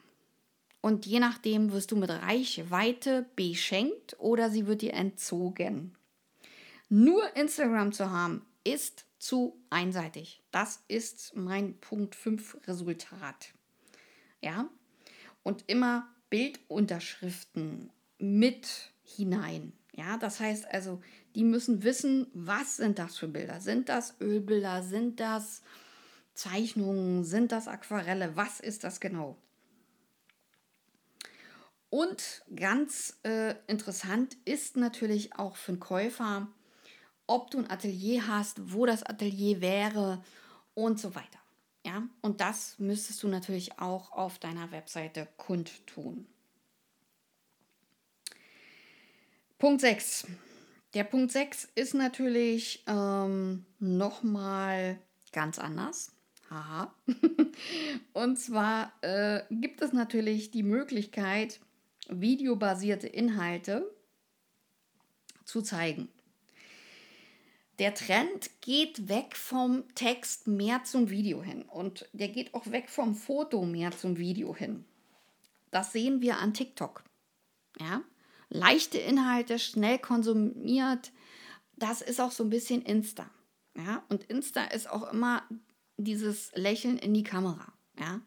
Und 0.81 1.05
je 1.05 1.19
nachdem 1.19 1.73
wirst 1.73 1.91
du 1.91 1.97
mit 1.97 2.11
Reichweite 2.11 3.27
beschenkt 3.35 4.15
oder 4.21 4.51
sie 4.51 4.69
wird 4.69 4.83
dir 4.83 4.95
entzogen. 4.95 5.97
Nur 6.89 7.35
Instagram 7.35 7.93
zu 7.93 8.11
haben 8.11 8.47
ist 8.63 9.05
zu 9.19 9.61
einseitig. 9.69 10.43
Das 10.53 10.85
ist 10.87 11.35
mein 11.35 11.79
Punkt 11.81 12.15
5 12.15 12.59
Resultat. 12.69 13.53
Ja? 14.41 14.69
Und 15.43 15.65
immer 15.67 16.09
Bildunterschriften 16.31 17.91
mit 18.19 18.93
hinein. 19.03 19.73
Ja, 19.93 20.19
das 20.19 20.39
heißt 20.41 20.67
also, 20.73 21.01
die 21.37 21.45
müssen 21.45 21.83
wissen, 21.83 22.29
was 22.33 22.79
sind 22.79 22.99
das 22.99 23.19
für 23.19 23.29
Bilder? 23.29 23.61
Sind 23.61 23.91
das 23.91 24.15
Ölbilder? 24.23 24.83
Sind 24.83 25.21
das 25.21 25.63
Zeichnungen? 26.33 27.25
Sind 27.25 27.53
das 27.53 27.69
Aquarelle? 27.69 28.35
Was 28.37 28.59
ist 28.59 28.85
das 28.85 29.01
genau? 29.01 29.37
Und 31.91 32.43
ganz 32.57 33.19
äh, 33.23 33.55
interessant 33.67 34.39
ist 34.47 34.79
natürlich 34.79 35.35
auch 35.35 35.57
für 35.57 35.73
einen 35.73 35.81
Käufer, 35.81 36.49
ob 37.27 37.51
du 37.51 37.59
ein 37.59 37.71
Atelier 37.71 38.27
hast, 38.27 38.73
wo 38.73 38.87
das 38.87 39.03
Atelier 39.03 39.61
wäre 39.61 40.25
und 40.73 40.99
so 40.99 41.15
weiter. 41.15 41.39
Ja, 41.85 42.03
und 42.23 42.41
das 42.41 42.79
müsstest 42.79 43.23
du 43.23 43.29
natürlich 43.29 43.79
auch 43.79 44.11
auf 44.11 44.39
deiner 44.39 44.71
Webseite 44.73 45.29
kundtun. 45.37 46.27
Punkt 49.59 49.83
6. 49.83 50.27
Der 50.97 51.05
Punkt 51.05 51.31
6 51.31 51.69
ist 51.75 51.93
natürlich 51.93 52.83
ähm, 52.87 53.67
nochmal 53.79 54.99
ganz 55.31 55.59
anders. 55.59 56.13
Haha. 56.49 56.95
und 58.15 58.39
zwar 58.39 58.95
äh, 59.03 59.43
gibt 59.51 59.83
es 59.83 59.93
natürlich 59.93 60.53
die 60.53 60.63
Möglichkeit, 60.63 61.61
videobasierte 62.09 63.09
Inhalte 63.09 63.95
zu 65.45 65.61
zeigen. 65.61 66.09
Der 67.79 67.93
Trend 67.93 68.49
geht 68.63 69.11
weg 69.11 69.37
vom 69.37 69.85
Text 69.97 70.47
mehr 70.47 70.85
zum 70.85 71.11
Video 71.11 71.43
hin 71.43 71.65
und 71.65 72.09
der 72.15 72.29
geht 72.29 72.55
auch 72.55 72.71
weg 72.71 72.89
vom 72.89 73.15
Foto 73.15 73.67
mehr 73.67 73.91
zum 73.91 74.17
Video 74.17 74.57
hin. 74.57 74.87
Das 75.71 75.93
sehen 75.93 76.23
wir 76.23 76.39
an 76.39 76.55
TikTok. 76.55 77.05
Ja? 77.79 78.03
Leichte 78.49 78.99
Inhalte, 78.99 79.59
schnell 79.59 79.99
konsumiert, 79.99 81.13
das 81.77 82.01
ist 82.01 82.21
auch 82.21 82.31
so 82.31 82.45
ein 82.45 82.51
bisschen 82.51 82.83
Insta. 82.83 83.29
Ja? 83.77 84.03
Und 84.09 84.25
Insta 84.25 84.65
ist 84.65 84.89
auch 84.91 85.13
immer 85.13 85.43
dieses 85.97 86.53
Lächeln 86.55 86.99
in 86.99 87.15
die 87.15 87.23
Kamera. 87.23 87.73
Ja? 87.99 88.21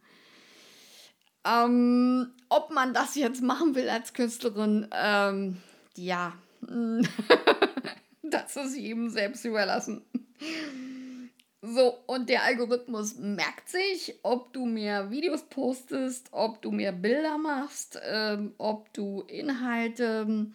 Ähm, 1.45 2.32
ob 2.49 2.71
man 2.71 2.93
das 2.93 3.15
jetzt 3.15 3.41
machen 3.41 3.75
will 3.75 3.89
als 3.89 4.13
Künstlerin, 4.13 4.88
ähm, 4.91 5.58
ja, 5.95 6.34
das 8.21 8.55
ist 8.55 8.77
jedem 8.77 9.10
selbst 9.10 9.45
überlassen. 9.45 10.03
So, 11.62 11.98
und 12.08 12.30
der 12.30 12.43
Algorithmus 12.43 13.15
merkt 13.17 13.67
sich, 13.67 14.17
ob 14.24 14.54
du 14.54 14.65
mehr 14.65 15.12
Videos 15.12 15.43
postest, 15.43 16.30
ob 16.32 16.62
du 16.62 16.72
mehr 16.72 16.93
Bilder 16.93 17.38
machst, 17.38 18.00
ähm, 18.02 18.54
ob 18.58 18.93
du 18.93 19.22
Inhalte, 19.28 20.48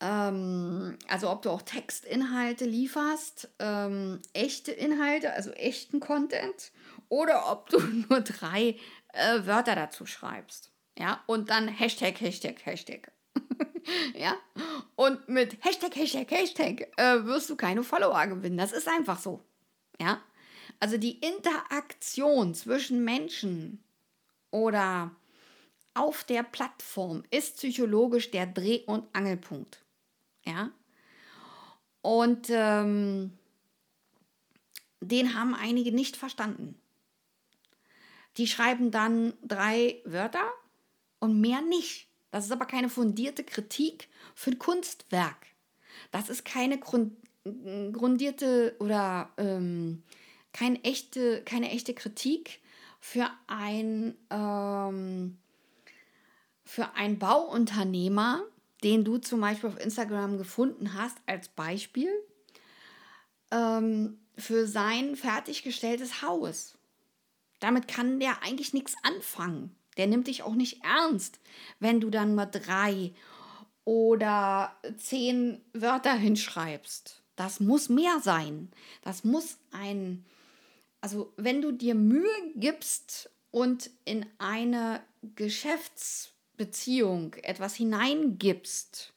ähm, 0.00 0.98
also 1.08 1.28
ob 1.28 1.42
du 1.42 1.50
auch 1.50 1.62
Textinhalte 1.62 2.66
lieferst, 2.66 3.48
ähm, 3.58 4.20
echte 4.32 4.70
Inhalte, 4.70 5.32
also 5.32 5.50
echten 5.50 5.98
Content, 5.98 6.70
oder 7.08 7.50
ob 7.50 7.68
du 7.68 7.80
nur 8.08 8.20
drei 8.20 8.76
äh, 9.12 9.44
Wörter 9.44 9.74
dazu 9.74 10.06
schreibst. 10.06 10.70
Ja, 10.96 11.24
und 11.26 11.50
dann 11.50 11.66
Hashtag, 11.66 12.20
Hashtag, 12.20 12.64
Hashtag. 12.64 13.10
ja, 14.14 14.36
und 14.94 15.28
mit 15.28 15.64
Hashtag, 15.64 15.96
Hashtag, 15.96 16.30
Hashtag 16.30 16.92
äh, 16.96 17.24
wirst 17.24 17.50
du 17.50 17.56
keine 17.56 17.82
Follower 17.82 18.24
gewinnen. 18.28 18.56
Das 18.56 18.72
ist 18.72 18.86
einfach 18.86 19.18
so. 19.18 19.42
Ja, 20.00 20.20
also 20.80 20.98
die 20.98 21.18
Interaktion 21.18 22.54
zwischen 22.54 23.04
Menschen 23.04 23.82
oder 24.50 25.10
auf 25.94 26.24
der 26.24 26.42
Plattform 26.42 27.22
ist 27.30 27.56
psychologisch 27.56 28.30
der 28.30 28.46
Dreh- 28.46 28.84
und 28.84 29.06
Angelpunkt. 29.14 29.84
Ja, 30.44 30.70
und 32.02 32.48
ähm, 32.50 33.32
den 35.00 35.34
haben 35.34 35.54
einige 35.54 35.92
nicht 35.92 36.16
verstanden. 36.16 36.80
Die 38.36 38.46
schreiben 38.46 38.90
dann 38.90 39.32
drei 39.42 40.00
Wörter 40.04 40.52
und 41.20 41.40
mehr 41.40 41.62
nicht. 41.62 42.08
Das 42.30 42.44
ist 42.44 42.52
aber 42.52 42.66
keine 42.66 42.90
fundierte 42.90 43.44
Kritik 43.44 44.08
für 44.34 44.50
ein 44.50 44.58
Kunstwerk. 44.58 45.46
Das 46.10 46.28
ist 46.28 46.44
keine 46.44 46.78
grundierte 47.92 48.76
oder 48.78 49.30
ähm, 49.36 50.02
keine, 50.52 50.82
echte, 50.84 51.42
keine 51.42 51.70
echte 51.70 51.94
Kritik 51.94 52.60
für 53.00 53.30
ein, 53.46 54.16
ähm, 54.30 55.38
für 56.64 56.94
ein 56.94 57.18
Bauunternehmer, 57.18 58.42
den 58.82 59.04
du 59.04 59.18
zum 59.18 59.40
Beispiel 59.40 59.70
auf 59.70 59.80
Instagram 59.80 60.38
gefunden 60.38 60.94
hast, 60.94 61.18
als 61.26 61.48
Beispiel, 61.48 62.10
ähm, 63.50 64.18
für 64.36 64.66
sein 64.66 65.16
fertiggestelltes 65.16 66.22
Haus. 66.22 66.76
Damit 67.60 67.88
kann 67.88 68.20
der 68.20 68.42
eigentlich 68.42 68.74
nichts 68.74 68.94
anfangen. 69.02 69.74
Der 69.96 70.06
nimmt 70.06 70.26
dich 70.26 70.42
auch 70.42 70.54
nicht 70.54 70.84
ernst, 70.84 71.40
wenn 71.80 72.00
du 72.00 72.10
dann 72.10 72.34
mal 72.34 72.46
drei 72.46 73.14
oder 73.84 74.76
zehn 74.98 75.62
Wörter 75.72 76.14
hinschreibst. 76.14 77.22
Das 77.36 77.60
muss 77.60 77.88
mehr 77.88 78.20
sein. 78.20 78.70
Das 79.02 79.22
muss 79.22 79.58
ein, 79.70 80.24
also 81.00 81.32
wenn 81.36 81.62
du 81.62 81.70
dir 81.72 81.94
Mühe 81.94 82.26
gibst 82.56 83.30
und 83.50 83.90
in 84.04 84.26
eine 84.38 85.02
Geschäftsbeziehung 85.36 87.34
etwas 87.42 87.76
hineingibst, 87.76 89.12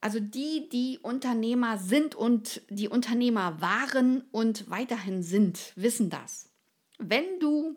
also 0.00 0.20
die, 0.20 0.68
die 0.68 1.00
Unternehmer 1.02 1.76
sind 1.78 2.14
und 2.14 2.62
die 2.70 2.88
Unternehmer 2.88 3.60
waren 3.60 4.22
und 4.30 4.70
weiterhin 4.70 5.24
sind, 5.24 5.72
wissen 5.74 6.08
das. 6.08 6.50
Wenn 6.98 7.40
du 7.40 7.76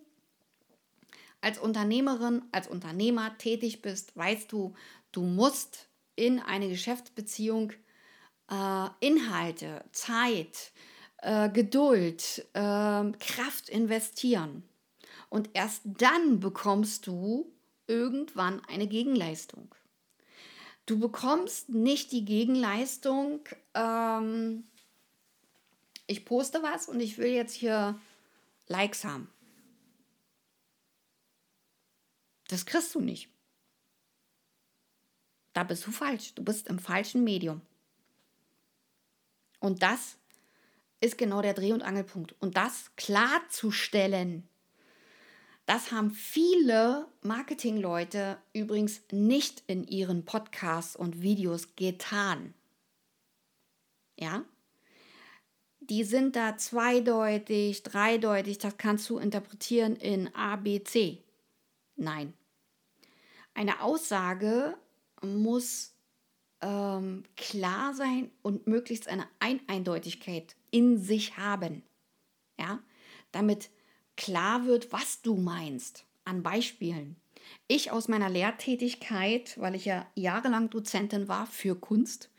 als 1.41 1.57
Unternehmerin, 1.57 2.43
als 2.51 2.67
Unternehmer 2.67 3.35
tätig 3.39 3.81
bist, 3.81 4.15
weißt 4.15 4.51
du, 4.51 4.75
du 5.11 5.23
musst 5.23 5.87
in 6.15 6.39
eine 6.39 6.69
Geschäftsbeziehung 6.69 7.73
Inhalte, 8.99 9.83
Zeit, 9.91 10.71
äh, 11.17 11.49
Geduld, 11.49 12.45
äh, 12.53 13.11
Kraft 13.19 13.69
investieren. 13.69 14.63
Und 15.29 15.49
erst 15.53 15.83
dann 15.85 16.39
bekommst 16.39 17.07
du 17.07 17.49
irgendwann 17.87 18.61
eine 18.65 18.87
Gegenleistung. 18.87 19.73
Du 20.85 20.99
bekommst 20.99 21.69
nicht 21.69 22.11
die 22.11 22.25
Gegenleistung, 22.25 23.39
ähm, 23.73 24.65
ich 26.07 26.25
poste 26.25 26.61
was 26.61 26.89
und 26.89 26.99
ich 26.99 27.17
will 27.17 27.31
jetzt 27.31 27.53
hier 27.53 27.97
Likes 28.67 29.05
haben. 29.05 29.29
Das 32.49 32.65
kriegst 32.65 32.93
du 32.95 32.99
nicht. 32.99 33.29
Da 35.53 35.63
bist 35.63 35.87
du 35.87 35.91
falsch. 35.91 36.33
Du 36.33 36.43
bist 36.43 36.67
im 36.67 36.79
falschen 36.79 37.23
Medium. 37.23 37.61
Und 39.61 39.81
das 39.81 40.17
ist 40.99 41.17
genau 41.17 41.41
der 41.41 41.53
Dreh- 41.53 41.71
und 41.71 41.81
Angelpunkt. 41.81 42.35
Und 42.41 42.57
das 42.57 42.91
klarzustellen, 42.97 44.45
das 45.65 45.93
haben 45.93 46.11
viele 46.11 47.07
Marketingleute 47.21 48.37
übrigens 48.51 49.01
nicht 49.13 49.63
in 49.67 49.87
ihren 49.87 50.25
Podcasts 50.25 50.97
und 50.97 51.21
Videos 51.21 51.77
getan. 51.77 52.53
Ja? 54.19 54.43
die 55.91 56.05
sind 56.05 56.37
da 56.37 56.55
zweideutig, 56.57 57.83
dreideutig, 57.83 58.59
das 58.59 58.77
kannst 58.77 59.09
du 59.09 59.17
interpretieren 59.17 59.97
in 59.97 60.33
A, 60.33 60.55
B, 60.55 60.81
C. 60.83 61.21
Nein. 61.97 62.33
Eine 63.53 63.81
Aussage 63.81 64.77
muss 65.21 65.93
ähm, 66.61 67.23
klar 67.35 67.93
sein 67.93 68.31
und 68.41 68.67
möglichst 68.67 69.07
eine 69.07 69.25
Eindeutigkeit 69.67 70.55
in 70.69 71.01
sich 71.01 71.37
haben. 71.37 71.83
Ja, 72.59 72.79
damit 73.31 73.69
klar 74.15 74.65
wird, 74.65 74.91
was 74.91 75.21
du 75.21 75.35
meinst. 75.35 76.05
An 76.23 76.43
Beispielen. 76.43 77.15
Ich 77.67 77.91
aus 77.91 78.07
meiner 78.07 78.29
Lehrtätigkeit, 78.29 79.59
weil 79.59 79.73
ich 79.73 79.85
ja 79.85 80.05
jahrelang 80.13 80.69
Dozentin 80.69 81.27
war 81.27 81.47
für 81.47 81.75
Kunst, 81.75 82.29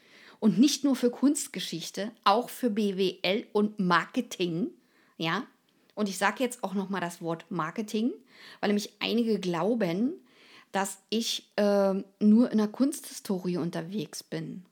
und 0.43 0.59
nicht 0.59 0.83
nur 0.83 0.97
für 0.97 1.11
Kunstgeschichte, 1.11 2.11
auch 2.25 2.49
für 2.49 2.69
BWL 2.69 3.47
und 3.53 3.79
Marketing. 3.79 4.71
Ja, 5.17 5.47
und 5.95 6.09
ich 6.09 6.19
sage 6.19 6.43
jetzt 6.43 6.65
auch 6.65 6.75
nochmal 6.75 7.01
das 7.01 7.23
Wort 7.23 7.47
Marketing, 7.49 8.11
weil 8.59 8.71
nämlich 8.71 8.93
einige 8.99 9.39
glauben, 9.39 10.15
dass 10.73 11.03
ich 11.11 11.53
äh, 11.57 11.95
nur 12.21 12.51
in 12.51 12.59
der 12.59 12.69
Kunsthistorie 12.69 13.59
unterwegs 13.59 14.23
bin. 14.23 14.65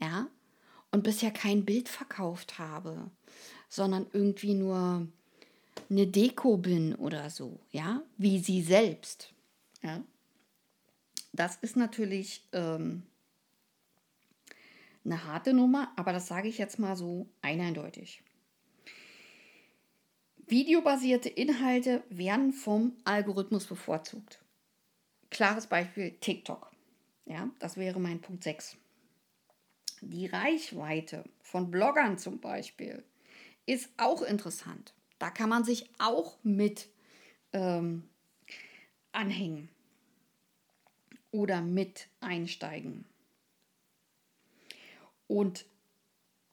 Ja, 0.00 0.28
und 0.90 1.02
bisher 1.04 1.30
kein 1.30 1.64
Bild 1.64 1.88
verkauft 1.88 2.58
habe, 2.58 3.10
sondern 3.68 4.06
irgendwie 4.12 4.54
nur 4.54 5.06
eine 5.90 6.06
Deko 6.06 6.56
bin 6.56 6.94
oder 6.94 7.30
so, 7.30 7.58
ja, 7.70 8.02
wie 8.16 8.38
sie 8.38 8.62
selbst. 8.62 9.32
Ja, 9.82 10.02
das 11.32 11.56
ist 11.56 11.76
natürlich 11.76 12.42
ähm, 12.52 13.04
eine 15.04 15.24
harte 15.24 15.52
Nummer, 15.52 15.92
aber 15.96 16.12
das 16.12 16.26
sage 16.26 16.48
ich 16.48 16.58
jetzt 16.58 16.78
mal 16.78 16.96
so 16.96 17.28
eindeutig. 17.42 18.22
Videobasierte 20.46 21.28
Inhalte 21.28 22.02
werden 22.08 22.52
vom 22.52 22.96
Algorithmus 23.04 23.66
bevorzugt. 23.66 24.40
Klares 25.30 25.66
Beispiel 25.66 26.12
TikTok. 26.20 26.70
Ja, 27.26 27.50
das 27.58 27.76
wäre 27.76 28.00
mein 28.00 28.20
Punkt 28.20 28.44
6. 28.44 28.76
Die 30.00 30.26
Reichweite 30.26 31.24
von 31.42 31.70
Bloggern 31.70 32.18
zum 32.18 32.40
Beispiel 32.40 33.04
ist 33.66 33.90
auch 33.96 34.22
interessant. 34.22 34.94
Da 35.18 35.30
kann 35.30 35.48
man 35.50 35.64
sich 35.64 35.90
auch 35.98 36.38
mit 36.42 36.88
ähm, 37.52 38.08
anhängen 39.12 39.68
oder 41.30 41.60
mit 41.60 42.08
einsteigen. 42.20 43.04
Und 45.26 45.66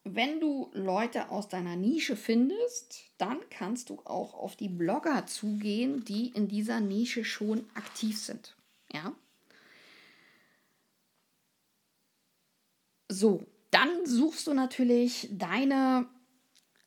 wenn 0.04 0.40
du 0.40 0.70
Leute 0.74 1.30
aus 1.30 1.48
deiner 1.48 1.76
Nische 1.76 2.16
findest, 2.16 3.12
dann 3.18 3.40
kannst 3.50 3.90
du 3.90 4.02
auch 4.06 4.34
auf 4.34 4.56
die 4.56 4.70
Blogger 4.70 5.26
zugehen, 5.26 6.04
die 6.06 6.28
in 6.30 6.48
dieser 6.48 6.80
Nische 6.80 7.24
schon 7.24 7.68
aktiv 7.74 8.20
sind. 8.20 8.55
Ja? 8.96 9.14
So, 13.10 13.46
dann 13.72 14.06
suchst 14.06 14.48
du 14.48 14.54
natürlich 14.54 15.28
deine 15.32 16.08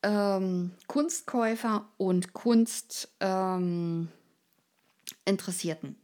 ähm, 0.01 0.71
Kunstkäufer 0.87 1.87
und 1.97 2.33
Kunstinteressierten. 2.33 4.09
Ähm, 5.89 5.95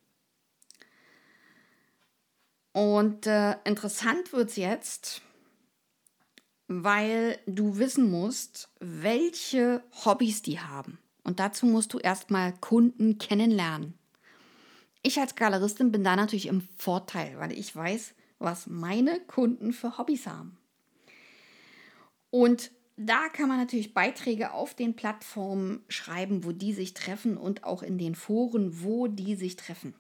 und 2.71 3.25
äh, 3.25 3.55
interessant 3.63 4.31
wird 4.31 4.49
es 4.49 4.57
jetzt, 4.57 5.21
weil 6.67 7.39
du 7.47 7.77
wissen 7.77 8.11
musst, 8.11 8.69
welche 8.79 9.83
Hobbys 10.03 10.41
die 10.41 10.59
haben. 10.59 10.99
Und 11.23 11.39
dazu 11.39 11.65
musst 11.65 11.93
du 11.93 11.99
erstmal 11.99 12.53
Kunden 12.57 13.17
kennenlernen. 13.17 13.97
Ich 15.05 15.19
als 15.19 15.35
Galeristin 15.35 15.91
bin 15.91 16.03
da 16.03 16.15
natürlich 16.15 16.47
im 16.47 16.67
Vorteil, 16.77 17.37
weil 17.37 17.51
ich 17.51 17.75
weiß, 17.75 18.15
was 18.39 18.65
meine 18.65 19.19
Kunden 19.19 19.71
für 19.71 19.99
Hobbys 19.99 20.25
haben. 20.25 20.57
Und 22.31 22.71
da 22.97 23.29
kann 23.29 23.47
man 23.47 23.59
natürlich 23.59 23.93
Beiträge 23.93 24.51
auf 24.51 24.73
den 24.73 24.95
Plattformen 24.95 25.83
schreiben, 25.89 26.43
wo 26.43 26.51
die 26.51 26.73
sich 26.73 26.95
treffen 26.95 27.37
und 27.37 27.65
auch 27.65 27.83
in 27.83 27.99
den 27.99 28.15
Foren, 28.15 28.81
wo 28.81 29.05
die 29.05 29.35
sich 29.35 29.57
treffen. 29.57 29.93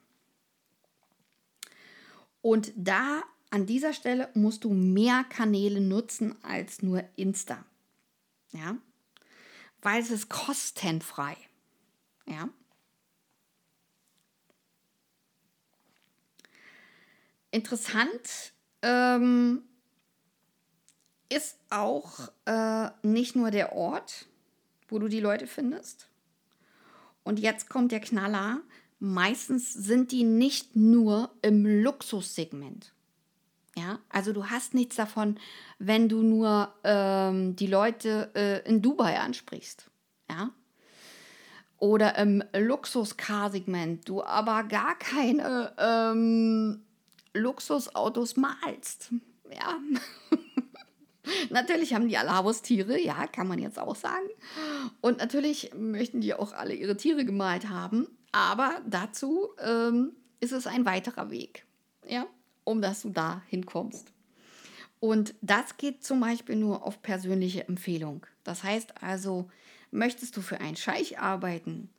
Und 2.41 2.73
da 2.75 3.21
an 3.51 3.67
dieser 3.67 3.93
Stelle 3.93 4.29
musst 4.33 4.63
du 4.63 4.73
mehr 4.73 5.23
Kanäle 5.29 5.81
nutzen 5.81 6.35
als 6.43 6.81
nur 6.81 7.03
Insta. 7.15 7.63
Ja? 8.53 8.75
Weil 9.83 10.01
es 10.01 10.09
ist 10.09 10.29
kostenfrei. 10.29 11.37
Ja? 12.25 12.49
Interessant 17.55 18.51
ähm, 18.81 19.63
ist 21.29 21.57
auch 21.69 22.29
äh, 22.43 22.89
nicht 23.01 23.37
nur 23.37 23.49
der 23.49 23.71
Ort, 23.71 24.25
wo 24.89 24.99
du 24.99 25.07
die 25.07 25.21
Leute 25.21 25.47
findest. 25.47 26.09
Und 27.23 27.39
jetzt 27.39 27.69
kommt 27.69 27.93
der 27.93 28.01
Knaller. 28.01 28.59
Meistens 28.99 29.73
sind 29.73 30.11
die 30.11 30.25
nicht 30.25 30.75
nur 30.75 31.31
im 31.41 31.65
Luxussegment. 31.65 32.91
Ja, 33.77 33.99
also 34.09 34.33
du 34.33 34.47
hast 34.49 34.73
nichts 34.73 34.97
davon, 34.97 35.39
wenn 35.79 36.09
du 36.09 36.23
nur 36.23 36.73
ähm, 36.83 37.55
die 37.55 37.67
Leute 37.67 38.31
äh, 38.35 38.67
in 38.67 38.81
Dubai 38.81 39.17
ansprichst. 39.17 39.89
Ja. 40.29 40.49
Oder 41.77 42.17
im 42.17 42.43
Luxus-Car-Segment, 42.53 44.09
du 44.09 44.21
aber 44.21 44.63
gar 44.63 44.99
keine 44.99 45.73
ähm, 45.77 46.84
Luxusautos 47.35 48.35
malst. 48.37 49.11
Ja. 49.51 49.77
natürlich 51.49 51.93
haben 51.93 52.07
die 52.07 52.17
alle 52.17 52.35
Haustiere, 52.35 52.99
ja, 52.99 53.27
kann 53.27 53.47
man 53.47 53.59
jetzt 53.59 53.79
auch 53.79 53.95
sagen. 53.95 54.27
Und 55.01 55.19
natürlich 55.19 55.71
möchten 55.75 56.21
die 56.21 56.33
auch 56.33 56.53
alle 56.53 56.73
ihre 56.73 56.97
Tiere 56.97 57.25
gemalt 57.25 57.69
haben. 57.69 58.07
Aber 58.31 58.81
dazu 58.87 59.49
ähm, 59.59 60.13
ist 60.39 60.51
es 60.51 60.67
ein 60.67 60.85
weiterer 60.85 61.29
Weg. 61.29 61.65
Ja 62.07 62.27
um 62.65 62.81
dass 62.81 63.03
du 63.03 63.09
da 63.09 63.41
hinkommst. 63.47 64.11
Und 64.99 65.35
das 65.41 65.77
geht 65.77 66.03
zum 66.03 66.19
Beispiel 66.19 66.57
nur 66.57 66.83
auf 66.83 67.01
persönliche 67.01 67.67
Empfehlung. 67.67 68.25
Das 68.43 68.63
heißt 68.63 69.01
also, 69.01 69.49
möchtest 69.91 70.35
du 70.35 70.41
für 70.41 70.59
einen 70.59 70.75
Scheich 70.75 71.19
arbeiten, 71.19 71.89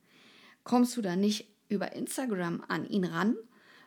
kommst 0.64 0.96
du 0.96 1.02
da 1.02 1.16
nicht 1.16 1.48
über 1.68 1.92
Instagram 1.92 2.62
an 2.68 2.86
ihn 2.86 3.04
ran, 3.04 3.36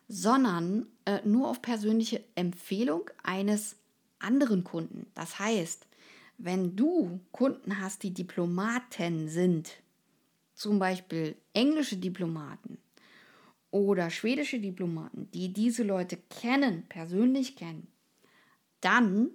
sondern 0.10 0.88
äh, 1.06 1.22
nur 1.24 1.48
auf 1.48 1.62
persönliche 1.62 2.24
Empfehlung 2.36 3.10
eines 3.24 3.78
anderen 4.17 4.63
Kunden. 4.63 5.06
Das 5.13 5.39
heißt, 5.39 5.88
wenn 6.39 6.76
du 6.76 7.22
Kunden 7.32 7.80
hast, 7.80 8.04
die 8.04 8.13
Diplomaten 8.13 9.30
sind, 9.30 9.72
zum 10.56 10.80
Beispiel 10.80 11.38
englische 11.54 11.95
Diplomaten 11.95 12.80
oder 13.72 14.10
schwedische 14.10 14.60
Diplomaten, 14.60 15.30
die 15.32 15.54
diese 15.54 15.84
Leute 15.84 16.17
kennen, 16.17 16.86
persönlich 16.89 17.56
kennen, 17.56 17.88
dann 18.82 19.30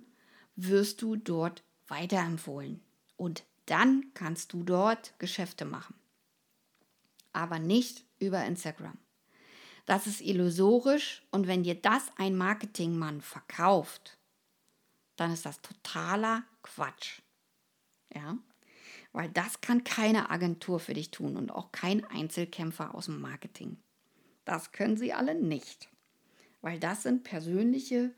wirst 0.56 1.00
du 1.02 1.16
dort 1.16 1.62
weiterempfohlen 1.86 2.80
und 3.16 3.44
dann 3.66 4.10
kannst 4.14 4.52
du 4.52 4.64
dort 4.64 5.18
Geschäfte 5.18 5.64
machen. 5.64 5.94
Aber 7.32 7.58
nicht 7.58 8.04
über 8.18 8.44
Instagram. 8.44 8.98
Das 9.86 10.06
ist 10.06 10.20
illusorisch 10.20 11.22
und 11.30 11.46
wenn 11.46 11.62
dir 11.62 11.74
das 11.74 12.10
ein 12.16 12.36
Marketingmann 12.36 13.20
verkauft, 13.20 14.18
dann 15.16 15.32
ist 15.32 15.46
das 15.46 15.60
totaler 15.60 16.44
Quatsch. 16.62 17.20
Ja? 18.14 18.38
Weil 19.12 19.28
das 19.28 19.60
kann 19.60 19.84
keine 19.84 20.30
Agentur 20.30 20.80
für 20.80 20.94
dich 20.94 21.10
tun 21.10 21.36
und 21.36 21.52
auch 21.52 21.70
kein 21.70 22.02
Einzelkämpfer 22.04 22.94
aus 22.94 23.04
dem 23.06 23.20
Marketing. 23.20 23.76
Das 24.44 24.72
können 24.72 24.96
sie 24.96 25.12
alle 25.12 25.34
nicht, 25.34 25.88
weil 26.60 26.80
das 26.80 27.04
sind 27.04 27.22
persönliche 27.22 28.12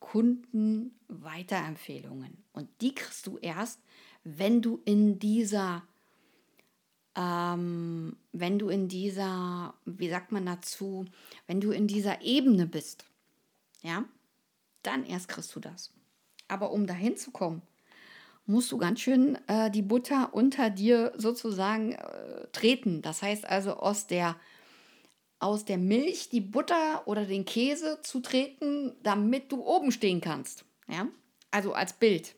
Kundenweiterempfehlungen. 0.00 2.44
Und 2.52 2.68
die 2.80 2.94
kriegst 2.94 3.26
du 3.26 3.38
erst, 3.38 3.80
wenn 4.24 4.62
du 4.62 4.80
in 4.84 5.18
dieser, 5.18 5.82
ähm, 7.16 8.16
wenn 8.32 8.58
du 8.58 8.68
in 8.68 8.88
dieser, 8.88 9.74
wie 9.84 10.08
sagt 10.08 10.32
man 10.32 10.46
dazu, 10.46 11.04
wenn 11.46 11.60
du 11.60 11.70
in 11.70 11.86
dieser 11.86 12.22
Ebene 12.22 12.66
bist. 12.66 13.04
Ja, 13.82 14.04
dann 14.82 15.04
erst 15.04 15.28
kriegst 15.28 15.54
du 15.54 15.60
das. 15.60 15.92
Aber 16.48 16.70
um 16.72 16.86
dahin 16.86 17.16
zu 17.16 17.30
kommen, 17.30 17.62
musst 18.46 18.72
du 18.72 18.78
ganz 18.78 19.00
schön 19.00 19.38
äh, 19.48 19.70
die 19.70 19.82
Butter 19.82 20.30
unter 20.32 20.70
dir 20.70 21.12
sozusagen 21.16 21.92
äh, 21.92 22.46
treten. 22.52 23.02
Das 23.02 23.22
heißt 23.22 23.44
also 23.44 23.74
aus 23.74 24.06
der 24.06 24.36
aus 25.38 25.64
der 25.64 25.78
Milch 25.78 26.28
die 26.28 26.40
Butter 26.40 27.02
oder 27.06 27.24
den 27.24 27.44
Käse 27.44 27.98
zu 28.02 28.20
treten, 28.20 28.94
damit 29.02 29.50
du 29.50 29.64
oben 29.64 29.90
stehen 29.90 30.20
kannst. 30.20 30.64
Ja? 30.86 31.08
Also 31.50 31.72
als 31.72 31.94
Bild. 31.94 32.36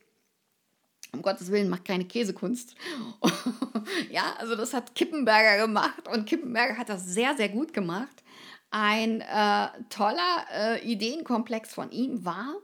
Um 1.14 1.22
Gottes 1.22 1.50
Willen 1.50 1.68
macht 1.68 1.84
keine 1.84 2.04
Käsekunst. 2.04 2.74
ja, 4.10 4.34
also 4.38 4.56
das 4.56 4.74
hat 4.74 4.94
Kippenberger 4.94 5.64
gemacht 5.66 6.08
und 6.12 6.26
Kippenberger 6.26 6.76
hat 6.76 6.88
das 6.88 7.06
sehr, 7.06 7.36
sehr 7.36 7.48
gut 7.48 7.72
gemacht. 7.72 8.22
Ein 8.70 9.20
äh, 9.20 9.68
toller 9.88 10.46
äh, 10.52 10.84
Ideenkomplex 10.84 11.72
von 11.72 11.90
ihm 11.90 12.24
war, 12.24 12.54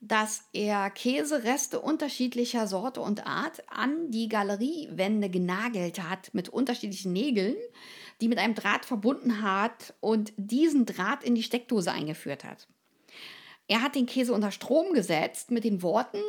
dass 0.00 0.44
er 0.52 0.90
Käsereste 0.90 1.80
unterschiedlicher 1.80 2.66
Sorte 2.66 3.00
und 3.00 3.26
Art 3.26 3.62
an 3.68 4.10
die 4.10 4.28
Galeriewände 4.28 5.28
genagelt 5.28 6.02
hat 6.02 6.32
mit 6.32 6.48
unterschiedlichen 6.48 7.12
Nägeln 7.12 7.56
die 8.20 8.28
mit 8.28 8.38
einem 8.38 8.54
Draht 8.54 8.84
verbunden 8.84 9.42
hat 9.42 9.94
und 10.00 10.32
diesen 10.36 10.86
Draht 10.86 11.24
in 11.24 11.34
die 11.34 11.42
Steckdose 11.42 11.90
eingeführt 11.90 12.44
hat. 12.44 12.68
Er 13.66 13.82
hat 13.82 13.94
den 13.94 14.06
Käse 14.06 14.32
unter 14.32 14.50
Strom 14.50 14.92
gesetzt 14.92 15.50
mit 15.50 15.64
den 15.64 15.82
Worten, 15.82 16.22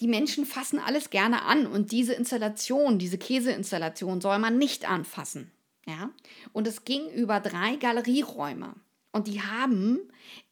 die 0.00 0.08
Menschen 0.08 0.46
fassen 0.46 0.78
alles 0.78 1.10
gerne 1.10 1.42
an 1.42 1.66
und 1.66 1.92
diese 1.92 2.14
Installation, 2.14 2.98
diese 2.98 3.18
Käseinstallation 3.18 4.20
soll 4.20 4.38
man 4.38 4.58
nicht 4.58 4.88
anfassen. 4.88 5.50
Ja? 5.86 6.10
Und 6.52 6.66
es 6.66 6.84
ging 6.84 7.10
über 7.10 7.40
drei 7.40 7.76
Galerieräume. 7.76 8.74
Und 9.10 9.26
die 9.26 9.40
haben 9.40 10.00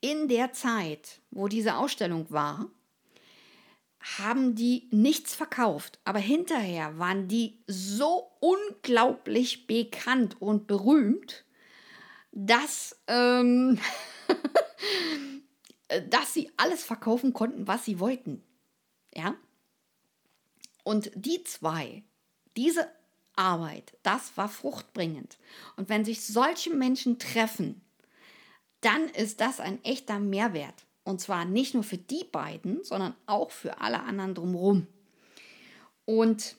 in 0.01 0.29
der 0.29 0.53
Zeit, 0.53 1.21
wo 1.31 1.47
diese 1.47 1.77
Ausstellung 1.77 2.27
war, 2.31 2.71
haben 4.19 4.55
die 4.55 4.89
nichts 4.91 5.35
verkauft. 5.35 5.99
Aber 6.05 6.19
hinterher 6.19 6.99
waren 6.99 7.29
die 7.29 7.59
so 7.67 8.31
unglaublich 8.41 9.67
bekannt 9.67 10.41
und 10.41 10.67
berühmt, 10.67 11.45
dass, 12.33 12.99
ähm, 13.09 13.79
dass 16.11 16.35
sie 16.35 16.51
alles 16.57 16.83
verkaufen 16.83 17.33
konnten, 17.33 17.67
was 17.67 17.85
sie 17.85 18.01
wollten. 18.01 18.43
Ja? 19.17 19.35
Und 20.85 21.11
die 21.15 21.43
zwei, 21.43 22.05
diese 22.57 22.89
Arbeit, 23.35 23.97
das 24.03 24.37
war 24.37 24.49
fruchtbringend. 24.49 25.39
Und 25.77 25.89
wenn 25.89 26.05
sich 26.05 26.25
solche 26.25 26.73
Menschen 26.73 27.19
treffen, 27.19 27.81
dann 28.81 29.09
ist 29.09 29.41
das 29.41 29.59
ein 29.59 29.83
echter 29.85 30.21
Mehrwert. 30.21 30.87
Und 31.03 31.21
zwar 31.21 31.45
nicht 31.45 31.75
nur 31.75 31.83
für 31.83 31.99
die 31.99 32.25
beiden, 32.25 32.85
sondern 32.85 33.15
auch 33.27 33.51
für 33.51 33.81
alle 33.81 34.03
anderen 34.03 34.35
drumherum. 34.35 34.87
Und 36.05 36.57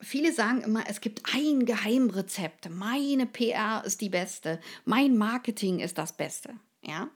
viele 0.00 0.32
sagen 0.32 0.62
immer, 0.62 0.84
es 0.88 1.00
gibt 1.00 1.22
ein 1.34 1.66
Geheimrezept. 1.66 2.70
Meine 2.70 3.26
PR 3.26 3.82
ist 3.84 4.00
die 4.00 4.08
beste. 4.08 4.60
Mein 4.84 5.16
Marketing 5.16 5.80
ist 5.80 5.98
das 5.98 6.14
Beste. 6.14 6.54
Ja? 6.82 7.08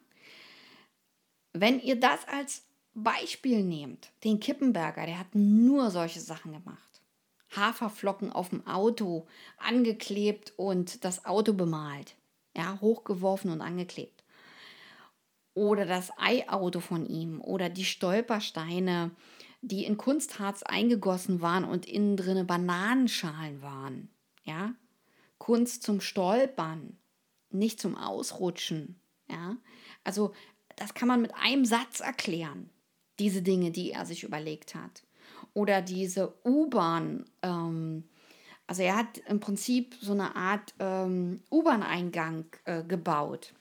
Wenn 1.52 1.80
ihr 1.80 1.98
das 1.98 2.26
als 2.28 2.64
Beispiel 2.94 3.62
nehmt, 3.64 4.12
den 4.22 4.40
Kippenberger, 4.40 5.06
der 5.06 5.18
hat 5.18 5.34
nur 5.34 5.90
solche 5.90 6.20
Sachen 6.20 6.52
gemacht. 6.52 7.02
Haferflocken 7.54 8.32
auf 8.32 8.50
dem 8.50 8.66
Auto 8.66 9.26
angeklebt 9.58 10.52
und 10.56 11.04
das 11.04 11.24
Auto 11.24 11.52
bemalt. 11.52 12.16
Ja, 12.56 12.80
hochgeworfen 12.80 13.50
und 13.50 13.60
angeklebt 13.60 14.24
oder 15.54 15.86
das 15.86 16.10
Eiauto 16.18 16.80
von 16.80 17.06
ihm 17.06 17.40
oder 17.40 17.68
die 17.68 17.84
Stolpersteine, 17.84 19.12
die 19.62 19.84
in 19.84 19.96
Kunstharz 19.96 20.62
eingegossen 20.62 21.40
waren 21.40 21.64
und 21.64 21.86
innen 21.86 22.16
drinne 22.16 22.44
Bananenschalen 22.44 23.62
waren. 23.62 24.10
Ja? 24.42 24.74
Kunst 25.38 25.82
zum 25.84 26.00
Stolpern, 26.00 26.98
nicht 27.50 27.80
zum 27.80 27.96
Ausrutschen. 27.96 29.00
Ja? 29.28 29.56
Also 30.02 30.34
das 30.76 30.92
kann 30.92 31.08
man 31.08 31.22
mit 31.22 31.34
einem 31.34 31.64
Satz 31.64 32.00
erklären, 32.00 32.68
diese 33.18 33.42
Dinge, 33.42 33.70
die 33.70 33.92
er 33.92 34.06
sich 34.06 34.24
überlegt 34.24 34.74
hat. 34.74 35.02
Oder 35.52 35.82
diese 35.82 36.34
U-Bahn, 36.44 37.24
ähm, 37.42 38.04
also 38.66 38.82
er 38.82 38.96
hat 38.96 39.18
im 39.28 39.40
Prinzip 39.40 39.96
so 40.00 40.12
eine 40.12 40.34
Art 40.34 40.74
ähm, 40.78 41.42
U-Bahn-Eingang 41.50 42.46
äh, 42.64 42.82
gebaut 42.82 43.54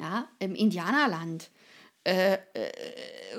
ja, 0.00 0.28
im 0.38 0.54
Indianerland, 0.54 1.50
äh, 2.04 2.38
äh, 2.54 2.72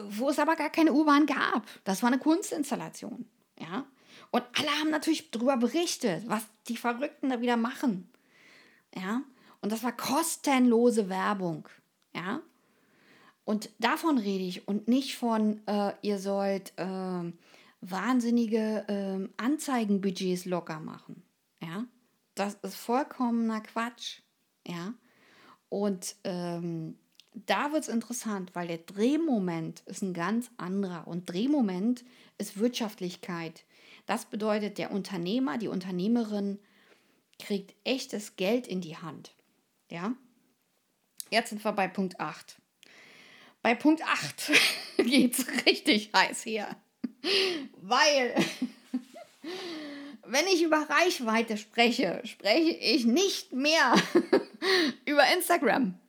wo 0.09 0.29
es 0.29 0.39
aber 0.39 0.55
gar 0.55 0.69
keine 0.69 0.93
U-Bahn 0.93 1.25
gab. 1.25 1.65
Das 1.83 2.03
war 2.03 2.07
eine 2.07 2.19
Kunstinstallation. 2.19 3.25
Ja? 3.59 3.85
Und 4.29 4.43
alle 4.57 4.69
haben 4.79 4.91
natürlich 4.91 5.31
darüber 5.31 5.57
berichtet, 5.57 6.23
was 6.27 6.43
die 6.67 6.77
Verrückten 6.77 7.29
da 7.29 7.41
wieder 7.41 7.57
machen. 7.57 8.09
Ja? 8.95 9.23
Und 9.61 9.71
das 9.71 9.83
war 9.83 9.91
kostenlose 9.91 11.09
Werbung. 11.09 11.67
Ja? 12.13 12.41
Und 13.51 13.69
davon 13.79 14.17
rede 14.17 14.45
ich 14.45 14.65
und 14.69 14.87
nicht 14.87 15.17
von, 15.17 15.59
äh, 15.67 15.91
ihr 16.03 16.19
sollt 16.19 16.71
äh, 16.77 17.33
wahnsinnige 17.81 18.85
äh, 18.87 19.27
Anzeigenbudgets 19.35 20.45
locker 20.45 20.79
machen. 20.79 21.21
Ja? 21.61 21.83
Das 22.33 22.53
ist 22.61 22.75
vollkommener 22.75 23.59
Quatsch. 23.59 24.21
Ja? 24.65 24.93
Und 25.67 26.15
ähm, 26.23 26.97
da 27.33 27.73
wird 27.73 27.83
es 27.83 27.89
interessant, 27.89 28.55
weil 28.55 28.69
der 28.69 28.77
Drehmoment 28.77 29.81
ist 29.81 30.01
ein 30.01 30.13
ganz 30.13 30.49
anderer. 30.55 31.05
Und 31.05 31.29
Drehmoment 31.29 32.05
ist 32.37 32.57
Wirtschaftlichkeit. 32.57 33.65
Das 34.05 34.23
bedeutet, 34.23 34.77
der 34.77 34.91
Unternehmer, 34.91 35.57
die 35.57 35.67
Unternehmerin 35.67 36.57
kriegt 37.37 37.75
echtes 37.83 38.37
Geld 38.37 38.65
in 38.65 38.79
die 38.79 38.95
Hand. 38.95 39.35
Ja? 39.89 40.13
Jetzt 41.29 41.49
sind 41.49 41.65
wir 41.65 41.73
bei 41.73 41.89
Punkt 41.89 42.17
8. 42.21 42.60
Bei 43.61 43.75
Punkt 43.75 44.03
8 44.03 44.51
geht 44.97 45.37
es 45.37 45.65
richtig 45.65 46.11
heiß 46.15 46.45
her. 46.45 46.75
Weil, 47.81 48.33
wenn 50.25 50.47
ich 50.47 50.63
über 50.63 50.89
Reichweite 50.89 51.57
spreche, 51.57 52.21
spreche 52.25 52.71
ich 52.71 53.05
nicht 53.05 53.53
mehr 53.53 53.95
über 55.05 55.23
Instagram. 55.33 55.99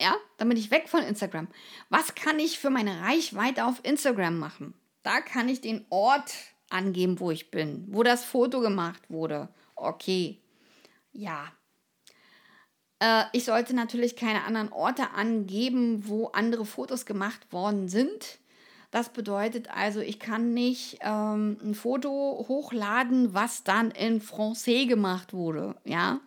Ja, 0.00 0.14
dann 0.36 0.48
bin 0.48 0.58
ich 0.58 0.70
weg 0.70 0.88
von 0.88 1.02
Instagram. 1.02 1.48
Was 1.88 2.14
kann 2.14 2.38
ich 2.38 2.58
für 2.58 2.70
meine 2.70 3.00
Reichweite 3.00 3.64
auf 3.64 3.80
Instagram 3.82 4.38
machen? 4.38 4.74
Da 5.02 5.20
kann 5.20 5.48
ich 5.48 5.60
den 5.60 5.86
Ort 5.88 6.32
angeben, 6.68 7.18
wo 7.18 7.30
ich 7.30 7.50
bin, 7.50 7.86
wo 7.88 8.02
das 8.02 8.24
Foto 8.24 8.60
gemacht 8.60 9.08
wurde. 9.08 9.48
Okay, 9.74 10.40
ja. 11.12 11.50
Äh, 13.00 13.24
ich 13.32 13.44
sollte 13.44 13.74
natürlich 13.74 14.16
keine 14.16 14.44
anderen 14.44 14.72
Orte 14.72 15.10
angeben, 15.10 16.06
wo 16.06 16.26
andere 16.28 16.64
Fotos 16.64 17.06
gemacht 17.06 17.52
worden 17.52 17.88
sind. 17.88 18.38
Das 18.90 19.10
bedeutet 19.10 19.68
also, 19.70 20.00
ich 20.00 20.18
kann 20.18 20.54
nicht 20.54 20.98
ähm, 21.02 21.58
ein 21.62 21.74
Foto 21.74 22.46
hochladen, 22.48 23.34
was 23.34 23.64
dann 23.64 23.90
in 23.90 24.20
Francais 24.20 24.86
gemacht 24.86 25.32
wurde. 25.32 25.74
Ja 25.84 26.20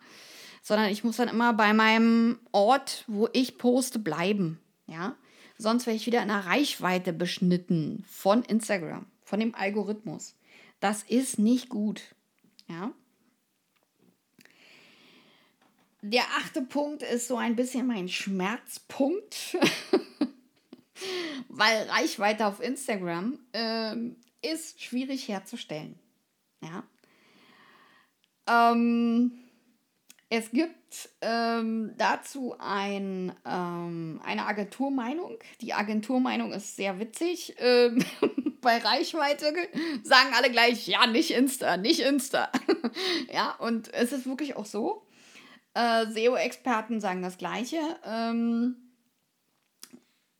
sondern 0.62 0.90
ich 0.90 1.04
muss 1.04 1.16
dann 1.16 1.28
immer 1.28 1.52
bei 1.52 1.72
meinem 1.72 2.38
Ort, 2.52 3.04
wo 3.06 3.28
ich 3.32 3.58
poste, 3.58 3.98
bleiben. 3.98 4.60
Ja, 4.86 5.16
sonst 5.58 5.86
wäre 5.86 5.96
ich 5.96 6.06
wieder 6.06 6.22
in 6.22 6.28
der 6.28 6.46
Reichweite 6.46 7.12
beschnitten 7.12 8.04
von 8.08 8.42
Instagram, 8.42 9.06
von 9.24 9.40
dem 9.40 9.54
Algorithmus. 9.54 10.36
Das 10.80 11.02
ist 11.02 11.38
nicht 11.38 11.68
gut. 11.68 12.02
Ja. 12.68 12.92
Der 16.02 16.22
achte 16.38 16.62
Punkt 16.62 17.02
ist 17.02 17.28
so 17.28 17.36
ein 17.36 17.56
bisschen 17.56 17.86
mein 17.86 18.08
Schmerzpunkt, 18.08 19.56
weil 21.48 21.82
Reichweite 21.88 22.46
auf 22.46 22.60
Instagram 22.60 23.38
äh, 23.52 23.94
ist 24.42 24.82
schwierig 24.82 25.28
herzustellen. 25.28 25.98
Ja. 26.62 26.84
Ähm, 28.48 29.32
es 30.30 30.50
gibt 30.52 31.10
ähm, 31.20 31.92
dazu 31.98 32.54
ein, 32.58 33.34
ähm, 33.44 34.20
eine 34.24 34.46
Agenturmeinung. 34.46 35.38
Die 35.60 35.74
Agenturmeinung 35.74 36.52
ist 36.52 36.76
sehr 36.76 36.98
witzig. 36.98 37.56
Ähm, 37.58 38.02
bei 38.60 38.78
Reichweite 38.78 39.52
sagen 40.02 40.30
alle 40.34 40.50
gleich, 40.50 40.86
ja, 40.86 41.06
nicht 41.06 41.32
Insta, 41.32 41.76
nicht 41.76 42.00
Insta. 42.00 42.50
ja, 43.32 43.56
und 43.56 43.92
es 43.92 44.12
ist 44.12 44.26
wirklich 44.26 44.56
auch 44.56 44.66
so. 44.66 45.02
Äh, 45.74 46.06
SEO-Experten 46.06 47.00
sagen 47.00 47.22
das 47.22 47.38
Gleiche. 47.38 47.78
Ähm, 48.04 48.76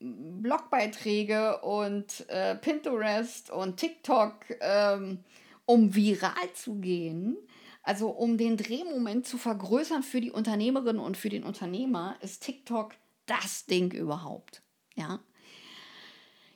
Blogbeiträge 0.00 1.60
und 1.60 2.28
äh, 2.30 2.56
Pinterest 2.56 3.50
und 3.50 3.76
TikTok, 3.76 4.46
ähm, 4.60 5.22
um 5.66 5.94
viral 5.94 6.52
zu 6.54 6.76
gehen, 6.76 7.36
also 7.82 8.08
um 8.08 8.38
den 8.38 8.56
Drehmoment 8.56 9.26
zu 9.26 9.36
vergrößern 9.36 10.02
für 10.02 10.20
die 10.20 10.30
Unternehmerin 10.30 10.98
und 10.98 11.16
für 11.16 11.28
den 11.28 11.44
Unternehmer, 11.44 12.16
ist 12.22 12.42
TikTok 12.42 12.94
das 13.26 13.66
Ding 13.66 13.92
überhaupt. 13.92 14.62
Ja. 14.94 15.20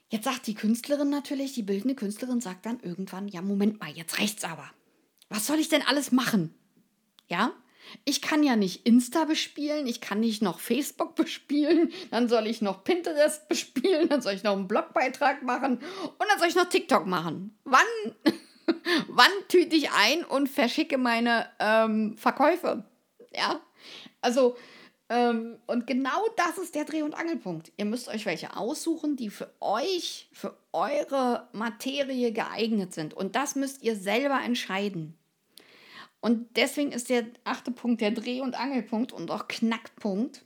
Jetzt 0.09 0.25
sagt 0.25 0.47
die 0.47 0.55
Künstlerin 0.55 1.11
natürlich, 1.11 1.53
die 1.53 1.63
bildende 1.63 1.95
Künstlerin 1.95 2.41
sagt 2.41 2.67
dann 2.67 2.81
irgendwann, 2.81 3.29
ja, 3.29 3.43
Moment 3.43 3.81
mal, 3.81 3.91
jetzt 3.91 4.19
reicht's 4.19 4.45
aber. 4.45 4.71
Was 5.29 5.47
soll 5.47 5.59
ich 5.59 5.69
denn 5.69 5.83
alles 5.83 6.13
machen? 6.13 6.55
Ja? 7.29 7.53
Ich 8.05 8.23
kann 8.23 8.43
ja 8.43 8.57
nicht 8.57 8.87
Insta 8.87 9.25
bespielen, 9.25 9.87
ich 9.87 10.01
kann 10.01 10.21
nicht 10.21 10.43
noch 10.43 10.59
Facebook 10.59 11.15
bespielen, 11.15 11.93
dann 12.11 12.29
soll 12.29 12.47
ich 12.47 12.63
noch 12.63 12.85
Pinterest 12.85 13.49
bespielen, 13.49 14.09
dann 14.09 14.23
soll 14.23 14.35
ich 14.35 14.43
noch 14.43 14.53
einen 14.53 14.69
Blogbeitrag 14.69 15.43
machen 15.43 15.79
und 15.79 16.27
dann 16.29 16.39
soll 16.39 16.49
ich 16.49 16.57
noch 16.57 16.69
TikTok 16.69 17.07
machen. 17.07 17.57
Wann 17.65 17.85
wann 19.09 19.31
tüte 19.49 19.77
ich 19.77 19.91
ein 19.91 20.25
und 20.25 20.49
verschicke 20.49 20.99
meine 20.99 21.47
ähm, 21.59 22.17
Verkäufe? 22.17 22.85
Ja, 23.35 23.61
also, 24.21 24.57
ähm, 25.09 25.59
und 25.67 25.87
genau 25.87 26.25
das 26.37 26.59
ist 26.59 26.75
der 26.75 26.85
Dreh- 26.85 27.03
und 27.03 27.15
Angelpunkt. 27.15 27.73
Ihr 27.77 27.85
müsst 27.85 28.09
euch 28.09 28.27
welche 28.27 28.57
aussuchen, 28.57 29.17
die 29.17 29.31
für 29.31 29.53
euch, 29.61 30.29
für 30.33 30.57
eure 30.73 31.49
Materie 31.53 32.33
geeignet 32.33 32.95
sind. 32.95 33.15
Und 33.15 33.37
das 33.37 33.55
müsst 33.55 33.83
ihr 33.83 33.97
selber 33.97 34.41
entscheiden. 34.43 35.19
Und 36.25 36.57
deswegen 36.57 36.91
ist 36.91 37.11
der 37.11 37.27
achte 37.45 37.71
Punkt 37.71 38.01
der 38.01 38.11
Dreh- 38.11 38.41
und 38.41 38.59
Angelpunkt 38.59 39.13
und 39.13 39.31
auch 39.31 39.47
Knackpunkt, 39.47 40.43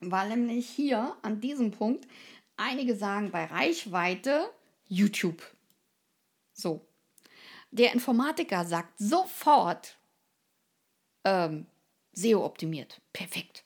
weil 0.00 0.30
nämlich 0.30 0.68
hier 0.68 1.16
an 1.22 1.40
diesem 1.40 1.70
Punkt 1.70 2.08
einige 2.56 2.96
sagen 2.96 3.30
bei 3.30 3.44
Reichweite 3.44 4.50
YouTube. 4.88 5.40
So. 6.52 6.84
Der 7.70 7.92
Informatiker 7.92 8.64
sagt 8.64 8.98
sofort, 8.98 9.96
ähm, 11.22 11.66
SEO 12.10 12.44
optimiert. 12.44 13.00
Perfekt. 13.12 13.64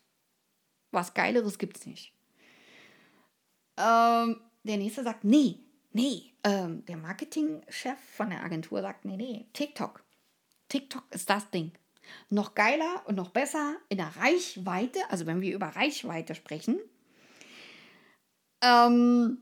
Was 0.91 1.15
Geileres 1.15 1.57
gibt 1.57 1.79
es 1.79 1.87
nicht. 1.87 2.13
Ähm, 3.79 4.39
der 4.65 4.77
nächste 4.77 5.03
sagt, 5.03 5.25
nee, 5.25 5.61
nee. 5.93 6.35
Ähm, 6.45 6.85
der 6.85 6.99
Marketingchef 6.99 7.99
von 7.99 8.29
der 8.29 8.45
Agentur 8.45 8.83
sagt, 8.83 9.07
nee, 9.07 9.17
nee, 9.17 9.47
TikTok. 9.55 10.05
TikTok 10.71 11.05
ist 11.11 11.29
das 11.29 11.51
Ding. 11.51 11.73
Noch 12.31 12.55
geiler 12.55 13.03
und 13.07 13.17
noch 13.17 13.29
besser 13.29 13.77
in 13.89 13.99
der 13.99 14.17
Reichweite, 14.17 14.99
also 15.11 15.27
wenn 15.27 15.43
wir 15.43 15.55
über 15.55 15.67
Reichweite 15.67 16.35
sprechen, 16.35 16.81
ähm, 18.63 19.39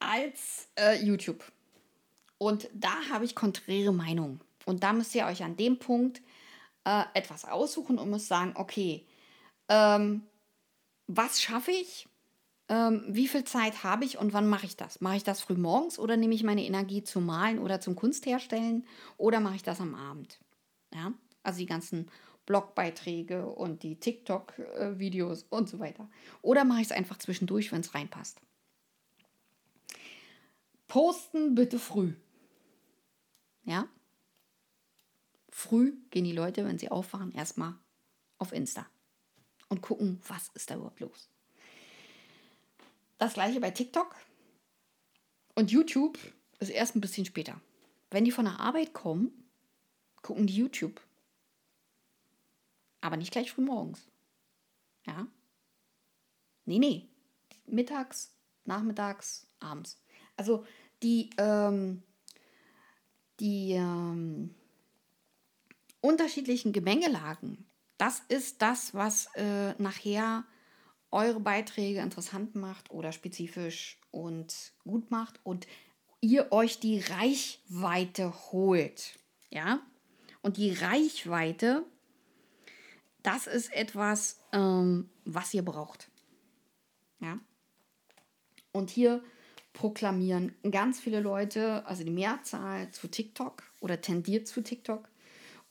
als 0.00 0.68
äh, 0.78 1.02
YouTube. 1.04 1.44
Und 2.38 2.68
da 2.72 2.92
habe 3.10 3.24
ich 3.24 3.34
konträre 3.34 3.92
Meinungen. 3.92 4.40
Und 4.64 4.82
da 4.82 4.92
müsst 4.92 5.14
ihr 5.14 5.26
euch 5.26 5.42
an 5.42 5.56
dem 5.56 5.78
Punkt 5.78 6.22
äh, 6.84 7.04
etwas 7.14 7.44
aussuchen 7.44 7.98
und 7.98 8.10
müsst 8.10 8.28
sagen, 8.28 8.52
okay, 8.56 9.06
ähm, 9.68 10.26
was 11.06 11.40
schaffe 11.40 11.72
ich? 11.72 12.07
Ähm, 12.68 13.04
wie 13.08 13.28
viel 13.28 13.44
Zeit 13.44 13.82
habe 13.82 14.04
ich 14.04 14.18
und 14.18 14.32
wann 14.32 14.48
mache 14.48 14.66
ich 14.66 14.76
das? 14.76 15.00
Mache 15.00 15.16
ich 15.16 15.24
das 15.24 15.40
früh 15.40 15.54
morgens 15.54 15.98
oder 15.98 16.16
nehme 16.16 16.34
ich 16.34 16.42
meine 16.42 16.64
Energie 16.64 17.02
zum 17.02 17.24
Malen 17.24 17.58
oder 17.58 17.80
zum 17.80 17.96
Kunstherstellen 17.96 18.86
oder 19.16 19.40
mache 19.40 19.56
ich 19.56 19.62
das 19.62 19.80
am 19.80 19.94
Abend? 19.94 20.38
Ja, 20.92 21.12
also 21.42 21.58
die 21.58 21.66
ganzen 21.66 22.10
Blogbeiträge 22.44 23.46
und 23.46 23.82
die 23.82 24.00
TikTok-Videos 24.00 25.44
und 25.50 25.68
so 25.68 25.78
weiter. 25.78 26.08
Oder 26.42 26.64
mache 26.64 26.80
ich 26.80 26.86
es 26.86 26.92
einfach 26.92 27.18
zwischendurch, 27.18 27.72
wenn 27.72 27.80
es 27.80 27.94
reinpasst. 27.94 28.40
Posten 30.86 31.54
bitte 31.54 31.78
früh. 31.78 32.14
Ja? 33.64 33.86
Früh 35.50 35.98
gehen 36.10 36.24
die 36.24 36.32
Leute, 36.32 36.64
wenn 36.64 36.78
sie 36.78 36.90
aufwachen, 36.90 37.32
erstmal 37.32 37.74
auf 38.38 38.52
Insta 38.52 38.86
und 39.68 39.82
gucken, 39.82 40.20
was 40.26 40.48
ist 40.54 40.70
da 40.70 40.76
überhaupt 40.76 41.00
los. 41.00 41.28
Das 43.18 43.34
gleiche 43.34 43.60
bei 43.60 43.70
TikTok 43.70 44.14
und 45.54 45.70
YouTube 45.70 46.18
ist 46.60 46.70
erst 46.70 46.94
ein 46.94 47.00
bisschen 47.00 47.26
später. 47.26 47.60
Wenn 48.10 48.24
die 48.24 48.30
von 48.30 48.44
der 48.44 48.60
Arbeit 48.60 48.92
kommen, 48.94 49.50
gucken 50.22 50.46
die 50.46 50.56
YouTube. 50.56 51.00
Aber 53.00 53.16
nicht 53.16 53.32
gleich 53.32 53.50
früh 53.52 53.62
morgens. 53.62 54.08
Ja? 55.06 55.26
Nee, 56.64 56.78
nee. 56.78 57.08
Mittags, 57.66 58.32
nachmittags, 58.64 59.46
abends. 59.60 60.00
Also 60.36 60.64
die, 61.02 61.30
ähm, 61.38 62.02
die 63.40 63.72
ähm, 63.72 64.54
unterschiedlichen 66.00 66.72
Gemengelagen, 66.72 67.66
das 67.98 68.20
ist 68.28 68.62
das, 68.62 68.94
was 68.94 69.26
äh, 69.34 69.74
nachher 69.82 70.44
eure 71.10 71.40
Beiträge 71.40 72.00
interessant 72.00 72.54
macht 72.54 72.90
oder 72.90 73.12
spezifisch 73.12 73.98
und 74.10 74.72
gut 74.84 75.10
macht 75.10 75.40
und 75.42 75.66
ihr 76.20 76.52
euch 76.52 76.80
die 76.80 77.00
Reichweite 77.00 78.32
holt. 78.52 79.18
Ja? 79.50 79.80
Und 80.42 80.56
die 80.56 80.72
Reichweite, 80.72 81.84
das 83.22 83.46
ist 83.46 83.72
etwas, 83.72 84.40
ähm, 84.52 85.08
was 85.24 85.54
ihr 85.54 85.64
braucht. 85.64 86.10
Ja? 87.20 87.38
Und 88.72 88.90
hier 88.90 89.22
proklamieren 89.72 90.54
ganz 90.70 91.00
viele 91.00 91.20
Leute, 91.20 91.86
also 91.86 92.04
die 92.04 92.10
Mehrzahl 92.10 92.90
zu 92.90 93.08
TikTok 93.08 93.62
oder 93.80 94.00
tendiert 94.00 94.48
zu 94.48 94.62
TikTok. 94.62 95.08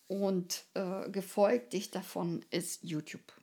Und 0.08 0.64
äh, 0.74 1.10
gefolgt 1.10 1.74
dicht 1.74 1.94
davon 1.94 2.46
ist 2.50 2.82
YouTube. 2.82 3.34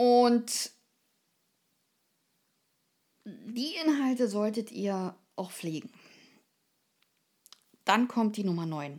Und 0.00 0.70
die 3.26 3.74
Inhalte 3.84 4.28
solltet 4.28 4.72
ihr 4.72 5.14
auch 5.36 5.50
pflegen. 5.50 5.92
Dann 7.84 8.08
kommt 8.08 8.38
die 8.38 8.44
Nummer 8.44 8.64
9. 8.64 8.98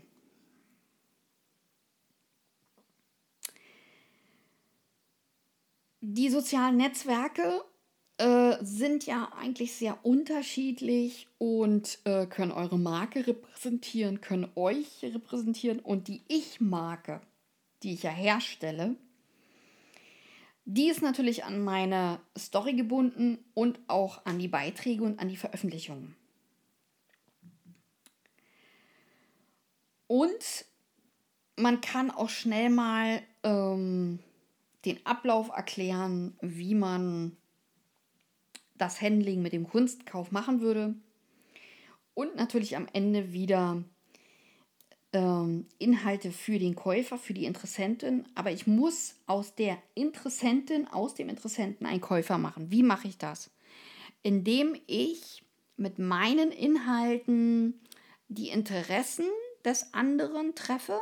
Die 6.01 6.29
sozialen 6.29 6.77
Netzwerke 6.77 7.65
äh, 8.17 8.57
sind 8.61 9.07
ja 9.07 9.31
eigentlich 9.35 9.73
sehr 9.73 10.05
unterschiedlich 10.05 11.29
und 11.39 11.97
äh, 12.03 12.27
können 12.27 12.51
eure 12.51 12.77
Marke 12.77 13.25
repräsentieren, 13.25 14.21
können 14.21 14.51
euch 14.53 15.01
repräsentieren 15.01 15.79
und 15.79 16.07
die 16.07 16.21
Ich-Marke, 16.27 17.21
die 17.81 17.95
ich 17.95 18.03
ja 18.03 18.11
herstelle, 18.11 18.97
die 20.74 20.88
ist 20.88 21.01
natürlich 21.01 21.43
an 21.43 21.61
meine 21.61 22.22
Story 22.38 22.74
gebunden 22.74 23.39
und 23.53 23.78
auch 23.88 24.26
an 24.26 24.39
die 24.39 24.47
Beiträge 24.47 25.03
und 25.03 25.19
an 25.19 25.28
die 25.28 25.36
Veröffentlichungen. 25.36 26.15
Und 30.07 30.65
man 31.57 31.82
kann 31.82 32.09
auch 32.09 32.30
schnell 32.30 32.69
mal 32.69 33.22
ähm, 33.43 34.19
den 34.86 35.05
Ablauf 35.05 35.49
erklären, 35.49 36.38
wie 36.41 36.76
man 36.76 37.36
das 38.76 39.01
Handling 39.01 39.41
mit 39.41 39.51
dem 39.51 39.67
Kunstkauf 39.67 40.32
machen 40.32 40.61
würde. 40.61 40.95
Und 42.13 42.38
natürlich 42.38 42.78
am 42.78 42.88
Ende 42.93 43.34
wieder 43.34 43.84
ähm, 45.14 45.66
Inhalte 45.78 46.32
für 46.32 46.59
den 46.59 46.76
Käufer, 46.76 47.18
für 47.18 47.34
die 47.34 47.45
Interessentin. 47.45 48.26
Aber 48.36 48.51
ich 48.51 48.68
muss 48.68 49.16
aus 49.28 49.55
der 49.55 49.78
Interessentin, 49.93 50.88
aus 50.88 51.16
dem 51.16 51.30
Interessenten 51.30 51.86
einen 51.86 52.01
Käufer 52.01 52.38
machen. 52.38 52.72
Wie 52.72 52.84
mache 52.84 53.07
ich 53.07 53.18
das? 53.18 53.51
Indem 54.24 54.80
ich 54.88 55.43
mit 55.78 55.99
meinen 55.99 56.51
Inhalten 56.51 57.82
die 58.28 58.49
Interessen 58.49 59.26
des 59.66 59.93
anderen 59.93 60.55
treffe, 60.55 60.99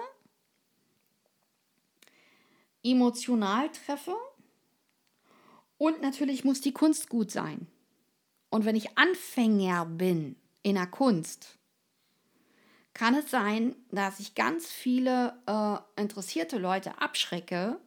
emotional 2.84 3.70
treffe 3.70 4.16
und 5.78 6.02
natürlich 6.02 6.44
muss 6.44 6.62
die 6.62 6.74
Kunst 6.74 7.10
gut 7.10 7.30
sein. 7.30 7.68
Und 8.50 8.66
wenn 8.66 8.76
ich 8.76 8.98
Anfänger 8.98 9.86
bin 9.86 10.36
in 10.64 10.76
der 10.76 10.88
Kunst, 10.88 11.59
kann 13.00 13.16
es 13.16 13.32
sein, 13.32 13.78
dass 13.92 14.20
ich 14.20 14.36
ganz 14.36 14.68
viele 14.68 15.42
äh, 15.48 16.02
interessierte 16.02 16.58
Leute 16.58 17.00
abschrecke, 17.00 17.80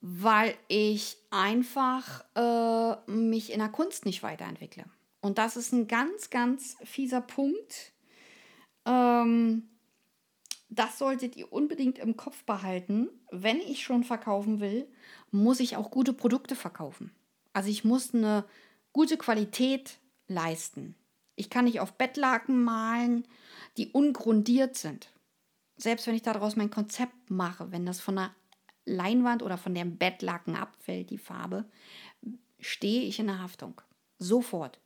weil 0.00 0.54
ich 0.68 1.16
einfach 1.30 2.24
äh, 2.36 3.10
mich 3.10 3.52
in 3.52 3.58
der 3.58 3.70
Kunst 3.70 4.06
nicht 4.06 4.22
weiterentwickle. 4.22 4.84
Und 5.20 5.38
das 5.38 5.56
ist 5.56 5.72
ein 5.72 5.88
ganz, 5.88 6.30
ganz 6.30 6.76
fieser 6.84 7.20
Punkt, 7.20 7.92
ähm, 8.86 9.68
das 10.68 10.96
solltet 10.96 11.34
ihr 11.34 11.52
unbedingt 11.52 11.98
im 11.98 12.16
Kopf 12.16 12.44
behalten. 12.44 13.08
Wenn 13.32 13.58
ich 13.58 13.82
schon 13.82 14.04
verkaufen 14.04 14.60
will, 14.60 14.86
muss 15.32 15.58
ich 15.58 15.76
auch 15.76 15.90
gute 15.90 16.12
Produkte 16.12 16.54
verkaufen. 16.54 17.12
Also 17.52 17.70
ich 17.70 17.82
muss 17.82 18.14
eine 18.14 18.44
gute 18.92 19.16
Qualität 19.16 19.98
leisten. 20.28 20.94
Ich 21.36 21.50
kann 21.50 21.64
nicht 21.64 21.80
auf 21.80 21.94
Bettlaken 21.94 22.62
malen, 22.62 23.26
die 23.76 23.88
ungrundiert 23.88 24.76
sind. 24.76 25.10
Selbst 25.76 26.06
wenn 26.06 26.14
ich 26.14 26.22
daraus 26.22 26.56
mein 26.56 26.70
Konzept 26.70 27.30
mache, 27.30 27.72
wenn 27.72 27.86
das 27.86 28.00
von 28.00 28.16
der 28.16 28.34
Leinwand 28.84 29.42
oder 29.42 29.58
von 29.58 29.74
dem 29.74 29.96
Bettlaken 29.96 30.56
abfällt, 30.56 31.10
die 31.10 31.18
Farbe, 31.18 31.64
stehe 32.60 33.02
ich 33.02 33.18
in 33.18 33.26
der 33.26 33.40
Haftung. 33.40 33.80
Sofort. 34.18 34.78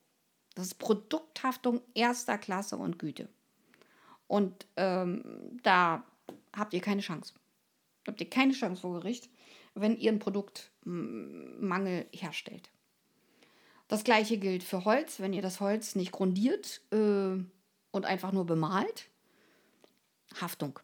Das 0.54 0.66
ist 0.66 0.78
Produkthaftung 0.78 1.82
erster 1.94 2.38
Klasse 2.38 2.76
und 2.76 2.98
Güte. 2.98 3.28
Und 4.26 4.66
ähm, 4.76 5.58
da 5.62 6.04
habt 6.56 6.74
ihr 6.74 6.80
keine 6.80 7.00
Chance. 7.00 7.34
Habt 8.06 8.20
ihr 8.20 8.30
keine 8.30 8.52
Chance 8.52 8.80
vor 8.80 8.94
Gericht, 8.94 9.28
wenn 9.74 9.96
ihr 9.96 10.10
einen 10.10 10.18
Produktmangel 10.18 12.06
herstellt. 12.12 12.70
Das 13.88 14.04
gleiche 14.04 14.38
gilt 14.38 14.62
für 14.62 14.84
Holz. 14.84 15.18
Wenn 15.20 15.32
ihr 15.32 15.42
das 15.42 15.60
Holz 15.60 15.94
nicht 15.94 16.12
grundiert 16.12 16.82
äh, 16.92 17.42
und 17.90 18.04
einfach 18.04 18.32
nur 18.32 18.46
bemalt, 18.46 19.08
Haftung. 20.40 20.78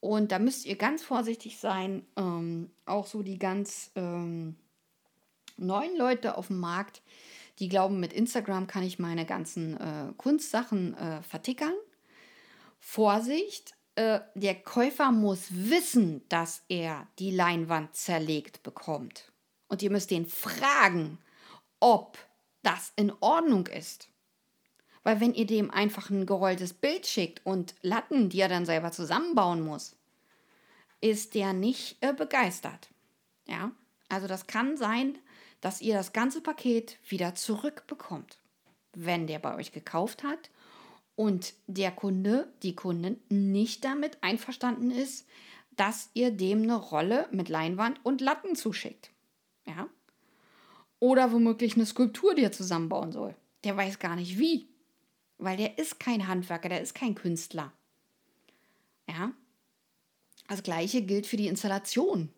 Und 0.00 0.32
da 0.32 0.38
müsst 0.38 0.66
ihr 0.66 0.76
ganz 0.76 1.02
vorsichtig 1.02 1.58
sein. 1.58 2.06
Ähm, 2.16 2.70
auch 2.84 3.06
so 3.06 3.22
die 3.22 3.38
ganz 3.38 3.90
ähm, 3.96 4.56
neuen 5.56 5.96
Leute 5.96 6.36
auf 6.36 6.48
dem 6.48 6.60
Markt, 6.60 7.02
die 7.58 7.68
glauben, 7.68 8.00
mit 8.00 8.12
Instagram 8.12 8.66
kann 8.66 8.82
ich 8.82 8.98
meine 8.98 9.24
ganzen 9.24 9.80
äh, 9.80 10.12
Kunstsachen 10.16 10.94
äh, 10.94 11.22
vertickern. 11.22 11.74
Vorsicht, 12.78 13.74
äh, 13.94 14.20
der 14.34 14.54
Käufer 14.56 15.10
muss 15.10 15.46
wissen, 15.50 16.22
dass 16.28 16.62
er 16.68 17.06
die 17.18 17.30
Leinwand 17.30 17.96
zerlegt 17.96 18.62
bekommt. 18.62 19.32
Und 19.68 19.82
ihr 19.82 19.90
müsst 19.90 20.12
ihn 20.12 20.26
fragen, 20.26 21.18
ob 21.80 22.18
das 22.62 22.92
in 22.96 23.12
Ordnung 23.20 23.66
ist. 23.66 24.08
Weil 25.02 25.20
wenn 25.20 25.34
ihr 25.34 25.46
dem 25.46 25.70
einfach 25.70 26.10
ein 26.10 26.26
gerolltes 26.26 26.74
Bild 26.74 27.06
schickt 27.06 27.44
und 27.46 27.74
Latten, 27.82 28.28
die 28.28 28.40
er 28.40 28.48
dann 28.48 28.66
selber 28.66 28.90
zusammenbauen 28.90 29.60
muss, 29.60 29.96
ist 31.00 31.34
der 31.34 31.52
nicht 31.52 31.98
äh, 32.00 32.12
begeistert. 32.12 32.88
Ja, 33.46 33.70
also 34.08 34.26
das 34.26 34.46
kann 34.46 34.76
sein, 34.76 35.18
dass 35.60 35.80
ihr 35.80 35.94
das 35.94 36.12
ganze 36.12 36.40
Paket 36.40 36.98
wieder 37.08 37.34
zurückbekommt, 37.34 38.38
wenn 38.94 39.26
der 39.26 39.38
bei 39.38 39.54
euch 39.54 39.72
gekauft 39.72 40.24
hat 40.24 40.50
und 41.14 41.54
der 41.66 41.90
Kunde, 41.92 42.52
die 42.62 42.74
Kundin 42.74 43.20
nicht 43.28 43.84
damit 43.84 44.22
einverstanden 44.22 44.90
ist, 44.90 45.26
dass 45.76 46.10
ihr 46.14 46.30
dem 46.30 46.62
eine 46.62 46.76
Rolle 46.76 47.28
mit 47.30 47.48
Leinwand 47.48 48.04
und 48.04 48.20
Latten 48.20 48.56
zuschickt. 48.56 49.10
Ja? 49.66 49.88
Oder 50.98 51.32
womöglich 51.32 51.74
eine 51.74 51.86
Skulptur, 51.86 52.34
die 52.34 52.42
er 52.42 52.52
zusammenbauen 52.52 53.12
soll. 53.12 53.34
Der 53.64 53.76
weiß 53.76 53.98
gar 53.98 54.16
nicht 54.16 54.38
wie. 54.38 54.68
Weil 55.38 55.56
der 55.56 55.78
ist 55.78 56.00
kein 56.00 56.26
Handwerker, 56.26 56.68
der 56.68 56.80
ist 56.80 56.94
kein 56.94 57.14
Künstler. 57.14 57.72
Ja? 59.08 59.32
Das 60.48 60.62
gleiche 60.62 61.02
gilt 61.02 61.26
für 61.26 61.36
die 61.36 61.48
Installation. 61.48 62.30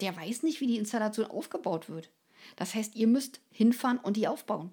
Der 0.00 0.16
weiß 0.16 0.42
nicht, 0.42 0.60
wie 0.60 0.66
die 0.66 0.78
Installation 0.78 1.26
aufgebaut 1.26 1.88
wird. 1.88 2.10
Das 2.56 2.74
heißt, 2.74 2.96
ihr 2.96 3.06
müsst 3.06 3.40
hinfahren 3.50 3.98
und 3.98 4.16
die 4.16 4.28
aufbauen. 4.28 4.72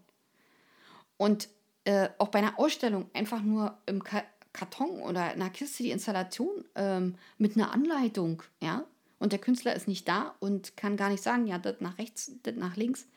Und 1.18 1.50
äh, 1.86 2.10
auch 2.18 2.30
bei 2.30 2.40
einer 2.40 2.60
Ausstellung 2.60 3.10
einfach 3.14 3.42
nur 3.42 3.78
im 3.86 4.04
Ka 4.04 4.24
Karton 4.54 5.02
oder 5.02 5.34
in 5.34 5.42
einer 5.42 5.50
Kiste 5.50 5.82
die 5.82 5.90
Installation 5.90 6.64
ähm, 6.76 7.16
mit 7.40 7.56
einer 7.56 7.72
Anleitung, 7.72 8.44
ja. 8.62 8.86
Und 9.24 9.32
der 9.32 9.40
Künstler 9.40 9.74
ist 9.74 9.88
nicht 9.88 10.06
da 10.10 10.36
und 10.42 10.76
kann 10.76 10.98
gar 10.98 11.08
nicht 11.08 11.24
sagen, 11.24 11.48
ja, 11.48 11.58
das 11.58 11.80
nach 11.80 11.98
rechts, 11.98 12.34
das 12.44 12.56
nach 12.56 12.76
links. 12.76 13.08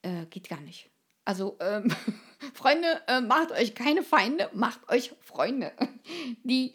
Äh, 0.00 0.24
geht 0.30 0.48
gar 0.48 0.62
nicht. 0.62 0.88
Also, 1.26 1.58
ähm, 1.60 1.94
Freunde, 2.54 3.02
äh, 3.06 3.20
macht 3.20 3.52
euch 3.52 3.74
keine 3.74 4.02
Feinde, 4.02 4.48
macht 4.54 4.88
euch 4.88 5.12
Freunde. 5.20 5.70
Die 6.44 6.72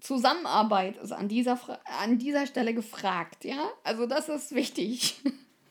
Zusammenarbeit 0.00 0.98
ist 0.98 1.10
an 1.10 1.26
dieser, 1.26 1.58
an 2.00 2.20
dieser 2.20 2.46
Stelle 2.46 2.74
gefragt, 2.74 3.44
ja? 3.44 3.70
Also, 3.82 4.06
das 4.06 4.28
ist 4.28 4.54
wichtig. 4.54 5.20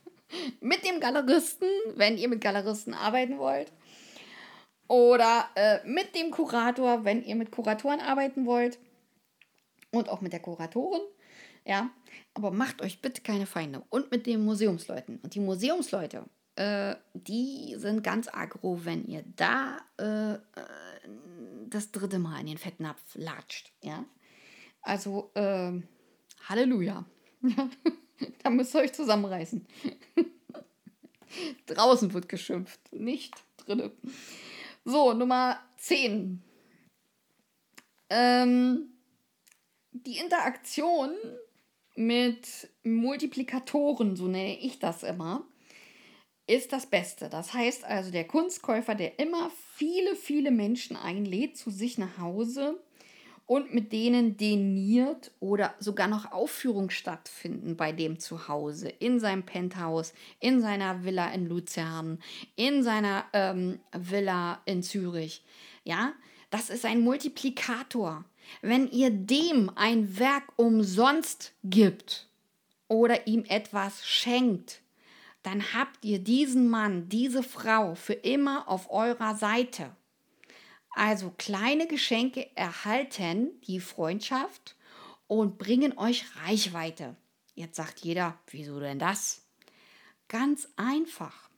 mit 0.59 0.83
dem 0.85 0.99
Galeristen, 0.99 1.69
wenn 1.95 2.17
ihr 2.17 2.27
mit 2.27 2.41
Galeristen 2.41 2.93
arbeiten 2.93 3.37
wollt. 3.37 3.71
Oder 4.89 5.47
äh, 5.55 5.79
mit 5.87 6.15
dem 6.15 6.31
Kurator, 6.31 7.05
wenn 7.05 7.23
ihr 7.23 7.37
mit 7.37 7.49
Kuratoren 7.49 8.01
arbeiten 8.01 8.45
wollt. 8.45 8.77
Und 9.93 10.09
auch 10.09 10.19
mit 10.19 10.33
der 10.33 10.41
Kuratorin. 10.41 10.99
Ja, 11.65 11.89
aber 12.33 12.51
macht 12.51 12.81
euch 12.81 13.01
bitte 13.01 13.21
keine 13.21 13.45
Feinde. 13.45 13.83
Und 13.89 14.11
mit 14.11 14.25
den 14.25 14.43
Museumsleuten. 14.43 15.19
Und 15.21 15.35
die 15.35 15.39
Museumsleute, 15.39 16.25
äh, 16.55 16.95
die 17.13 17.75
sind 17.77 18.03
ganz 18.03 18.27
aggro, 18.27 18.83
wenn 18.83 19.05
ihr 19.05 19.23
da 19.35 19.77
äh, 19.99 20.33
äh 20.33 20.39
das 21.67 21.91
dritte 21.91 22.19
Mal 22.19 22.41
in 22.41 22.47
den 22.47 22.57
Fettnapf 22.57 23.01
latscht. 23.15 23.71
Ja, 23.81 24.03
also 24.81 25.31
ähm, 25.35 25.87
Halleluja. 26.49 27.05
da 28.43 28.49
müsst 28.49 28.75
ihr 28.75 28.81
euch 28.81 28.93
zusammenreißen. 28.93 29.65
Draußen 31.65 32.13
wird 32.13 32.27
geschimpft, 32.27 32.79
nicht 32.91 33.35
drinnen. 33.57 33.91
So, 34.83 35.13
Nummer 35.13 35.59
10. 35.77 36.43
Ähm, 38.09 38.91
die 39.91 40.17
Interaktion 40.17 41.11
mit 41.95 42.69
Multiplikatoren, 42.83 44.15
so 44.15 44.27
nenne 44.27 44.57
ich 44.59 44.79
das 44.79 45.03
immer, 45.03 45.45
ist 46.47 46.73
das 46.73 46.85
Beste. 46.85 47.29
Das 47.29 47.53
heißt 47.53 47.85
also, 47.85 48.11
der 48.11 48.27
Kunstkäufer, 48.27 48.95
der 48.95 49.19
immer 49.19 49.51
viele, 49.75 50.15
viele 50.15 50.51
Menschen 50.51 50.95
einlädt 50.95 51.57
zu 51.57 51.69
sich 51.69 51.97
nach 51.97 52.17
Hause 52.17 52.81
und 53.45 53.73
mit 53.73 53.91
denen 53.91 54.37
deniert 54.37 55.31
oder 55.39 55.75
sogar 55.79 56.07
noch 56.07 56.31
Aufführungen 56.31 56.89
stattfinden 56.89 57.75
bei 57.75 57.91
dem 57.91 58.19
zu 58.19 58.47
Hause, 58.47 58.87
in 58.87 59.19
seinem 59.19 59.43
Penthouse, 59.43 60.13
in 60.39 60.61
seiner 60.61 61.03
Villa 61.03 61.31
in 61.33 61.47
Luzern, 61.47 62.19
in 62.55 62.83
seiner 62.83 63.25
ähm, 63.33 63.79
Villa 63.91 64.61
in 64.65 64.83
Zürich. 64.83 65.43
Ja, 65.83 66.13
das 66.49 66.69
ist 66.69 66.85
ein 66.85 67.01
Multiplikator. 67.01 68.23
Wenn 68.61 68.89
ihr 68.89 69.09
dem 69.09 69.71
ein 69.75 70.19
Werk 70.19 70.43
umsonst 70.55 71.53
gibt 71.63 72.27
oder 72.87 73.27
ihm 73.27 73.45
etwas 73.45 74.05
schenkt, 74.05 74.81
dann 75.43 75.73
habt 75.73 76.05
ihr 76.05 76.19
diesen 76.19 76.69
Mann, 76.69 77.09
diese 77.09 77.43
Frau 77.43 77.95
für 77.95 78.13
immer 78.13 78.67
auf 78.67 78.91
eurer 78.91 79.35
Seite. 79.35 79.95
Also 80.91 81.33
kleine 81.37 81.87
Geschenke 81.87 82.55
erhalten 82.55 83.59
die 83.65 83.79
Freundschaft 83.79 84.75
und 85.27 85.57
bringen 85.57 85.97
euch 85.97 86.25
Reichweite. 86.45 87.15
Jetzt 87.55 87.77
sagt 87.77 88.01
jeder, 88.01 88.37
wieso 88.47 88.79
denn 88.79 88.99
das? 88.99 89.41
Ganz 90.27 90.67
einfach. 90.75 91.49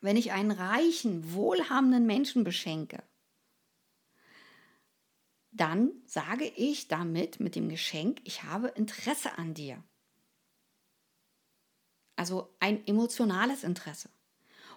Wenn 0.00 0.16
ich 0.16 0.32
einen 0.32 0.50
reichen, 0.50 1.32
wohlhabenden 1.32 2.06
Menschen 2.06 2.44
beschenke, 2.44 3.02
dann 5.52 5.92
sage 6.06 6.46
ich 6.56 6.88
damit 6.88 7.38
mit 7.38 7.54
dem 7.54 7.68
Geschenk, 7.68 8.20
ich 8.24 8.42
habe 8.42 8.68
Interesse 8.68 9.36
an 9.38 9.54
dir. 9.54 9.82
Also 12.16 12.54
ein 12.58 12.86
emotionales 12.86 13.62
Interesse. 13.62 14.08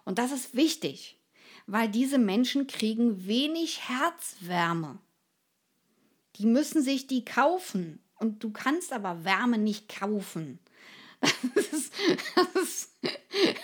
Und 0.03 0.19
das 0.19 0.31
ist 0.31 0.55
wichtig, 0.55 1.17
weil 1.65 1.89
diese 1.89 2.17
Menschen 2.17 2.67
kriegen 2.67 3.25
wenig 3.25 3.87
Herzwärme. 3.89 4.99
Die 6.35 6.45
müssen 6.45 6.81
sich 6.81 7.07
die 7.07 7.23
kaufen 7.23 8.03
und 8.15 8.43
du 8.43 8.51
kannst 8.51 8.91
aber 8.91 9.23
Wärme 9.23 9.57
nicht 9.57 9.89
kaufen. 9.89 10.59
Das 11.55 11.67
ist, 11.67 11.93
das 12.35 12.63
ist, 12.63 12.91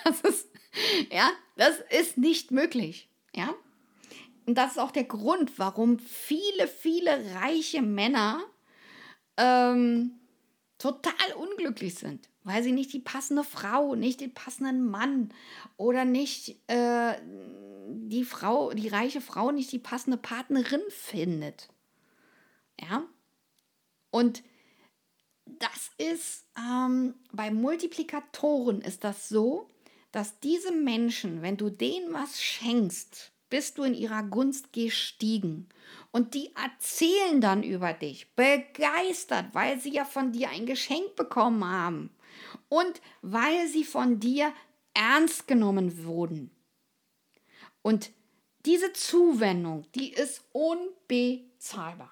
das 0.03 0.21
ist, 0.21 0.47
ja, 1.11 1.29
das 1.57 1.75
ist 1.89 2.17
nicht 2.17 2.49
möglich. 2.49 3.09
Ja, 3.35 3.53
und 4.51 4.55
das 4.57 4.71
ist 4.71 4.79
auch 4.79 4.91
der 4.91 5.05
Grund, 5.05 5.57
warum 5.59 5.97
viele, 5.97 6.67
viele 6.67 7.35
reiche 7.35 7.81
Männer 7.81 8.43
ähm, 9.37 10.19
total 10.77 11.13
unglücklich 11.37 11.95
sind, 11.95 12.27
weil 12.43 12.61
sie 12.61 12.73
nicht 12.73 12.91
die 12.91 12.99
passende 12.99 13.45
Frau, 13.45 13.95
nicht 13.95 14.19
den 14.19 14.33
passenden 14.33 14.85
Mann 14.85 15.33
oder 15.77 16.03
nicht 16.03 16.59
äh, 16.69 17.13
die 17.87 18.25
Frau, 18.25 18.73
die 18.73 18.89
reiche 18.89 19.21
Frau 19.21 19.51
nicht 19.51 19.71
die 19.71 19.79
passende 19.79 20.17
Partnerin 20.17 20.81
findet. 20.89 21.69
Ja. 22.77 23.05
Und 24.09 24.43
das 25.45 25.91
ist 25.97 26.45
ähm, 26.57 27.15
bei 27.31 27.51
Multiplikatoren 27.51 28.81
ist 28.81 29.05
das 29.05 29.29
so, 29.29 29.69
dass 30.11 30.41
diese 30.41 30.73
Menschen, 30.73 31.41
wenn 31.41 31.55
du 31.55 31.69
denen 31.69 32.11
was 32.11 32.43
schenkst, 32.43 33.30
bist 33.51 33.77
du 33.77 33.83
in 33.83 33.93
ihrer 33.93 34.23
Gunst 34.23 34.73
gestiegen. 34.73 35.69
Und 36.11 36.33
die 36.33 36.49
erzählen 36.55 37.39
dann 37.39 37.61
über 37.61 37.93
dich, 37.93 38.33
begeistert, 38.35 39.53
weil 39.53 39.79
sie 39.79 39.91
ja 39.91 40.05
von 40.05 40.31
dir 40.31 40.49
ein 40.49 40.65
Geschenk 40.65 41.15
bekommen 41.15 41.63
haben 41.63 42.09
und 42.69 43.01
weil 43.21 43.67
sie 43.67 43.83
von 43.83 44.19
dir 44.19 44.51
ernst 44.95 45.47
genommen 45.47 46.03
wurden. 46.03 46.49
Und 47.83 48.11
diese 48.65 48.93
Zuwendung, 48.93 49.85
die 49.95 50.11
ist 50.11 50.43
unbezahlbar. 50.51 52.11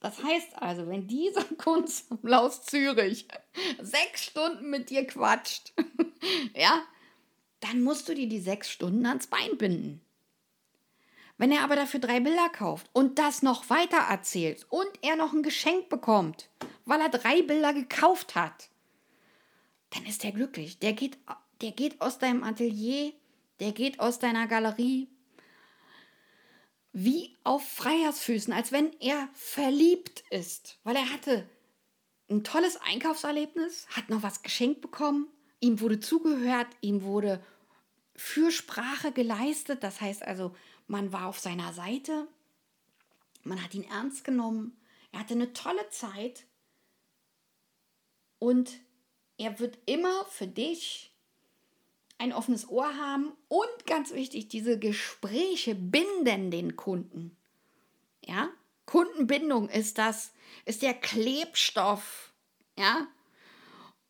Das 0.00 0.22
heißt 0.22 0.60
also, 0.60 0.86
wenn 0.86 1.06
dieser 1.06 1.44
Kunstsammler 1.58 2.42
aus 2.42 2.64
Zürich 2.64 3.26
sechs 3.80 4.24
Stunden 4.24 4.68
mit 4.68 4.90
dir 4.90 5.06
quatscht, 5.06 5.72
ja, 6.54 6.82
dann 7.60 7.82
musst 7.82 8.08
du 8.08 8.14
dir 8.14 8.28
die 8.28 8.40
sechs 8.40 8.70
Stunden 8.70 9.06
ans 9.06 9.26
Bein 9.26 9.56
binden. 9.56 10.03
Wenn 11.36 11.50
er 11.50 11.62
aber 11.62 11.76
dafür 11.76 12.00
drei 12.00 12.20
Bilder 12.20 12.48
kauft 12.48 12.88
und 12.92 13.18
das 13.18 13.42
noch 13.42 13.68
weiter 13.68 13.98
erzählt 14.08 14.66
und 14.70 14.88
er 15.02 15.16
noch 15.16 15.32
ein 15.32 15.42
Geschenk 15.42 15.88
bekommt, 15.88 16.48
weil 16.84 17.00
er 17.00 17.08
drei 17.08 17.42
Bilder 17.42 17.72
gekauft 17.72 18.34
hat, 18.34 18.70
dann 19.90 20.06
ist 20.06 20.24
er 20.24 20.32
glücklich. 20.32 20.78
Der 20.78 20.92
geht, 20.92 21.18
der 21.60 21.72
geht 21.72 22.00
aus 22.00 22.18
deinem 22.18 22.44
Atelier, 22.44 23.12
der 23.60 23.72
geht 23.72 24.00
aus 24.00 24.18
deiner 24.18 24.46
Galerie 24.46 25.08
wie 26.92 27.36
auf 27.42 27.68
Freiersfüßen, 27.68 28.52
als 28.52 28.70
wenn 28.70 28.92
er 29.00 29.28
verliebt 29.34 30.22
ist, 30.30 30.78
weil 30.84 30.94
er 30.94 31.12
hatte 31.12 31.48
ein 32.30 32.44
tolles 32.44 32.76
Einkaufserlebnis, 32.80 33.88
hat 33.90 34.08
noch 34.08 34.22
was 34.22 34.42
geschenkt 34.42 34.80
bekommen, 34.80 35.26
ihm 35.58 35.80
wurde 35.80 35.98
zugehört, 35.98 36.68
ihm 36.80 37.02
wurde 37.02 37.44
Fürsprache 38.14 39.10
geleistet, 39.10 39.82
das 39.82 40.00
heißt 40.00 40.22
also, 40.22 40.54
man 40.86 41.12
war 41.12 41.26
auf 41.26 41.38
seiner 41.38 41.72
Seite, 41.72 42.28
man 43.42 43.62
hat 43.62 43.74
ihn 43.74 43.84
ernst 43.84 44.24
genommen, 44.24 44.76
er 45.12 45.20
hatte 45.20 45.34
eine 45.34 45.52
tolle 45.52 45.88
Zeit 45.90 46.46
und 48.38 48.72
er 49.38 49.58
wird 49.58 49.78
immer 49.86 50.24
für 50.26 50.46
dich 50.46 51.12
ein 52.18 52.32
offenes 52.32 52.68
Ohr 52.68 52.96
haben 52.96 53.32
und 53.48 53.86
ganz 53.86 54.12
wichtig, 54.12 54.48
diese 54.48 54.78
Gespräche 54.78 55.74
binden 55.74 56.50
den 56.50 56.76
Kunden. 56.76 57.36
Ja? 58.24 58.48
Kundenbindung 58.86 59.68
ist 59.68 59.98
das, 59.98 60.32
ist 60.64 60.82
der 60.82 60.94
Klebstoff. 60.94 62.32
Ja? 62.78 63.08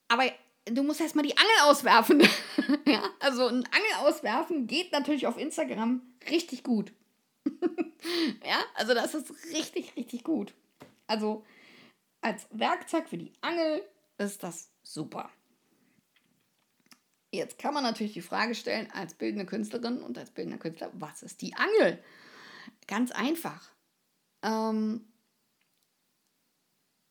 Aber 0.08 0.24
du 0.66 0.82
musst 0.82 1.00
erstmal 1.00 1.24
die 1.24 1.36
Angel 1.36 1.70
auswerfen. 1.70 2.20
ja, 2.86 3.02
also 3.20 3.46
ein 3.46 3.66
Angel 3.66 3.94
auswerfen 4.00 4.66
geht 4.66 4.92
natürlich 4.92 5.26
auf 5.26 5.38
Instagram 5.38 6.02
richtig 6.30 6.62
gut. 6.62 6.92
ja, 8.44 8.64
also 8.74 8.94
das 8.94 9.14
ist 9.14 9.32
richtig, 9.52 9.96
richtig 9.96 10.24
gut. 10.24 10.54
Also 11.06 11.44
als 12.20 12.46
Werkzeug 12.50 13.08
für 13.08 13.18
die 13.18 13.32
Angel 13.40 13.82
ist 14.18 14.42
das 14.42 14.70
super. 14.82 15.30
Jetzt 17.32 17.58
kann 17.58 17.74
man 17.74 17.82
natürlich 17.82 18.12
die 18.12 18.22
Frage 18.22 18.54
stellen, 18.54 18.88
als 18.92 19.14
bildende 19.14 19.44
Künstlerin 19.44 20.02
und 20.02 20.16
als 20.16 20.30
bildender 20.30 20.58
Künstler, 20.58 20.90
was 20.94 21.22
ist 21.22 21.42
die 21.42 21.54
Angel? 21.54 22.02
Ganz 22.86 23.10
einfach. 23.10 23.72
Ähm, 24.42 25.04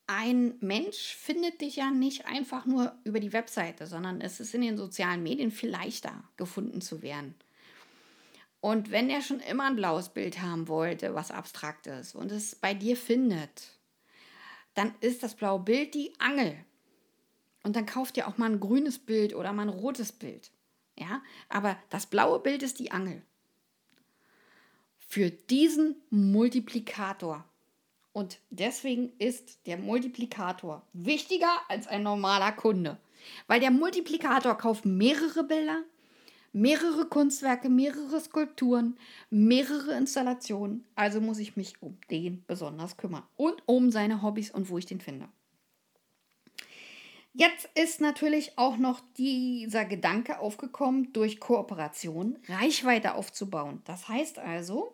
ein 0.08 0.58
Mensch 0.60 1.16
findet 1.16 1.62
dich 1.62 1.78
ja 1.78 1.92
nicht 1.92 2.26
einfach 2.26 2.66
nur 2.66 2.98
über 3.04 3.20
die 3.20 3.34
Webseite, 3.34 3.88
sondern 3.88 4.22
es 4.22 4.40
ist 4.40 4.54
in 4.54 4.62
den 4.62 4.78
sozialen 4.78 5.24
Medien 5.24 5.52
viel 5.52 5.70
leichter 5.70 6.24
gefunden 6.38 6.82
zu 6.82 7.02
werden. 7.02 7.36
Und 8.64 8.92
wenn 8.92 9.10
er 9.10 9.22
schon 9.22 9.42
immer 9.42 9.66
ein 9.66 9.76
blaues 9.76 10.08
Bild 10.08 10.42
haben 10.42 10.70
wollte, 10.70 11.14
was 11.14 11.32
abstrakt 11.32 11.86
ist, 11.86 12.16
und 12.16 12.32
es 12.32 12.56
bei 12.56 12.74
dir 12.74 12.96
findet, 12.96 13.78
dann 14.74 14.96
ist 15.02 15.22
das 15.22 15.36
blaue 15.36 15.60
Bild 15.60 15.94
die 15.94 16.14
Angel. 16.18 16.56
Und 17.64 17.76
dann 17.76 17.86
kauft 17.86 18.16
ihr 18.16 18.26
auch 18.26 18.38
mal 18.38 18.50
ein 18.50 18.62
grünes 18.62 19.00
Bild 19.00 19.36
oder 19.36 19.52
mal 19.52 19.64
ein 19.64 19.68
rotes 19.68 20.14
Bild. 20.14 20.50
Ja, 20.98 21.22
aber 21.50 21.78
das 21.90 22.06
blaue 22.06 22.40
Bild 22.40 22.64
ist 22.64 22.80
die 22.80 22.92
Angel. 22.92 23.22
Für 24.98 25.30
diesen 25.30 25.98
Multiplikator. 26.10 27.44
Und 28.14 28.40
deswegen 28.50 29.12
ist 29.20 29.68
der 29.68 29.78
Multiplikator 29.78 30.88
wichtiger 30.94 31.52
als 31.68 31.88
ein 31.88 32.04
normaler 32.04 32.54
Kunde. 32.54 32.98
Weil 33.48 33.60
der 33.60 33.72
Multiplikator 33.72 34.58
kauft 34.58 34.86
mehrere 34.86 35.44
Bilder, 35.44 35.84
mehrere 36.54 37.06
Kunstwerke, 37.06 37.70
mehrere 37.70 38.20
Skulpturen, 38.22 38.98
mehrere 39.30 39.98
Installationen. 39.98 40.86
Also 40.96 41.20
muss 41.20 41.40
ich 41.40 41.58
mich 41.58 41.82
um 41.82 41.98
den 42.10 42.44
besonders 42.48 42.96
kümmern 42.96 43.24
und 43.36 43.62
um 43.66 43.92
seine 43.92 44.22
Hobbys 44.22 44.52
und 44.52 44.70
wo 44.70 44.78
ich 44.78 44.86
den 44.86 45.02
finde. 45.02 45.28
Jetzt 47.36 47.68
ist 47.74 48.00
natürlich 48.00 48.60
auch 48.60 48.78
noch 48.78 49.02
dieser 49.18 49.86
Gedanke 49.86 50.38
aufgekommen, 50.38 51.12
durch 51.14 51.40
Kooperation 51.40 52.38
Reichweite 52.48 53.16
aufzubauen. 53.16 53.82
Das 53.86 54.08
heißt 54.08 54.38
also, 54.38 54.94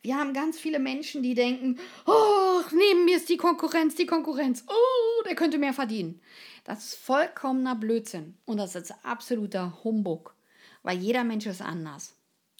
wir 0.00 0.16
haben 0.16 0.32
ganz 0.32 0.58
viele 0.58 0.78
Menschen, 0.78 1.24
die 1.24 1.34
denken, 1.34 1.80
oh, 2.06 2.60
neben 2.72 3.04
mir 3.04 3.16
ist 3.16 3.28
die 3.28 3.36
Konkurrenz, 3.36 3.96
die 3.96 4.06
Konkurrenz, 4.06 4.64
oh, 4.68 5.22
der 5.24 5.34
könnte 5.34 5.58
mehr 5.58 5.72
verdienen. 5.72 6.20
Das 6.62 6.84
ist 6.84 6.94
vollkommener 6.94 7.74
Blödsinn 7.74 8.36
und 8.44 8.58
das 8.58 8.76
ist 8.76 8.94
absoluter 9.04 9.78
Humbug, 9.82 10.36
weil 10.82 10.98
jeder 10.98 11.24
Mensch 11.24 11.46
ist 11.46 11.62
anders. 11.62 12.14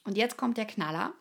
Und 0.05 0.17
jetzt 0.17 0.37
kommt 0.37 0.57
der 0.57 0.67
Knaller. 0.67 1.15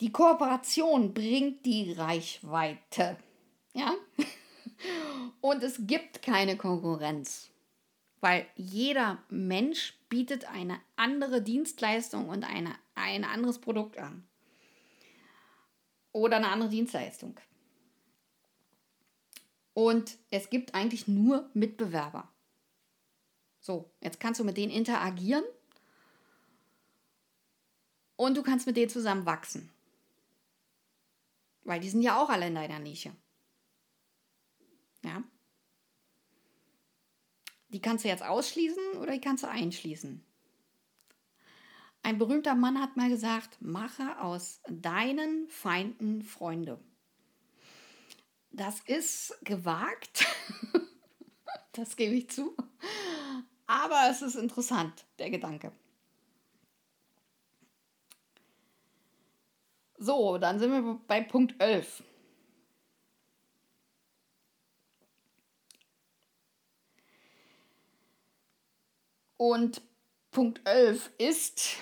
Die 0.00 0.12
Kooperation 0.12 1.14
bringt 1.14 1.64
die 1.64 1.92
Reichweite. 1.92 3.16
Ja? 3.72 3.94
Und 5.40 5.62
es 5.62 5.86
gibt 5.86 6.22
keine 6.22 6.56
Konkurrenz, 6.56 7.50
weil 8.20 8.46
jeder 8.56 9.22
Mensch 9.28 9.94
bietet 10.08 10.44
eine 10.44 10.80
andere 10.96 11.42
Dienstleistung 11.42 12.28
und 12.28 12.44
eine 12.44 12.74
ein 12.94 13.24
anderes 13.24 13.58
Produkt 13.60 13.98
an. 13.98 14.26
Oder 16.12 16.36
eine 16.36 16.48
andere 16.48 16.70
Dienstleistung. 16.70 17.38
Und 19.74 20.18
es 20.30 20.50
gibt 20.50 20.74
eigentlich 20.74 21.08
nur 21.08 21.48
Mitbewerber. 21.54 22.28
So, 23.62 23.88
jetzt 24.00 24.18
kannst 24.18 24.40
du 24.40 24.44
mit 24.44 24.56
denen 24.56 24.72
interagieren 24.72 25.44
und 28.16 28.36
du 28.36 28.42
kannst 28.42 28.66
mit 28.66 28.76
denen 28.76 28.90
zusammen 28.90 29.24
wachsen. 29.24 29.70
Weil 31.62 31.78
die 31.78 31.88
sind 31.88 32.02
ja 32.02 32.20
auch 32.20 32.28
alle 32.28 32.48
in 32.48 32.56
deiner 32.56 32.80
Nische. 32.80 33.14
Ja. 35.04 35.22
Die 37.68 37.80
kannst 37.80 38.04
du 38.04 38.08
jetzt 38.08 38.24
ausschließen 38.24 38.94
oder 39.00 39.12
die 39.12 39.20
kannst 39.20 39.44
du 39.44 39.48
einschließen. 39.48 40.24
Ein 42.02 42.18
berühmter 42.18 42.56
Mann 42.56 42.80
hat 42.80 42.96
mal 42.96 43.08
gesagt, 43.08 43.62
mache 43.62 44.20
aus 44.20 44.60
deinen 44.68 45.48
Feinden 45.48 46.22
Freunde. 46.22 46.82
Das 48.50 48.80
ist 48.80 49.38
gewagt, 49.44 50.26
das 51.72 51.94
gebe 51.94 52.16
ich 52.16 52.28
zu, 52.28 52.56
aber 53.72 54.10
es 54.10 54.22
ist 54.22 54.34
interessant, 54.36 55.06
der 55.18 55.30
Gedanke. 55.30 55.72
So, 59.98 60.38
dann 60.38 60.58
sind 60.58 60.72
wir 60.72 61.00
bei 61.06 61.22
Punkt 61.22 61.54
11. 61.60 62.02
Und 69.36 69.80
Punkt 70.30 70.60
11 70.64 71.10
ist, 71.18 71.76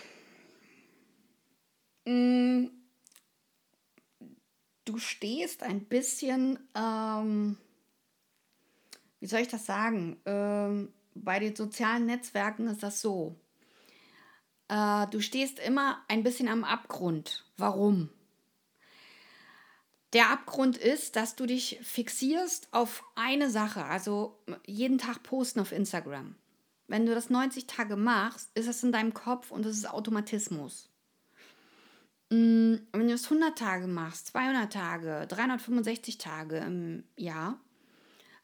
Mm, 2.10 2.66
du 4.84 4.98
stehst 4.98 5.62
ein 5.62 5.84
bisschen, 5.84 6.58
ähm, 6.74 7.56
wie 9.20 9.26
soll 9.26 9.40
ich 9.40 9.48
das 9.48 9.66
sagen? 9.66 10.20
Ähm, 10.24 10.92
bei 11.24 11.38
den 11.38 11.56
sozialen 11.56 12.06
Netzwerken 12.06 12.66
ist 12.66 12.82
das 12.82 13.00
so. 13.00 13.36
Äh, 14.68 15.06
du 15.08 15.20
stehst 15.20 15.58
immer 15.58 16.02
ein 16.08 16.22
bisschen 16.22 16.48
am 16.48 16.64
Abgrund. 16.64 17.44
Warum? 17.56 18.10
Der 20.12 20.30
Abgrund 20.30 20.76
ist, 20.76 21.14
dass 21.16 21.36
du 21.36 21.46
dich 21.46 21.78
fixierst 21.82 22.68
auf 22.72 23.04
eine 23.14 23.48
Sache, 23.48 23.84
also 23.84 24.42
jeden 24.66 24.98
Tag 24.98 25.22
posten 25.22 25.60
auf 25.60 25.70
Instagram. 25.70 26.34
Wenn 26.88 27.06
du 27.06 27.14
das 27.14 27.30
90 27.30 27.68
Tage 27.68 27.94
machst, 27.94 28.50
ist 28.54 28.66
es 28.66 28.82
in 28.82 28.90
deinem 28.90 29.14
Kopf 29.14 29.52
und 29.52 29.64
es 29.64 29.76
ist 29.76 29.88
Automatismus. 29.88 30.90
Mm, 32.30 32.76
wenn 32.92 33.06
du 33.06 33.14
es 33.14 33.24
100 33.24 33.56
Tage 33.56 33.86
machst, 33.86 34.28
200 34.28 34.72
Tage, 34.72 35.26
365 35.28 36.18
Tage 36.18 36.58
im 36.58 37.04
Jahr, 37.16 37.60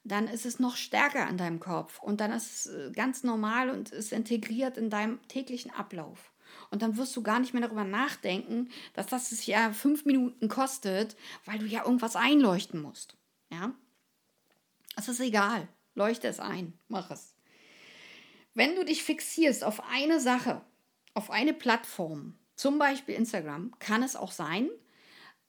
dann 0.07 0.29
ist 0.29 0.47
es 0.47 0.59
noch 0.59 0.77
stärker 0.77 1.27
an 1.27 1.37
deinem 1.37 1.61
Kopf 1.61 2.01
und 2.01 2.21
dann 2.21 2.33
ist 2.33 2.67
es 2.67 2.73
äh, 2.73 2.93
ganz 2.93 3.25
normal 3.25 3.71
und 3.71 3.91
ist 3.91 4.13
integriert 4.13 4.77
in 4.79 4.89
deinem 4.89 5.21
täglichen 5.29 5.73
Ablauf. 5.73 6.33
Und 6.71 6.83
dann 6.83 6.97
wirst 6.97 7.15
du 7.17 7.23
gar 7.23 7.41
nicht 7.41 7.53
mehr 7.55 7.63
darüber 7.63 7.85
nachdenken, 7.85 8.71
dass 8.95 9.07
das 9.07 9.33
es 9.33 9.47
ja 9.47 9.73
fünf 9.73 10.05
Minuten 10.05 10.49
kostet, 10.49 11.17
weil 11.45 11.59
du 11.59 11.67
ja 11.67 11.85
irgendwas 11.85 12.17
einleuchten 12.17 12.81
musst. 12.81 13.17
Ja? 13.51 13.75
Es 14.97 15.09
ist 15.09 15.21
egal. 15.21 15.69
Leuchte 15.95 16.29
es 16.29 16.41
ein. 16.41 16.79
Mach 16.89 17.11
es. 17.11 17.35
Wenn 18.55 18.75
du 18.77 18.85
dich 18.85 19.03
fixierst 19.03 19.65
auf 19.65 19.83
eine 19.91 20.21
Sache, 20.21 20.63
auf 21.15 21.31
eine 21.31 21.53
Plattform, 21.53 22.39
zum 22.55 22.79
Beispiel 22.79 23.15
Instagram, 23.15 23.75
kann 23.79 24.03
es 24.03 24.17
auch 24.17 24.33
sein, 24.33 24.69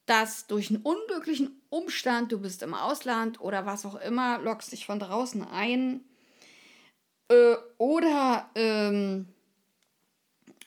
dass 0.07 0.47
durch 0.47 0.69
einen 0.69 0.81
unglücklichen 0.81 1.61
Umstand, 1.69 2.31
du 2.31 2.39
bist 2.39 2.63
im 2.63 2.73
Ausland 2.73 3.39
oder 3.39 3.65
was 3.65 3.85
auch 3.85 3.95
immer, 3.95 4.39
lockst 4.39 4.71
dich 4.71 4.85
von 4.85 4.99
draußen 4.99 5.43
ein 5.43 6.01
äh, 7.29 7.55
oder 7.77 8.49
ähm, 8.55 9.27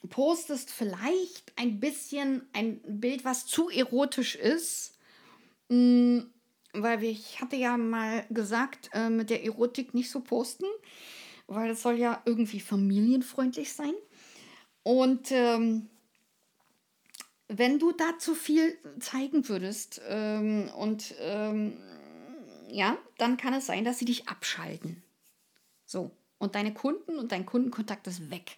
postest 0.09 0.69
vielleicht 0.69 1.51
ein 1.55 1.79
bisschen 1.79 2.47
ein 2.53 2.81
Bild, 2.85 3.25
was 3.25 3.47
zu 3.47 3.69
erotisch 3.69 4.35
ist. 4.35 4.97
Mh, 5.69 6.21
mm, 6.21 6.31
weil 6.73 7.03
ich 7.03 7.41
hatte 7.41 7.57
ja 7.57 7.75
mal 7.75 8.25
gesagt, 8.29 8.91
äh, 8.93 9.09
mit 9.09 9.29
der 9.29 9.43
Erotik 9.43 9.93
nicht 9.93 10.09
so 10.09 10.21
posten, 10.21 10.65
weil 11.47 11.71
es 11.71 11.81
soll 11.81 11.95
ja 11.95 12.21
irgendwie 12.25 12.61
familienfreundlich 12.61 13.73
sein. 13.73 13.93
Und 14.83 15.31
ähm, 15.31 15.89
wenn 17.53 17.79
du 17.79 17.91
da 17.91 18.17
zu 18.17 18.33
viel 18.33 18.77
zeigen 18.99 19.49
würdest 19.49 20.01
ähm, 20.07 20.69
und 20.77 21.13
ähm, 21.19 21.77
ja, 22.69 22.97
dann 23.17 23.35
kann 23.35 23.53
es 23.53 23.65
sein, 23.65 23.83
dass 23.83 23.99
sie 23.99 24.05
dich 24.05 24.29
abschalten. 24.29 25.03
So, 25.85 26.11
und 26.37 26.55
deine 26.55 26.73
Kunden 26.73 27.19
und 27.19 27.33
dein 27.33 27.45
Kundenkontakt 27.45 28.07
ist 28.07 28.31
weg. 28.31 28.57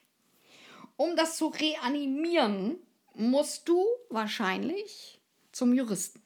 Um 0.96 1.16
das 1.16 1.38
zu 1.38 1.48
reanimieren, 1.48 2.76
musst 3.16 3.68
du 3.68 3.84
wahrscheinlich 4.10 5.20
zum 5.52 5.74
Juristen. 5.74 6.22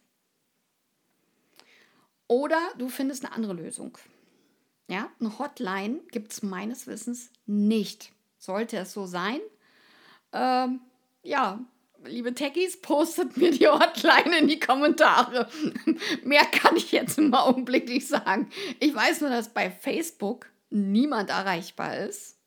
Oder 2.27 2.59
du 2.77 2.89
findest 2.89 3.23
eine 3.23 3.33
andere 3.33 3.53
Lösung. 3.53 3.97
Ja, 4.89 5.09
eine 5.21 5.39
Hotline 5.39 6.01
gibt 6.11 6.33
es 6.33 6.43
meines 6.43 6.85
Wissens 6.85 7.29
nicht. 7.45 8.11
Sollte 8.37 8.77
es 8.77 8.91
so 8.91 9.05
sein, 9.05 9.39
ähm, 10.33 10.81
ja, 11.23 11.65
liebe 12.05 12.33
Techies, 12.33 12.81
postet 12.81 13.37
mir 13.37 13.51
die 13.51 13.67
Hotline 13.67 14.39
in 14.39 14.47
die 14.47 14.59
Kommentare. 14.59 15.47
Mehr 16.23 16.45
kann 16.45 16.75
ich 16.75 16.91
jetzt 16.91 17.17
im 17.17 17.33
Augenblick 17.33 17.87
nicht 17.87 18.07
sagen. 18.07 18.49
Ich 18.79 18.93
weiß 18.93 19.21
nur, 19.21 19.29
dass 19.29 19.53
bei 19.53 19.69
Facebook 19.69 20.49
niemand 20.69 21.29
erreichbar 21.29 21.97
ist. 21.97 22.37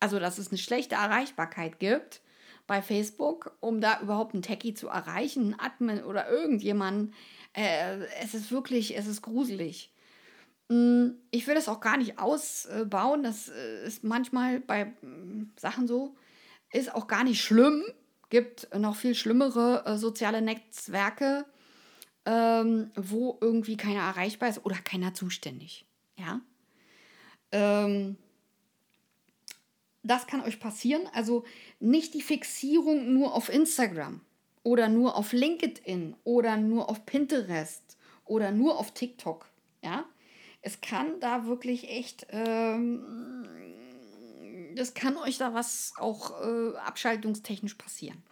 Also, 0.00 0.18
dass 0.18 0.38
es 0.38 0.48
eine 0.48 0.58
schlechte 0.58 0.96
Erreichbarkeit 0.96 1.78
gibt 1.78 2.20
bei 2.66 2.82
Facebook, 2.82 3.56
um 3.60 3.80
da 3.80 4.00
überhaupt 4.00 4.34
einen 4.34 4.42
Techie 4.42 4.74
zu 4.74 4.88
erreichen, 4.88 5.42
einen 5.42 5.60
Admin 5.60 6.04
oder 6.04 6.30
irgendjemanden. 6.30 7.14
Äh, 7.52 8.06
es 8.22 8.34
ist 8.34 8.50
wirklich, 8.50 8.96
es 8.96 9.06
ist 9.06 9.22
gruselig. 9.22 9.92
Mm, 10.68 11.10
ich 11.30 11.46
will 11.46 11.54
das 11.54 11.68
auch 11.68 11.80
gar 11.80 11.96
nicht 11.96 12.18
ausbauen. 12.18 13.22
Das 13.22 13.48
äh, 13.48 13.86
ist 13.86 14.02
manchmal 14.04 14.60
bei 14.60 14.86
mm, 14.86 15.52
Sachen 15.56 15.86
so. 15.86 16.16
Ist 16.72 16.94
auch 16.94 17.06
gar 17.06 17.24
nicht 17.24 17.42
schlimm 17.42 17.84
gibt 18.34 18.74
noch 18.76 18.96
viel 18.96 19.14
schlimmere 19.14 19.84
äh, 19.86 19.96
soziale 19.96 20.42
Netzwerke. 20.42 21.46
ähm, 22.26 22.90
wo 22.96 23.38
irgendwie 23.40 23.76
keiner 23.76 24.00
erreichbar 24.00 24.48
ist 24.48 24.64
oder 24.64 24.76
keiner 24.76 25.14
zuständig. 25.14 25.84
Ja. 26.18 26.40
Ähm, 27.52 28.16
das 30.02 30.26
kann 30.26 30.42
euch 30.42 30.60
passieren. 30.60 31.02
Also 31.12 31.44
nicht 31.80 32.14
die 32.14 32.22
Fixierung 32.22 33.12
nur 33.12 33.34
auf 33.34 33.48
Instagram 33.48 34.20
oder 34.62 34.88
nur 34.88 35.16
auf 35.16 35.32
LinkedIn 35.32 36.16
oder 36.24 36.56
nur 36.56 36.88
auf 36.88 37.04
Pinterest 37.04 37.96
oder 38.24 38.50
nur 38.50 38.78
auf 38.78 38.92
TikTok. 38.92 39.46
Ja, 39.82 40.06
es 40.62 40.80
kann 40.80 41.20
da 41.20 41.46
wirklich 41.46 41.90
echt, 41.90 42.26
ähm, 42.30 43.33
das 44.74 44.94
kann 44.94 45.16
euch 45.16 45.38
da 45.38 45.54
was 45.54 45.92
auch 45.98 46.40
äh, 46.42 46.76
abschaltungstechnisch 46.76 47.74
passieren. 47.74 48.22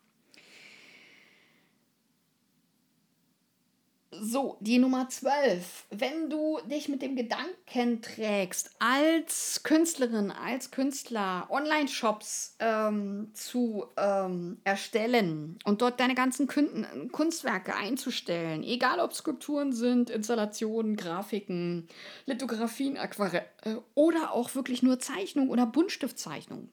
So, 4.14 4.58
die 4.60 4.78
Nummer 4.78 5.08
12. 5.08 5.86
Wenn 5.88 6.28
du 6.28 6.58
dich 6.70 6.90
mit 6.90 7.00
dem 7.00 7.16
Gedanken 7.16 8.02
trägst, 8.02 8.70
als 8.78 9.62
Künstlerin, 9.62 10.30
als 10.30 10.70
Künstler 10.70 11.46
Online-Shops 11.48 12.56
ähm, 12.58 13.30
zu 13.32 13.86
ähm, 13.96 14.60
erstellen 14.64 15.58
und 15.64 15.80
dort 15.80 15.98
deine 15.98 16.14
ganzen 16.14 16.46
Kün 16.46 17.10
Kunstwerke 17.10 17.74
einzustellen, 17.74 18.62
egal 18.62 19.00
ob 19.00 19.14
Skulpturen 19.14 19.72
sind, 19.72 20.10
Installationen, 20.10 20.96
Grafiken, 20.96 21.88
Lithografien, 22.26 22.98
Aquarell 22.98 23.46
äh, 23.62 23.76
oder 23.94 24.32
auch 24.32 24.54
wirklich 24.54 24.82
nur 24.82 24.98
Zeichnung 24.98 25.48
oder 25.48 25.64
Buntstiftzeichnung, 25.64 26.68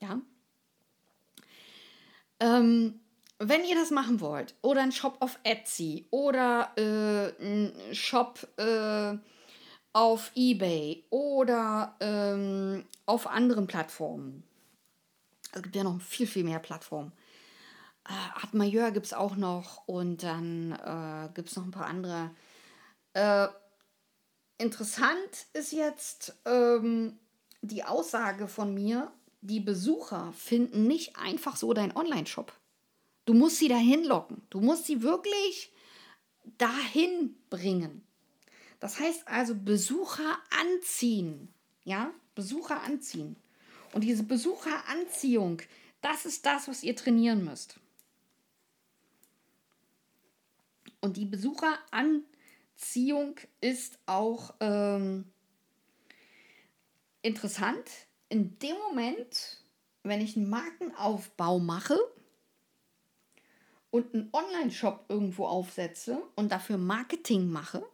ja, 0.00 0.20
ähm, 2.38 3.00
wenn 3.38 3.64
ihr 3.64 3.76
das 3.76 3.90
machen 3.90 4.20
wollt, 4.20 4.54
oder 4.62 4.82
ein 4.82 4.92
Shop 4.92 5.16
auf 5.20 5.38
Etsy 5.44 6.06
oder 6.10 6.72
äh, 6.76 7.42
ein 7.42 7.72
Shop 7.94 8.46
äh, 8.56 9.16
auf 9.92 10.32
eBay 10.34 11.04
oder 11.10 11.96
ähm, 12.00 12.84
auf 13.06 13.26
anderen 13.26 13.66
Plattformen, 13.66 14.42
es 15.52 15.62
gibt 15.62 15.76
ja 15.76 15.84
noch 15.84 16.00
viel, 16.00 16.26
viel 16.26 16.44
mehr 16.44 16.58
Plattformen. 16.58 17.12
Äh, 18.08 18.40
Art 18.40 18.54
Majeur 18.54 18.90
gibt 18.90 19.06
es 19.06 19.12
auch 19.12 19.36
noch 19.36 19.86
und 19.86 20.22
dann 20.22 20.72
äh, 20.72 21.28
gibt 21.34 21.50
es 21.50 21.56
noch 21.56 21.64
ein 21.64 21.70
paar 21.70 21.86
andere. 21.86 22.30
Äh, 23.12 23.48
interessant 24.58 25.46
ist 25.52 25.72
jetzt 25.72 26.34
ähm, 26.44 27.18
die 27.62 27.84
Aussage 27.84 28.48
von 28.48 28.74
mir, 28.74 29.10
die 29.40 29.60
Besucher 29.60 30.32
finden 30.32 30.86
nicht 30.86 31.16
einfach 31.16 31.56
so 31.56 31.72
deinen 31.72 31.96
Online-Shop. 31.96 32.52
Du 33.28 33.34
musst 33.34 33.58
sie 33.58 33.68
dahin 33.68 34.04
locken. 34.04 34.40
Du 34.48 34.62
musst 34.62 34.86
sie 34.86 35.02
wirklich 35.02 35.70
dahin 36.56 37.36
bringen. 37.50 38.02
Das 38.80 38.98
heißt 38.98 39.28
also 39.28 39.54
Besucher 39.54 40.38
anziehen. 40.62 41.52
Ja, 41.84 42.10
Besucher 42.34 42.80
anziehen. 42.80 43.36
Und 43.92 44.00
diese 44.00 44.22
Besucheranziehung, 44.22 45.60
das 46.00 46.24
ist 46.24 46.46
das, 46.46 46.68
was 46.68 46.82
ihr 46.82 46.96
trainieren 46.96 47.44
müsst. 47.44 47.78
Und 51.02 51.18
die 51.18 51.26
Besucheranziehung 51.26 53.36
ist 53.60 53.98
auch 54.06 54.54
ähm, 54.60 55.26
interessant. 57.20 57.90
In 58.30 58.58
dem 58.60 58.78
Moment, 58.88 59.62
wenn 60.02 60.22
ich 60.22 60.34
einen 60.34 60.48
Markenaufbau 60.48 61.58
mache, 61.58 61.98
und 63.90 64.14
einen 64.14 64.30
Online-Shop 64.32 65.06
irgendwo 65.08 65.46
aufsetze 65.46 66.22
und 66.36 66.52
dafür 66.52 66.78
Marketing 66.78 67.48
mache, 67.50 67.84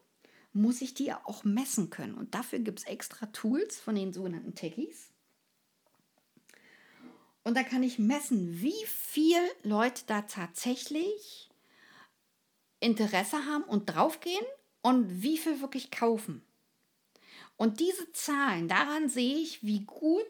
muss 0.53 0.81
ich 0.81 0.95
die 0.95 1.07
ja 1.07 1.21
auch 1.25 1.45
messen 1.45 1.91
können. 1.91 2.15
Und 2.15 2.35
dafür 2.35 2.59
gibt 2.61 2.81
es 2.81 2.85
extra 2.87 3.27
Tools 3.27 3.81
von 3.81 3.95
den 3.95 4.13
sogenannten 4.13 4.55
Techies. 4.55 5.11
Und 7.43 7.57
da 7.57 7.63
kann 7.63 7.83
ich 7.83 7.99
messen, 7.99 8.61
wie 8.61 8.87
viel 8.87 9.41
Leute 9.63 10.03
da 10.07 10.23
tatsächlich 10.23 11.51
Interesse 12.81 13.45
haben 13.45 13.65
und 13.65 13.87
draufgehen 13.87 14.45
und 14.81 15.23
wie 15.23 15.39
viel 15.39 15.61
wirklich 15.61 15.91
kaufen. 15.91 16.43
Und 17.57 17.81
diese 17.81 18.11
Zahlen, 18.13 18.69
daran 18.69 19.09
sehe 19.09 19.37
ich, 19.37 19.63
wie 19.63 19.85
gut 19.85 20.25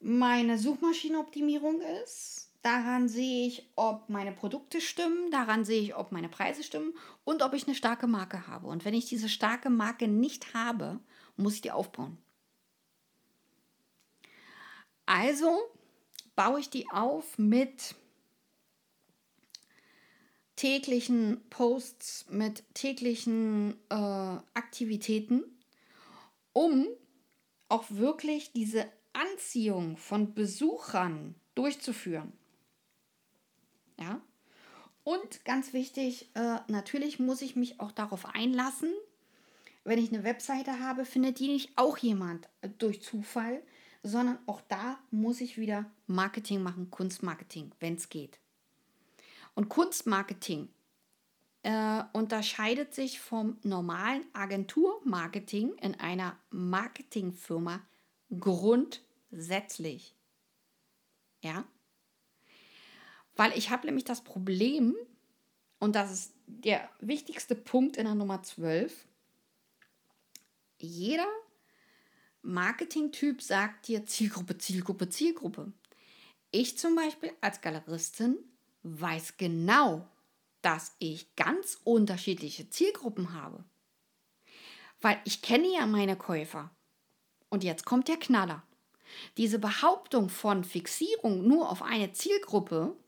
meine 0.00 0.58
Suchmaschinenoptimierung 0.58 1.80
ist, 2.04 2.49
Daran 2.62 3.08
sehe 3.08 3.46
ich, 3.46 3.70
ob 3.74 4.10
meine 4.10 4.32
Produkte 4.32 4.82
stimmen, 4.82 5.30
daran 5.30 5.64
sehe 5.64 5.80
ich, 5.80 5.94
ob 5.94 6.12
meine 6.12 6.28
Preise 6.28 6.62
stimmen 6.62 6.92
und 7.24 7.42
ob 7.42 7.54
ich 7.54 7.66
eine 7.66 7.74
starke 7.74 8.06
Marke 8.06 8.46
habe. 8.46 8.66
Und 8.66 8.84
wenn 8.84 8.92
ich 8.92 9.06
diese 9.06 9.30
starke 9.30 9.70
Marke 9.70 10.08
nicht 10.08 10.52
habe, 10.52 11.00
muss 11.36 11.54
ich 11.54 11.62
die 11.62 11.70
aufbauen. 11.70 12.18
Also 15.06 15.58
baue 16.36 16.60
ich 16.60 16.68
die 16.68 16.90
auf 16.90 17.38
mit 17.38 17.94
täglichen 20.56 21.40
Posts, 21.48 22.26
mit 22.28 22.62
täglichen 22.74 23.74
äh, 23.88 23.94
Aktivitäten, 23.94 25.42
um 26.52 26.86
auch 27.70 27.84
wirklich 27.88 28.52
diese 28.52 28.86
Anziehung 29.14 29.96
von 29.96 30.34
Besuchern 30.34 31.34
durchzuführen. 31.54 32.34
Ja. 34.00 34.20
Und 35.04 35.44
ganz 35.44 35.72
wichtig, 35.72 36.30
äh, 36.34 36.58
natürlich 36.68 37.18
muss 37.18 37.42
ich 37.42 37.56
mich 37.56 37.80
auch 37.80 37.92
darauf 37.92 38.26
einlassen. 38.34 38.92
Wenn 39.84 39.98
ich 39.98 40.12
eine 40.12 40.24
Webseite 40.24 40.80
habe, 40.80 41.04
findet 41.04 41.38
die 41.38 41.48
nicht 41.48 41.72
auch 41.76 41.98
jemand 41.98 42.48
äh, 42.60 42.68
durch 42.68 43.02
Zufall, 43.02 43.62
sondern 44.02 44.38
auch 44.46 44.60
da 44.68 44.98
muss 45.10 45.40
ich 45.40 45.58
wieder 45.58 45.90
Marketing 46.06 46.62
machen, 46.62 46.90
Kunstmarketing, 46.90 47.72
wenn 47.80 47.94
es 47.94 48.08
geht. 48.08 48.38
Und 49.54 49.68
Kunstmarketing 49.68 50.68
äh, 51.62 52.02
unterscheidet 52.12 52.94
sich 52.94 53.20
vom 53.20 53.58
normalen 53.62 54.24
Agenturmarketing 54.32 55.74
in 55.76 55.94
einer 56.00 56.38
Marketingfirma 56.50 57.80
grundsätzlich. 58.38 60.14
Ja, 61.42 61.64
weil 63.40 63.56
ich 63.56 63.70
habe 63.70 63.86
nämlich 63.86 64.04
das 64.04 64.20
Problem, 64.20 64.94
und 65.78 65.96
das 65.96 66.12
ist 66.12 66.34
der 66.44 66.90
wichtigste 67.00 67.54
Punkt 67.54 67.96
in 67.96 68.04
der 68.04 68.14
Nummer 68.14 68.42
12, 68.42 69.06
jeder 70.76 71.26
Marketing-Typ 72.42 73.40
sagt 73.40 73.88
dir 73.88 74.04
Zielgruppe, 74.04 74.58
Zielgruppe, 74.58 75.08
Zielgruppe. 75.08 75.72
Ich 76.50 76.76
zum 76.76 76.94
Beispiel 76.94 77.32
als 77.40 77.62
Galeristin 77.62 78.36
weiß 78.82 79.38
genau, 79.38 80.06
dass 80.60 80.94
ich 80.98 81.34
ganz 81.34 81.80
unterschiedliche 81.84 82.68
Zielgruppen 82.68 83.32
habe. 83.32 83.64
Weil 85.00 85.18
ich 85.24 85.40
kenne 85.40 85.72
ja 85.72 85.86
meine 85.86 86.16
Käufer. 86.16 86.70
Und 87.48 87.64
jetzt 87.64 87.86
kommt 87.86 88.08
der 88.08 88.18
Knaller. 88.18 88.62
Diese 89.38 89.58
Behauptung 89.58 90.28
von 90.28 90.62
Fixierung 90.62 91.48
nur 91.48 91.70
auf 91.70 91.80
eine 91.82 92.12
Zielgruppe 92.12 92.99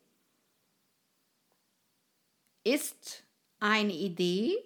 ist 2.64 3.24
eine 3.60 3.92
Idee, 3.92 4.56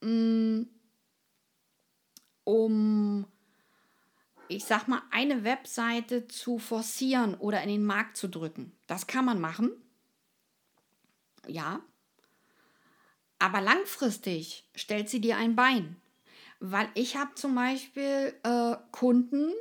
mm, 0.00 0.62
um, 2.44 3.26
ich 4.48 4.64
sag 4.64 4.88
mal, 4.88 5.02
eine 5.10 5.44
Webseite 5.44 6.26
zu 6.28 6.58
forcieren 6.58 7.34
oder 7.34 7.62
in 7.62 7.68
den 7.68 7.84
Markt 7.84 8.16
zu 8.16 8.28
drücken. 8.28 8.76
Das 8.86 9.06
kann 9.06 9.24
man 9.24 9.40
machen. 9.40 9.72
Ja. 11.46 11.80
Aber 13.38 13.60
langfristig 13.60 14.68
stellt 14.74 15.08
sie 15.08 15.20
dir 15.20 15.36
ein 15.36 15.56
Bein. 15.56 16.00
Weil 16.60 16.88
ich 16.94 17.16
habe 17.16 17.34
zum 17.34 17.54
Beispiel 17.54 18.34
äh, 18.42 18.76
Kunden, 18.92 19.52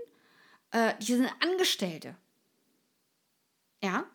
äh, 0.71 0.93
die 0.99 1.15
sind 1.15 1.29
Angestellte. 1.41 2.15
Ja, 3.81 4.05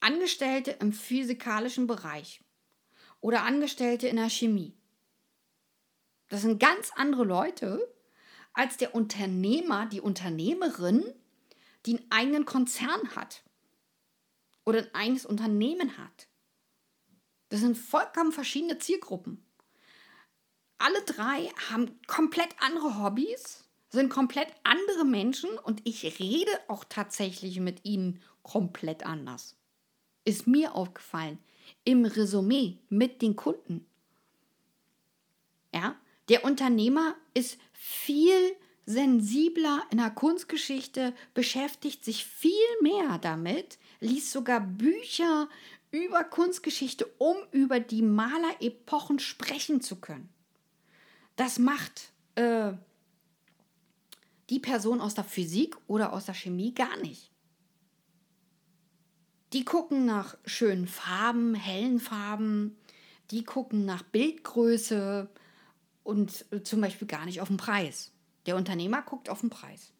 Angestellte 0.00 0.72
im 0.72 0.92
physikalischen 0.92 1.86
Bereich 1.86 2.42
oder 3.22 3.44
Angestellte 3.44 4.08
in 4.08 4.16
der 4.16 4.28
Chemie. 4.28 4.74
Das 6.28 6.42
sind 6.42 6.60
ganz 6.60 6.90
andere 6.94 7.24
Leute 7.24 7.88
als 8.52 8.76
der 8.76 8.94
Unternehmer, 8.94 9.86
die 9.86 10.02
Unternehmerin, 10.02 11.04
die 11.86 11.98
einen 11.98 12.10
eigenen 12.10 12.44
Konzern 12.44 13.16
hat 13.16 13.42
oder 14.66 14.80
ein 14.80 14.94
eigenes 14.94 15.24
Unternehmen 15.24 15.96
hat. 15.96 16.28
Das 17.48 17.60
sind 17.60 17.78
vollkommen 17.78 18.32
verschiedene 18.32 18.78
Zielgruppen. 18.78 19.46
Alle 20.78 21.02
drei 21.04 21.48
haben 21.70 22.00
komplett 22.06 22.54
andere 22.58 23.02
Hobbys, 23.02 23.64
sind 23.88 24.10
komplett 24.10 24.48
andere 24.64 25.04
Menschen 25.04 25.58
und 25.58 25.80
ich 25.84 26.18
rede 26.18 26.50
auch 26.66 26.84
tatsächlich 26.84 27.60
mit 27.60 27.84
ihnen 27.84 28.20
komplett 28.42 29.06
anders. 29.06 29.56
Ist 30.24 30.46
mir 30.46 30.74
aufgefallen 30.74 31.38
im 31.84 32.04
Resümee 32.04 32.78
mit 32.88 33.22
den 33.22 33.36
Kunden. 33.36 33.86
Ja? 35.74 35.96
Der 36.28 36.44
Unternehmer 36.44 37.16
ist 37.34 37.58
viel 37.72 38.56
sensibler 38.86 39.84
in 39.90 39.98
der 39.98 40.10
Kunstgeschichte, 40.10 41.14
beschäftigt 41.34 42.04
sich 42.04 42.24
viel 42.24 42.52
mehr 42.80 43.18
damit, 43.18 43.78
liest 44.00 44.32
sogar 44.32 44.60
Bücher 44.60 45.48
über 45.90 46.24
Kunstgeschichte, 46.24 47.06
um 47.18 47.36
über 47.52 47.80
die 47.80 48.02
Malerepochen 48.02 49.18
sprechen 49.18 49.80
zu 49.80 49.96
können. 49.96 50.28
Das 51.36 51.58
macht 51.58 52.12
äh, 52.34 52.72
die 54.50 54.58
Person 54.58 55.00
aus 55.00 55.14
der 55.14 55.24
Physik 55.24 55.76
oder 55.86 56.12
aus 56.12 56.26
der 56.26 56.34
Chemie 56.34 56.74
gar 56.74 56.96
nicht. 56.98 57.31
Die 59.52 59.64
gucken 59.64 60.06
nach 60.06 60.36
schönen 60.46 60.86
Farben, 60.86 61.54
hellen 61.54 62.00
Farben, 62.00 62.76
die 63.30 63.44
gucken 63.44 63.84
nach 63.84 64.02
Bildgröße 64.02 65.28
und 66.02 66.46
äh, 66.50 66.62
zum 66.62 66.80
Beispiel 66.80 67.06
gar 67.06 67.26
nicht 67.26 67.40
auf 67.40 67.48
den 67.48 67.58
Preis. 67.58 68.12
Der 68.46 68.56
Unternehmer 68.56 69.02
guckt 69.02 69.28
auf 69.28 69.40
den 69.40 69.50
Preis. 69.50 69.92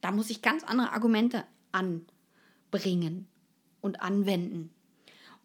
Da 0.00 0.10
muss 0.10 0.30
ich 0.30 0.42
ganz 0.42 0.64
andere 0.64 0.92
Argumente 0.92 1.44
anbringen 1.72 3.28
und 3.80 4.00
anwenden. 4.00 4.70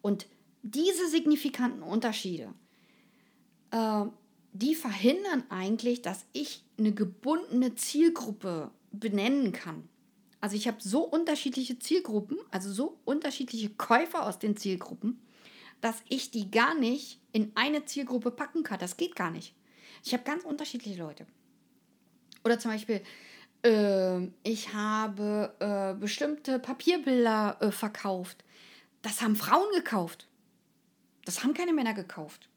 Und 0.00 0.26
diese 0.62 1.08
signifikanten 1.08 1.82
Unterschiede, 1.82 2.52
äh, 3.70 4.04
die 4.52 4.74
verhindern 4.74 5.44
eigentlich, 5.50 6.02
dass 6.02 6.24
ich 6.32 6.64
eine 6.78 6.92
gebundene 6.92 7.74
Zielgruppe 7.74 8.70
benennen 8.92 9.52
kann. 9.52 9.88
Also 10.40 10.56
ich 10.56 10.68
habe 10.68 10.78
so 10.80 11.02
unterschiedliche 11.02 11.78
Zielgruppen, 11.78 12.38
also 12.50 12.72
so 12.72 12.98
unterschiedliche 13.04 13.70
Käufer 13.70 14.26
aus 14.26 14.38
den 14.38 14.56
Zielgruppen, 14.56 15.20
dass 15.80 15.96
ich 16.08 16.30
die 16.30 16.50
gar 16.50 16.74
nicht 16.74 17.20
in 17.32 17.52
eine 17.54 17.84
Zielgruppe 17.84 18.30
packen 18.30 18.62
kann. 18.62 18.78
Das 18.78 18.96
geht 18.96 19.16
gar 19.16 19.30
nicht. 19.30 19.54
Ich 20.04 20.12
habe 20.12 20.22
ganz 20.22 20.44
unterschiedliche 20.44 21.00
Leute. 21.00 21.26
Oder 22.44 22.58
zum 22.58 22.70
Beispiel, 22.70 23.02
äh, 23.64 24.26
ich 24.42 24.72
habe 24.72 25.54
äh, 25.58 25.98
bestimmte 25.98 26.58
Papierbilder 26.58 27.56
äh, 27.60 27.70
verkauft. 27.72 28.44
Das 29.02 29.22
haben 29.22 29.36
Frauen 29.36 29.68
gekauft. 29.74 30.28
Das 31.24 31.42
haben 31.42 31.54
keine 31.54 31.72
Männer 31.72 31.94
gekauft. 31.94 32.48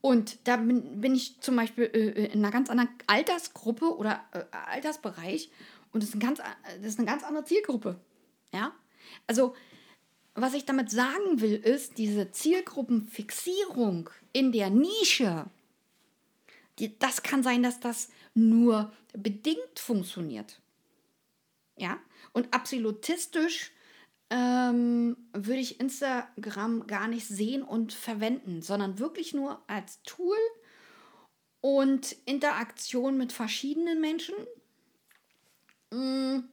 Und 0.00 0.38
da 0.44 0.56
bin, 0.56 1.00
bin 1.00 1.14
ich 1.14 1.40
zum 1.40 1.56
Beispiel 1.56 1.84
äh, 1.84 2.26
in 2.26 2.40
einer 2.40 2.50
ganz 2.50 2.70
anderen 2.70 2.90
Altersgruppe 3.06 3.96
oder 3.96 4.20
äh, 4.32 4.44
Altersbereich 4.50 5.50
und 5.92 6.02
das 6.02 6.10
ist, 6.10 6.14
ein 6.16 6.20
ganz, 6.20 6.38
das 6.38 6.86
ist 6.86 6.98
eine 6.98 7.08
ganz 7.08 7.24
andere 7.24 7.44
Zielgruppe. 7.44 8.00
Ja? 8.52 8.72
Also, 9.26 9.54
was 10.34 10.54
ich 10.54 10.64
damit 10.64 10.90
sagen 10.90 11.40
will, 11.40 11.54
ist, 11.54 11.98
diese 11.98 12.30
Zielgruppenfixierung 12.30 14.10
in 14.32 14.52
der 14.52 14.70
Nische, 14.70 15.46
die, 16.78 16.98
das 16.98 17.22
kann 17.22 17.42
sein, 17.42 17.62
dass 17.62 17.80
das 17.80 18.08
nur 18.34 18.92
bedingt 19.12 19.78
funktioniert. 19.78 20.60
Ja? 21.76 21.98
Und 22.32 22.54
absolutistisch 22.54 23.72
ähm, 24.30 25.16
würde 25.32 25.60
ich 25.60 25.80
Instagram 25.80 26.86
gar 26.86 27.08
nicht 27.08 27.26
sehen 27.26 27.62
und 27.62 27.92
verwenden, 27.92 28.62
sondern 28.62 29.00
wirklich 29.00 29.34
nur 29.34 29.60
als 29.66 30.00
Tool 30.04 30.36
und 31.60 32.16
Interaktion 32.26 33.18
mit 33.18 33.32
verschiedenen 33.32 34.00
Menschen, 34.00 34.34
Mm. 35.92 36.44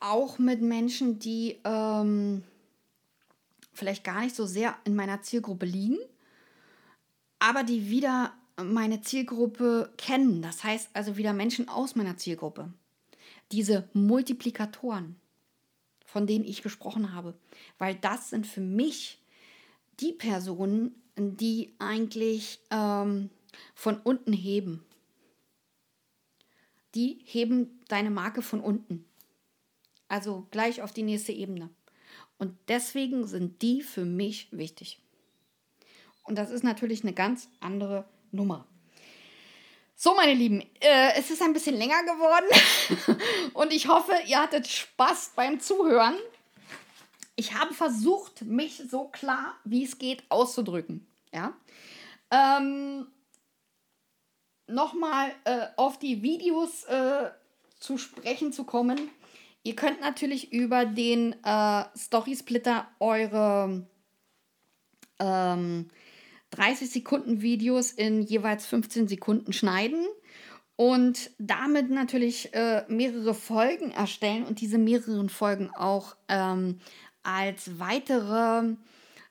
auch 0.00 0.38
mit 0.38 0.62
Menschen, 0.62 1.18
die 1.18 1.58
ähm, 1.64 2.42
vielleicht 3.72 4.04
gar 4.04 4.20
nicht 4.20 4.34
so 4.34 4.46
sehr 4.46 4.76
in 4.84 4.94
meiner 4.94 5.20
Zielgruppe 5.22 5.66
liegen, 5.66 5.98
aber 7.38 7.64
die 7.64 7.90
wieder 7.90 8.32
meine 8.56 9.02
Zielgruppe 9.02 9.92
kennen. 9.98 10.40
Das 10.40 10.64
heißt 10.64 10.90
also 10.94 11.16
wieder 11.16 11.32
Menschen 11.32 11.68
aus 11.68 11.94
meiner 11.96 12.16
Zielgruppe. 12.16 12.72
Diese 13.52 13.88
Multiplikatoren, 13.92 15.16
von 16.04 16.26
denen 16.26 16.44
ich 16.44 16.62
gesprochen 16.62 17.12
habe. 17.12 17.34
Weil 17.78 17.94
das 17.96 18.30
sind 18.30 18.46
für 18.46 18.62
mich 18.62 19.18
die 20.00 20.12
Personen, 20.12 20.94
die 21.16 21.74
eigentlich 21.78 22.60
ähm, 22.70 23.30
von 23.74 23.98
unten 23.98 24.32
heben 24.32 24.82
die 26.96 27.20
heben 27.24 27.78
deine 27.88 28.10
Marke 28.10 28.42
von 28.42 28.60
unten. 28.60 29.04
Also 30.08 30.46
gleich 30.50 30.82
auf 30.82 30.92
die 30.92 31.02
nächste 31.02 31.32
Ebene. 31.32 31.68
Und 32.38 32.56
deswegen 32.68 33.26
sind 33.26 33.62
die 33.62 33.82
für 33.82 34.04
mich 34.04 34.48
wichtig. 34.50 34.98
Und 36.24 36.36
das 36.36 36.50
ist 36.50 36.64
natürlich 36.64 37.02
eine 37.02 37.12
ganz 37.12 37.48
andere 37.60 38.04
Nummer. 38.32 38.66
So, 39.94 40.14
meine 40.14 40.34
Lieben, 40.34 40.60
äh, 40.80 41.12
es 41.16 41.30
ist 41.30 41.42
ein 41.42 41.52
bisschen 41.52 41.76
länger 41.76 42.02
geworden 42.02 43.18
und 43.54 43.72
ich 43.72 43.88
hoffe, 43.88 44.12
ihr 44.26 44.40
hattet 44.40 44.66
Spaß 44.66 45.32
beim 45.36 45.60
Zuhören. 45.60 46.16
Ich 47.34 47.54
habe 47.54 47.72
versucht, 47.72 48.42
mich 48.42 48.82
so 48.90 49.04
klar 49.08 49.54
wie 49.64 49.84
es 49.84 49.98
geht 49.98 50.24
auszudrücken. 50.30 51.06
Ja. 51.32 51.54
Ähm, 52.30 53.06
nochmal 54.66 55.30
äh, 55.44 55.66
auf 55.76 55.98
die 55.98 56.22
Videos 56.22 56.84
äh, 56.84 57.30
zu 57.78 57.98
sprechen 57.98 58.52
zu 58.52 58.64
kommen. 58.64 59.10
Ihr 59.62 59.74
könnt 59.74 60.00
natürlich 60.00 60.52
über 60.52 60.84
den 60.84 61.34
äh, 61.44 61.84
Story 61.96 62.36
Splitter 62.36 62.88
eure 63.00 63.86
ähm, 65.18 65.90
30 66.50 66.90
Sekunden 66.90 67.42
Videos 67.42 67.90
in 67.90 68.22
jeweils 68.22 68.66
15 68.66 69.08
Sekunden 69.08 69.52
schneiden 69.52 70.06
und 70.76 71.30
damit 71.38 71.90
natürlich 71.90 72.54
äh, 72.54 72.84
mehrere 72.88 73.34
Folgen 73.34 73.90
erstellen 73.90 74.44
und 74.44 74.60
diese 74.60 74.78
mehreren 74.78 75.28
Folgen 75.28 75.70
auch 75.74 76.16
ähm, 76.28 76.78
als 77.22 77.78
weitere 77.78 78.76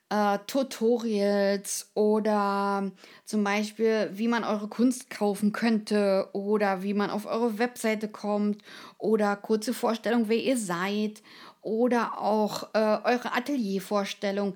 äh, 0.09 0.39
Tutorials 0.47 1.89
oder 1.93 2.91
zum 3.25 3.43
Beispiel, 3.43 4.09
wie 4.13 4.27
man 4.27 4.43
eure 4.43 4.67
Kunst 4.67 5.09
kaufen 5.09 5.51
könnte 5.51 6.29
oder 6.33 6.83
wie 6.83 6.93
man 6.93 7.09
auf 7.09 7.25
eure 7.25 7.57
Webseite 7.57 8.07
kommt 8.07 8.61
oder 8.97 9.35
kurze 9.35 9.73
Vorstellung, 9.73 10.29
wer 10.29 10.37
ihr 10.37 10.57
seid 10.57 11.23
oder 11.61 12.19
auch 12.21 12.69
äh, 12.73 12.77
eure 13.03 13.33
Ateliervorstellung. 13.33 14.55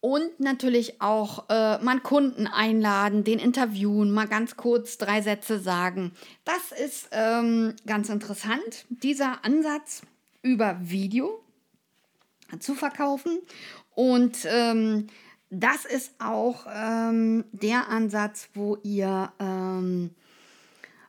Und 0.00 0.38
natürlich 0.38 1.00
auch 1.00 1.48
äh, 1.48 1.78
mal 1.78 1.98
Kunden 2.00 2.46
einladen, 2.46 3.24
den 3.24 3.38
interviewen, 3.38 4.12
mal 4.12 4.28
ganz 4.28 4.56
kurz 4.56 4.98
drei 4.98 5.20
Sätze 5.20 5.58
sagen. 5.58 6.12
Das 6.44 6.70
ist 6.78 7.08
ähm, 7.10 7.74
ganz 7.86 8.08
interessant, 8.08 8.86
dieser 8.88 9.44
Ansatz 9.44 10.02
über 10.42 10.78
Video 10.80 11.42
zu 12.60 12.74
verkaufen. 12.74 13.40
Und 13.96 14.44
ähm, 14.44 15.06
das 15.48 15.86
ist 15.86 16.12
auch 16.20 16.66
ähm, 16.70 17.44
der 17.50 17.88
Ansatz, 17.88 18.50
wo 18.52 18.76
ihr 18.82 19.32
ähm, 19.40 20.10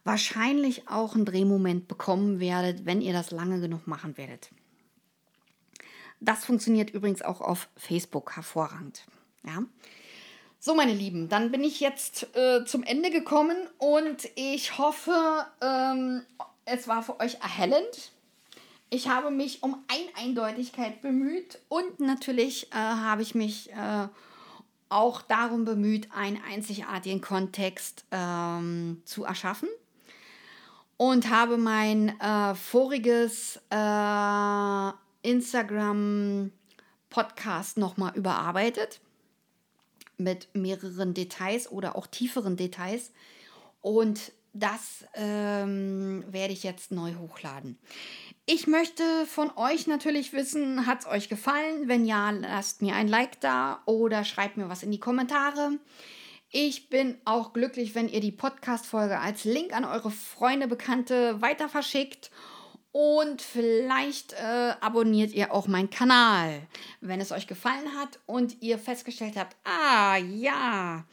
wahrscheinlich 0.05 0.87
auch 0.87 1.13
einen 1.13 1.25
Drehmoment 1.25 1.89
bekommen 1.89 2.39
werdet, 2.39 2.85
wenn 2.85 3.01
ihr 3.01 3.11
das 3.11 3.31
lange 3.31 3.59
genug 3.59 3.87
machen 3.87 4.17
werdet. 4.17 4.51
Das 6.21 6.45
funktioniert 6.45 6.89
übrigens 6.89 7.21
auch 7.21 7.41
auf 7.41 7.67
Facebook 7.75 8.37
hervorragend. 8.37 9.05
Ja. 9.45 9.63
So, 10.59 10.73
meine 10.73 10.93
Lieben, 10.93 11.27
dann 11.27 11.51
bin 11.51 11.65
ich 11.65 11.81
jetzt 11.81 12.35
äh, 12.35 12.63
zum 12.65 12.83
Ende 12.83 13.11
gekommen 13.11 13.57
und 13.79 14.29
ich 14.35 14.77
hoffe, 14.77 15.45
ähm, 15.61 16.23
es 16.63 16.87
war 16.87 17.03
für 17.03 17.19
euch 17.19 17.35
erhellend. 17.41 18.13
Ich 18.89 19.09
habe 19.09 19.31
mich 19.31 19.63
um 19.63 19.83
Eindeutigkeit 20.15 21.01
bemüht 21.01 21.59
und 21.67 21.99
natürlich 21.99 22.71
äh, 22.71 22.75
habe 22.75 23.21
ich 23.21 23.35
mich 23.35 23.69
äh, 23.71 24.07
auch 24.87 25.21
darum 25.21 25.65
bemüht, 25.65 26.07
einen 26.13 26.41
einzigartigen 26.49 27.19
Kontext 27.19 28.05
ähm, 28.11 29.01
zu 29.03 29.25
erschaffen 29.25 29.67
und 30.95 31.29
habe 31.29 31.57
mein 31.57 32.17
äh, 32.19 32.55
voriges 32.55 33.59
äh, 33.69 34.91
Instagram-Podcast 35.21 37.77
nochmal 37.77 38.15
überarbeitet 38.15 39.01
mit 40.17 40.47
mehreren 40.53 41.13
Details 41.13 41.69
oder 41.69 41.97
auch 41.97 42.07
tieferen 42.07 42.55
Details 42.55 43.11
und 43.81 44.31
das 44.53 45.05
ähm, 45.13 46.23
werde 46.27 46.53
ich 46.53 46.63
jetzt 46.63 46.91
neu 46.91 47.15
hochladen. 47.15 47.77
Ich 48.45 48.65
möchte 48.65 49.03
von 49.25 49.51
euch 49.57 49.87
natürlich 49.87 50.31
wissen, 50.33 50.85
hat 50.85 51.01
es 51.01 51.07
euch 51.07 51.29
gefallen? 51.29 51.87
Wenn 51.87 52.05
ja, 52.05 52.29
lasst 52.29 52.81
mir 52.81 52.95
ein 52.95 53.07
Like 53.07 53.41
da 53.41 53.81
oder 53.85 54.23
schreibt 54.23 54.57
mir 54.57 54.69
was 54.69 54.83
in 54.83 54.91
die 54.91 54.99
Kommentare. 54.99 55.79
Ich 56.49 56.89
bin 56.89 57.17
auch 57.25 57.51
glücklich, 57.51 57.93
wenn 57.93 58.07
ihr 58.07 58.21
die 58.21 58.31
Podcast-Folge 58.31 59.19
als 59.19 59.43
Link 59.43 59.75
an 59.75 59.83
eure 59.83 60.11
Freunde, 60.11 60.67
Bekannte 60.67 61.41
weiter 61.41 61.67
verschickt. 61.67 62.31
Und 62.93 63.41
vielleicht 63.41 64.33
äh, 64.33 64.73
abonniert 64.79 65.33
ihr 65.33 65.53
auch 65.53 65.67
meinen 65.67 65.89
Kanal, 65.89 66.65
wenn 67.01 67.19
es 67.19 67.33
euch 67.33 67.47
gefallen 67.47 67.93
hat 67.95 68.19
und 68.25 68.61
ihr 68.61 68.79
festgestellt 68.79 69.35
habt, 69.35 69.57
ah 69.65 70.15
ja, 70.15 71.05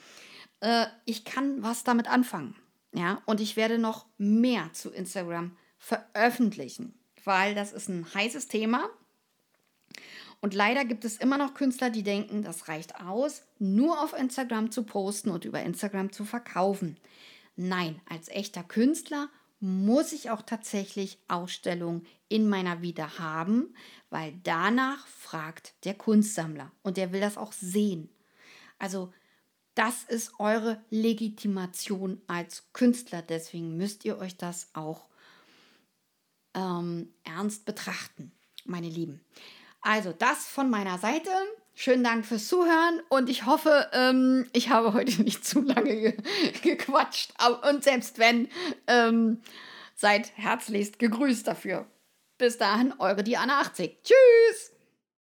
äh, 0.60 0.86
ich 1.04 1.24
kann 1.24 1.62
was 1.62 1.84
damit 1.84 2.08
anfangen. 2.08 2.54
Ja, 2.94 3.20
und 3.26 3.40
ich 3.40 3.56
werde 3.56 3.78
noch 3.78 4.06
mehr 4.18 4.72
zu 4.72 4.90
Instagram 4.90 5.56
veröffentlichen, 5.78 6.94
weil 7.24 7.54
das 7.54 7.72
ist 7.72 7.88
ein 7.88 8.06
heißes 8.14 8.46
Thema. 8.46 8.88
Und 10.40 10.54
leider 10.54 10.84
gibt 10.84 11.04
es 11.04 11.16
immer 11.16 11.36
noch 11.36 11.54
Künstler, 11.54 11.90
die 11.90 12.04
denken, 12.04 12.42
das 12.42 12.68
reicht 12.68 13.00
aus, 13.00 13.42
nur 13.58 14.00
auf 14.00 14.12
Instagram 14.12 14.70
zu 14.70 14.84
posten 14.84 15.30
und 15.30 15.44
über 15.44 15.60
Instagram 15.62 16.12
zu 16.12 16.24
verkaufen. 16.24 16.96
Nein, 17.56 18.00
als 18.08 18.28
echter 18.28 18.62
Künstler 18.62 19.28
muss 19.58 20.12
ich 20.12 20.30
auch 20.30 20.42
tatsächlich 20.42 21.18
Ausstellungen 21.26 22.06
in 22.28 22.48
meiner 22.48 22.82
Vita 22.82 23.18
haben, 23.18 23.74
weil 24.10 24.34
danach 24.44 25.06
fragt 25.06 25.74
der 25.84 25.94
Kunstsammler 25.94 26.70
und 26.82 26.96
der 26.96 27.12
will 27.12 27.20
das 27.20 27.38
auch 27.38 27.52
sehen. 27.52 28.08
Also 28.78 29.12
das 29.74 30.04
ist 30.04 30.38
eure 30.38 30.82
Legitimation 30.90 32.20
als 32.26 32.64
Künstler. 32.72 33.22
Deswegen 33.22 33.76
müsst 33.76 34.04
ihr 34.04 34.18
euch 34.18 34.36
das 34.36 34.68
auch 34.72 35.08
ähm, 36.54 37.12
ernst 37.24 37.64
betrachten, 37.64 38.32
meine 38.64 38.88
Lieben. 38.88 39.20
Also 39.80 40.12
das 40.12 40.46
von 40.46 40.70
meiner 40.70 40.98
Seite. 40.98 41.30
Schönen 41.76 42.04
Dank 42.04 42.24
fürs 42.24 42.46
Zuhören 42.46 43.00
und 43.08 43.28
ich 43.28 43.46
hoffe, 43.46 43.90
ähm, 43.92 44.46
ich 44.52 44.68
habe 44.68 44.92
heute 44.92 45.22
nicht 45.24 45.44
zu 45.44 45.60
lange 45.60 45.96
ge 45.96 46.16
gequatscht. 46.62 47.32
Und 47.68 47.82
selbst 47.82 48.18
wenn, 48.18 48.48
ähm, 48.86 49.42
seid 49.96 50.36
herzlichst 50.36 50.98
gegrüßt 51.00 51.46
dafür. 51.46 51.86
Bis 52.38 52.58
dahin, 52.58 52.94
eure 52.98 53.24
Diana 53.24 53.60
80. 53.60 54.02
Tschüss! 54.02 54.73